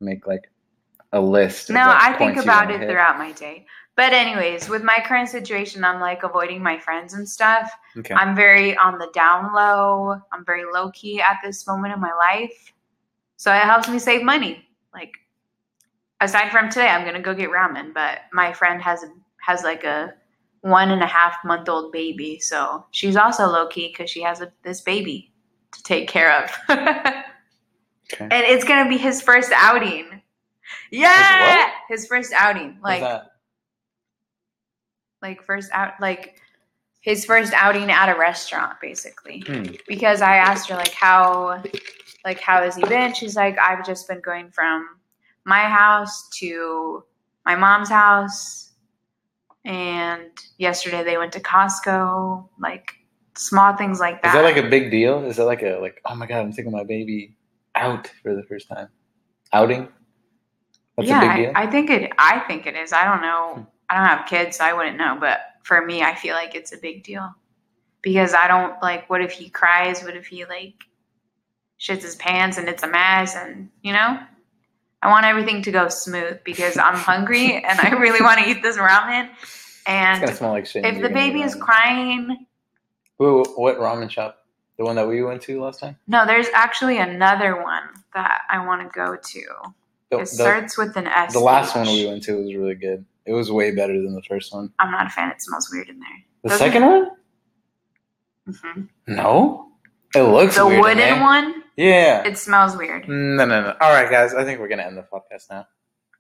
make 0.01 0.27
like 0.27 0.51
a 1.13 1.21
list. 1.21 1.71
of, 1.71 1.75
no, 1.77 1.87
I 1.87 2.13
think 2.19 2.37
about 2.37 2.71
it 2.71 2.81
hit. 2.81 2.91
throughout 2.91 3.17
my 3.17 3.33
day. 3.33 3.65
But 4.01 4.15
anyways, 4.15 4.71
with 4.71 4.83
my 4.83 5.03
current 5.05 5.29
situation, 5.29 5.85
I'm 5.85 6.01
like 6.01 6.23
avoiding 6.23 6.63
my 6.63 6.79
friends 6.79 7.13
and 7.13 7.29
stuff. 7.29 7.71
Okay. 7.99 8.15
I'm 8.15 8.35
very 8.35 8.75
on 8.75 8.97
the 8.97 9.11
down 9.13 9.53
low. 9.53 10.19
I'm 10.33 10.43
very 10.47 10.65
low 10.65 10.91
key 10.93 11.21
at 11.21 11.37
this 11.45 11.67
moment 11.67 11.93
in 11.93 12.01
my 12.01 12.15
life. 12.15 12.73
So 13.37 13.53
it 13.53 13.61
helps 13.61 13.91
me 13.91 13.99
save 13.99 14.23
money. 14.23 14.67
Like 14.95 15.19
aside 16.19 16.51
from 16.51 16.71
today, 16.71 16.89
I'm 16.89 17.05
gonna 17.05 17.21
go 17.21 17.35
get 17.35 17.51
ramen, 17.51 17.93
but 17.93 18.21
my 18.33 18.55
friend 18.55 18.81
has 18.81 19.05
has 19.43 19.65
like 19.65 19.85
a 19.85 20.15
one 20.63 20.93
and 20.93 21.03
a 21.03 21.07
half 21.07 21.37
month 21.45 21.69
old 21.69 21.93
baby, 21.93 22.41
so 22.41 22.87
she's 22.93 23.17
also 23.17 23.49
low 23.49 23.67
key 23.67 23.89
because 23.89 24.09
she 24.09 24.23
has 24.23 24.41
a, 24.41 24.51
this 24.63 24.81
baby 24.81 25.31
to 25.73 25.83
take 25.83 26.09
care 26.09 26.43
of, 26.43 26.51
and 26.71 28.33
it's 28.33 28.65
gonna 28.65 28.89
be 28.89 28.97
his 28.97 29.21
first 29.21 29.53
outing. 29.55 30.23
Yeah, 30.91 31.71
his 31.91 32.07
first 32.07 32.33
outing, 32.33 32.79
like? 32.83 33.03
Like 35.23 35.43
first 35.43 35.71
out, 35.73 35.95
like 36.01 36.37
his 37.01 37.25
first 37.25 37.53
outing 37.55 37.91
at 37.91 38.09
a 38.15 38.19
restaurant, 38.19 38.77
basically. 38.81 39.43
Hmm. 39.47 39.73
because 39.89 40.21
I 40.23 40.37
asked 40.37 40.69
her 40.71 40.77
like 40.77 40.93
how 40.93 41.63
like 42.25 42.41
how 42.41 42.63
has 42.63 42.77
he 42.77 42.85
been? 42.85 43.15
She's 43.15 43.37
like 43.37 43.59
I've 43.59 43.85
just 43.85 44.09
been 44.09 44.21
going 44.21 44.51
from 44.51 44.97
my 45.45 45.61
house 45.65 46.29
to 46.41 47.05
my 47.47 47.57
mom's 47.57 47.89
house 47.89 48.73
and 49.65 50.31
yesterday 50.59 51.03
they 51.03 51.17
went 51.19 51.33
to 51.33 51.41
Costco 51.41 52.49
like 52.61 52.93
small 53.37 53.75
things 53.77 54.01
like 54.01 54.23
that. 54.23 54.29
Is 54.29 54.35
that 54.35 54.45
like 54.45 54.63
a 54.63 54.69
big 54.69 54.91
deal? 54.91 55.25
Is 55.25 55.37
that 55.37 55.45
like 55.45 55.63
a 55.63 55.79
like? 55.81 56.01
Oh 56.05 56.15
my 56.15 56.27
god, 56.27 56.41
I'm 56.41 56.53
taking 56.53 56.73
my 56.73 56.85
baby 56.85 57.35
out 57.75 58.11
for 58.23 58.35
the 58.35 58.43
first 58.43 58.69
time. 58.69 58.89
Outing. 59.53 59.89
That's 60.97 61.09
yeah, 61.09 61.23
a 61.23 61.29
big 61.37 61.47
deal. 61.47 61.53
I, 61.55 61.63
I 61.63 61.67
think 61.71 61.91
it 61.91 62.13
I 62.19 62.41
think 62.41 62.67
it 62.67 62.77
is. 62.77 62.93
I 62.93 63.05
don't 63.05 63.19
Hmm. 63.19 63.23
know. 63.23 63.67
I 63.91 63.97
don't 63.97 64.07
have 64.07 64.27
kids, 64.29 64.59
so 64.59 64.65
I 64.65 64.73
wouldn't 64.73 64.97
know, 64.99 65.17
but 65.21 65.41
for 65.65 65.85
me 65.85 66.03
I 66.03 66.15
feel 66.15 66.35
like 66.35 66.55
it's 66.55 66.73
a 66.73 66.79
big 66.79 67.03
deal. 67.03 67.35
Because 68.03 68.33
I 68.35 68.49
don't 68.49 68.81
like 68.83 69.11
what 69.11 69.21
if 69.21 69.33
he 69.33 69.51
cries? 69.51 70.03
What 70.03 70.17
if 70.17 70.27
he 70.27 70.45
like 70.47 70.75
shits 71.79 72.03
his 72.03 72.17
pants 72.17 72.57
and 72.59 72.69
it's 72.69 72.83
a 72.83 72.89
mess 72.89 73.35
and 73.37 73.69
you 73.83 73.93
know? 73.93 74.19
I 75.03 75.09
want 75.09 75.25
everything 75.25 75.63
to 75.63 75.73
go 75.73 75.89
smooth 75.89 76.41
because 76.45 76.77
I'm 76.77 76.95
hungry 76.95 77.55
and 77.69 77.81
I 77.81 77.91
really 77.91 78.21
want 78.23 78.39
to 78.41 78.47
eat 78.49 78.63
this 78.63 78.77
ramen. 78.77 79.31
it's 79.41 79.83
And 79.87 80.21
gonna 80.21 80.37
smell 80.37 80.51
like 80.53 80.67
shit. 80.67 80.85
if 80.85 81.01
the 81.03 81.09
baby 81.09 81.43
is 81.43 81.55
crying, 81.55 82.47
Who? 83.19 83.45
What 83.57 83.79
ramen 83.79 84.11
shop? 84.11 84.37
The 84.79 84.85
one 84.85 84.97
that 84.97 85.09
we 85.09 85.23
went 85.23 85.43
to 85.43 85.61
last 85.63 85.81
time. 85.81 85.97
no, 86.07 86.25
there's 86.27 86.47
actually 86.55 86.99
another 86.99 87.63
one 87.63 87.83
that 88.15 88.43
I 88.51 88.65
want 88.65 88.81
to 88.83 88.89
go 88.99 89.15
to. 89.17 89.43
The, 90.11 90.17
It 90.17 90.21
the- 90.21 90.27
starts 90.27 90.79
with 90.79 90.97
an 90.97 91.07
S. 91.07 91.33
the 91.35 91.39
last 91.41 91.75
one 91.77 91.87
we 91.87 92.07
went 92.07 92.23
to 92.25 92.37
was 92.43 92.55
really 92.55 92.75
good. 92.77 93.05
It 93.27 93.33
was 93.33 93.51
way 93.53 93.75
better 93.75 93.95
than 94.01 94.15
the 94.15 94.23
first 94.23 94.53
one. 94.55 94.73
I'm 94.79 94.91
not 94.91 95.07
a 95.07 95.11
fan. 95.11 95.31
It 95.31 95.41
smells 95.43 95.71
weird 95.73 95.89
in 95.89 95.99
there. 96.01 96.09
The 96.43 96.49
Doesn't 96.51 96.67
second 96.67 96.87
one? 96.87 97.11
hmm 98.47 98.83
No. 99.07 99.73
It 100.15 100.23
looks 100.23 100.57
The 100.57 100.67
weird 100.67 100.81
wooden 100.81 101.21
one, 101.21 101.63
Yeah. 101.77 102.25
it 102.27 102.37
smells 102.39 102.77
weird. 102.77 103.09
no, 103.09 103.45
no, 103.45 103.61
no. 103.63 103.77
All 103.81 103.93
right, 103.93 104.11
guys. 104.11 104.35
I 104.35 104.45
think 104.45 104.59
we're 104.59 104.69
gonna 104.69 104.83
end 104.83 104.97
the 104.97 105.03
podcast 105.03 105.45
now. 105.51 105.67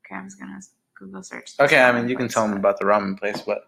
Okay, 0.06 0.14
I'm 0.16 0.26
just 0.26 0.38
gonna 0.38 0.58
Google 0.94 1.22
search. 1.22 1.52
Okay. 1.58 1.80
I 1.82 1.90
mean, 1.92 2.08
you 2.08 2.16
can 2.16 2.26
place, 2.26 2.34
tell 2.34 2.46
them 2.46 2.56
about 2.56 2.78
the 2.78 2.84
ramen 2.84 3.18
place, 3.18 3.40
but 3.42 3.62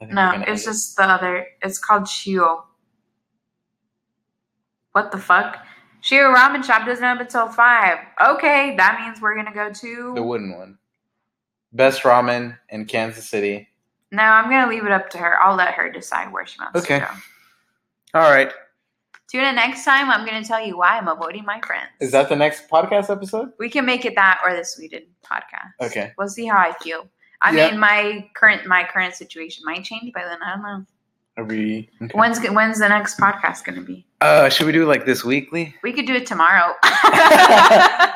I 0.00 0.06
think 0.06 0.14
No, 0.14 0.30
it's 0.30 0.48
end 0.48 0.58
it. 0.58 0.64
just 0.64 0.96
the 0.96 1.04
other. 1.04 1.46
It's 1.62 1.78
called 1.78 2.04
Shio. 2.04 2.62
What 4.92 5.12
the 5.12 5.18
fuck? 5.18 5.58
Shio 6.02 6.34
Ramen 6.34 6.64
Shop 6.64 6.86
doesn't 6.86 7.04
open 7.04 7.26
until 7.26 7.48
five. 7.48 7.98
Okay, 8.20 8.74
that 8.76 9.00
means 9.00 9.20
we're 9.20 9.36
gonna 9.36 9.52
go 9.54 9.70
to. 9.72 10.12
the 10.14 10.22
wooden 10.22 10.56
one. 10.56 10.78
Best 11.72 12.02
ramen 12.02 12.58
in 12.70 12.84
Kansas 12.86 13.28
City. 13.28 13.68
no, 14.10 14.22
I'm 14.22 14.48
gonna 14.50 14.68
leave 14.68 14.84
it 14.86 14.92
up 14.92 15.10
to 15.10 15.18
her. 15.18 15.38
I'll 15.40 15.56
let 15.56 15.74
her 15.74 15.90
decide 15.90 16.32
where 16.32 16.46
she 16.46 16.58
wants 16.60 16.80
Okay. 16.80 17.00
to 17.00 17.04
go. 17.06 18.18
All 18.20 18.30
right. 18.30 18.50
Tune 19.30 19.44
in 19.44 19.54
next 19.56 19.84
time. 19.84 20.08
I'm 20.10 20.24
gonna 20.24 20.42
tell 20.44 20.64
you 20.64 20.78
why 20.78 20.96
I'm 20.96 21.08
avoiding 21.08 21.44
my 21.44 21.60
friends. 21.60 21.90
Is 22.00 22.12
that 22.12 22.30
the 22.30 22.36
next 22.36 22.68
podcast 22.70 23.10
episode? 23.10 23.52
We 23.58 23.68
can 23.68 23.84
make 23.84 24.06
it 24.06 24.14
that 24.14 24.40
or 24.44 24.56
the 24.56 24.64
Sweden 24.64 25.02
podcast. 25.22 25.86
Okay. 25.86 26.12
We'll 26.16 26.28
see 26.28 26.46
how 26.46 26.56
I 26.56 26.72
feel. 26.82 27.06
I 27.42 27.50
Yeah. 27.52 27.70
mean, 27.70 27.78
my 27.78 28.28
current 28.34 28.64
my 28.66 28.84
current 28.84 29.14
situation 29.14 29.62
might 29.66 29.84
change 29.84 30.10
by 30.14 30.24
then. 30.24 30.42
I 30.42 30.54
don't 30.54 30.62
know. 30.62 30.84
Are 31.36 31.44
we? 31.44 31.90
Okay. 32.02 32.12
When's 32.18 32.40
when's 32.48 32.78
the 32.78 32.88
next 32.88 33.18
podcast 33.20 33.64
gonna 33.64 33.82
be? 33.82 34.06
Uh, 34.22 34.48
should 34.48 34.64
we 34.66 34.72
do 34.72 34.86
like 34.86 35.04
this 35.04 35.22
weekly? 35.24 35.76
We 35.82 35.92
could 35.92 36.06
do 36.06 36.14
it 36.14 36.26
tomorrow. 36.26 36.74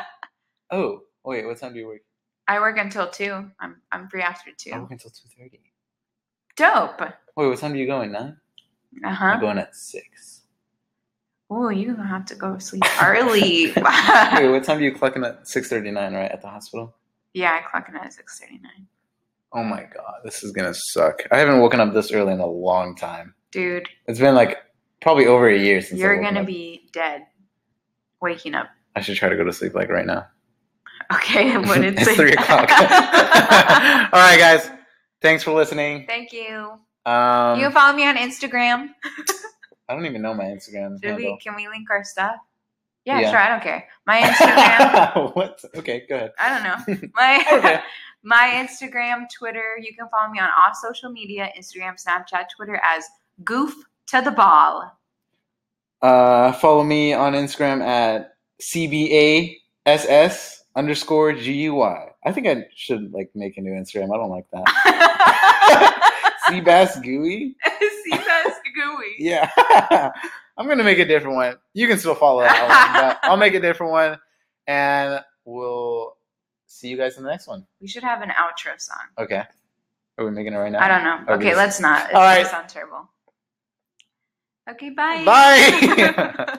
Oh, 0.71 1.01
wait. 1.23 1.45
What 1.45 1.59
time 1.59 1.73
do 1.73 1.79
you 1.79 1.85
work? 1.87 2.01
I 2.47 2.59
work 2.59 2.77
until 2.77 3.09
two. 3.09 3.49
I'm 3.59 3.77
I'm 3.91 4.07
free 4.09 4.21
after 4.21 4.51
two. 4.57 4.71
I 4.73 4.79
work 4.79 4.91
until 4.91 5.11
two 5.11 5.27
thirty. 5.37 5.59
Dope. 6.55 7.01
Wait, 7.35 7.47
what 7.47 7.57
time 7.59 7.73
do 7.73 7.79
you 7.79 7.87
go 7.87 8.01
in? 8.01 8.11
Nine. 8.11 8.37
Uh 9.03 9.09
huh. 9.13 9.25
I'm 9.25 9.39
going 9.41 9.57
at 9.57 9.75
six. 9.75 10.41
Oh, 11.49 11.69
you 11.69 11.93
gonna 11.95 12.07
have 12.07 12.25
to 12.25 12.35
go 12.35 12.55
to 12.55 12.59
sleep 12.59 12.83
early. 13.01 13.67
Wait, 13.75 14.49
what 14.49 14.63
time 14.63 14.79
do 14.79 14.83
you 14.83 14.93
clocking 14.93 15.25
at 15.27 15.47
six 15.47 15.67
thirty 15.69 15.91
nine? 15.91 16.13
Right 16.13 16.31
at 16.31 16.41
the 16.41 16.47
hospital. 16.47 16.95
yeah, 17.33 17.59
I 17.59 17.69
clock 17.69 17.89
in 17.89 17.95
at 17.95 18.11
six 18.13 18.39
thirty 18.39 18.59
nine. 18.59 18.87
Oh 19.51 19.63
my 19.63 19.81
god, 19.83 20.15
this 20.23 20.43
is 20.43 20.51
gonna 20.51 20.73
suck. 20.73 21.21
I 21.31 21.37
haven't 21.37 21.59
woken 21.59 21.79
up 21.79 21.93
this 21.93 22.11
early 22.11 22.33
in 22.33 22.39
a 22.39 22.45
long 22.47 22.95
time. 22.95 23.35
Dude, 23.51 23.87
It's 24.07 24.19
been 24.19 24.33
like 24.35 24.57
probably 25.01 25.27
over 25.27 25.47
a 25.47 25.57
year 25.57 25.79
since 25.81 25.99
you're 26.01 26.19
gonna 26.21 26.41
up. 26.41 26.47
be 26.47 26.89
dead. 26.91 27.27
Waking 28.19 28.55
up. 28.55 28.67
I 28.95 29.01
should 29.01 29.15
try 29.15 29.29
to 29.29 29.35
go 29.35 29.43
to 29.43 29.53
sleep 29.53 29.75
like 29.75 29.89
right 29.89 30.05
now. 30.07 30.25
Okay, 31.15 31.57
when 31.57 31.83
it's, 31.83 32.01
it's 32.01 32.15
three 32.15 32.33
o'clock. 32.33 32.69
All 32.71 34.19
right, 34.19 34.37
guys. 34.39 34.69
Thanks 35.21 35.43
for 35.43 35.51
listening. 35.51 36.05
Thank 36.07 36.31
you. 36.33 36.73
Um, 37.05 37.57
you 37.59 37.65
can 37.65 37.71
follow 37.71 37.95
me 37.95 38.05
on 38.07 38.15
Instagram. 38.17 38.89
I 39.89 39.93
don't 39.93 40.05
even 40.05 40.21
know 40.21 40.33
my 40.33 40.45
Instagram 40.45 40.97
Should 41.03 41.15
we, 41.17 41.37
can 41.43 41.55
we 41.55 41.67
link 41.67 41.89
our 41.91 42.03
stuff? 42.03 42.35
Yeah, 43.05 43.19
Yeah. 43.19 43.29
sure. 43.31 43.39
I 43.39 43.49
don't 43.49 43.61
care. 43.61 43.87
My 44.07 44.21
Instagram. 44.21 45.35
what? 45.35 45.61
Okay, 45.75 46.05
go 46.07 46.15
ahead. 46.15 46.31
I 46.39 46.49
don't 46.49 46.63
know. 46.63 46.77
My 47.15 47.45
Okay. 47.51 47.79
my 48.23 48.65
Instagram, 48.65 49.25
Twitter. 49.37 49.77
You 49.81 49.93
can 49.95 50.07
follow 50.09 50.31
me 50.31 50.39
on 50.39 50.47
all 50.49 50.73
social 50.73 51.09
media: 51.11 51.49
Instagram, 51.57 52.01
Snapchat, 52.01 52.45
Twitter 52.55 52.79
as 52.81 53.05
Goof 53.43 53.75
to 54.07 54.21
the 54.21 54.31
Ball. 54.31 54.89
Uh, 56.01 56.53
follow 56.53 56.83
me 56.83 57.13
on 57.13 57.33
Instagram 57.33 57.81
at 57.81 58.35
cbass 58.61 60.59
underscore 60.75 61.33
gui. 61.33 61.81
I 62.25 62.31
think 62.31 62.47
I 62.47 62.65
should 62.75 63.13
like 63.13 63.31
make 63.35 63.57
a 63.57 63.61
new 63.61 63.71
Instagram. 63.71 64.13
I 64.13 64.17
don't 64.17 64.29
like 64.29 64.45
that. 64.51 66.09
Seabass 66.47 67.01
Gooey. 67.03 67.55
Seabass 68.07 68.53
gooey. 68.75 69.15
Yeah, 69.17 69.49
I'm 70.57 70.67
gonna 70.67 70.83
make 70.83 70.99
a 70.99 71.05
different 71.05 71.35
one. 71.35 71.55
You 71.73 71.87
can 71.87 71.97
still 71.97 72.15
follow 72.15 72.41
that 72.41 72.61
one, 72.61 73.01
but 73.01 73.19
I'll 73.23 73.37
make 73.37 73.53
a 73.53 73.59
different 73.59 73.91
one, 73.91 74.19
and 74.67 75.21
we'll 75.45 76.17
see 76.67 76.89
you 76.89 76.97
guys 76.97 77.17
in 77.17 77.23
the 77.23 77.29
next 77.29 77.47
one. 77.47 77.65
We 77.81 77.87
should 77.87 78.03
have 78.03 78.21
an 78.21 78.29
outro 78.29 78.79
song. 78.79 78.97
Okay. 79.17 79.43
Are 80.17 80.25
we 80.25 80.31
making 80.31 80.53
it 80.53 80.57
right 80.57 80.71
now? 80.71 80.79
I 80.79 80.87
don't 80.87 81.03
know. 81.03 81.33
Okay. 81.33 81.47
Okay, 81.49 81.55
let's 81.55 81.79
not. 81.79 82.05
It's 82.05 82.13
All 82.13 82.21
gonna 82.21 82.45
sound 82.45 82.69
terrible. 82.69 83.09
Okay, 84.69 84.91
bye. 84.91 85.23
Bye. 85.25 86.35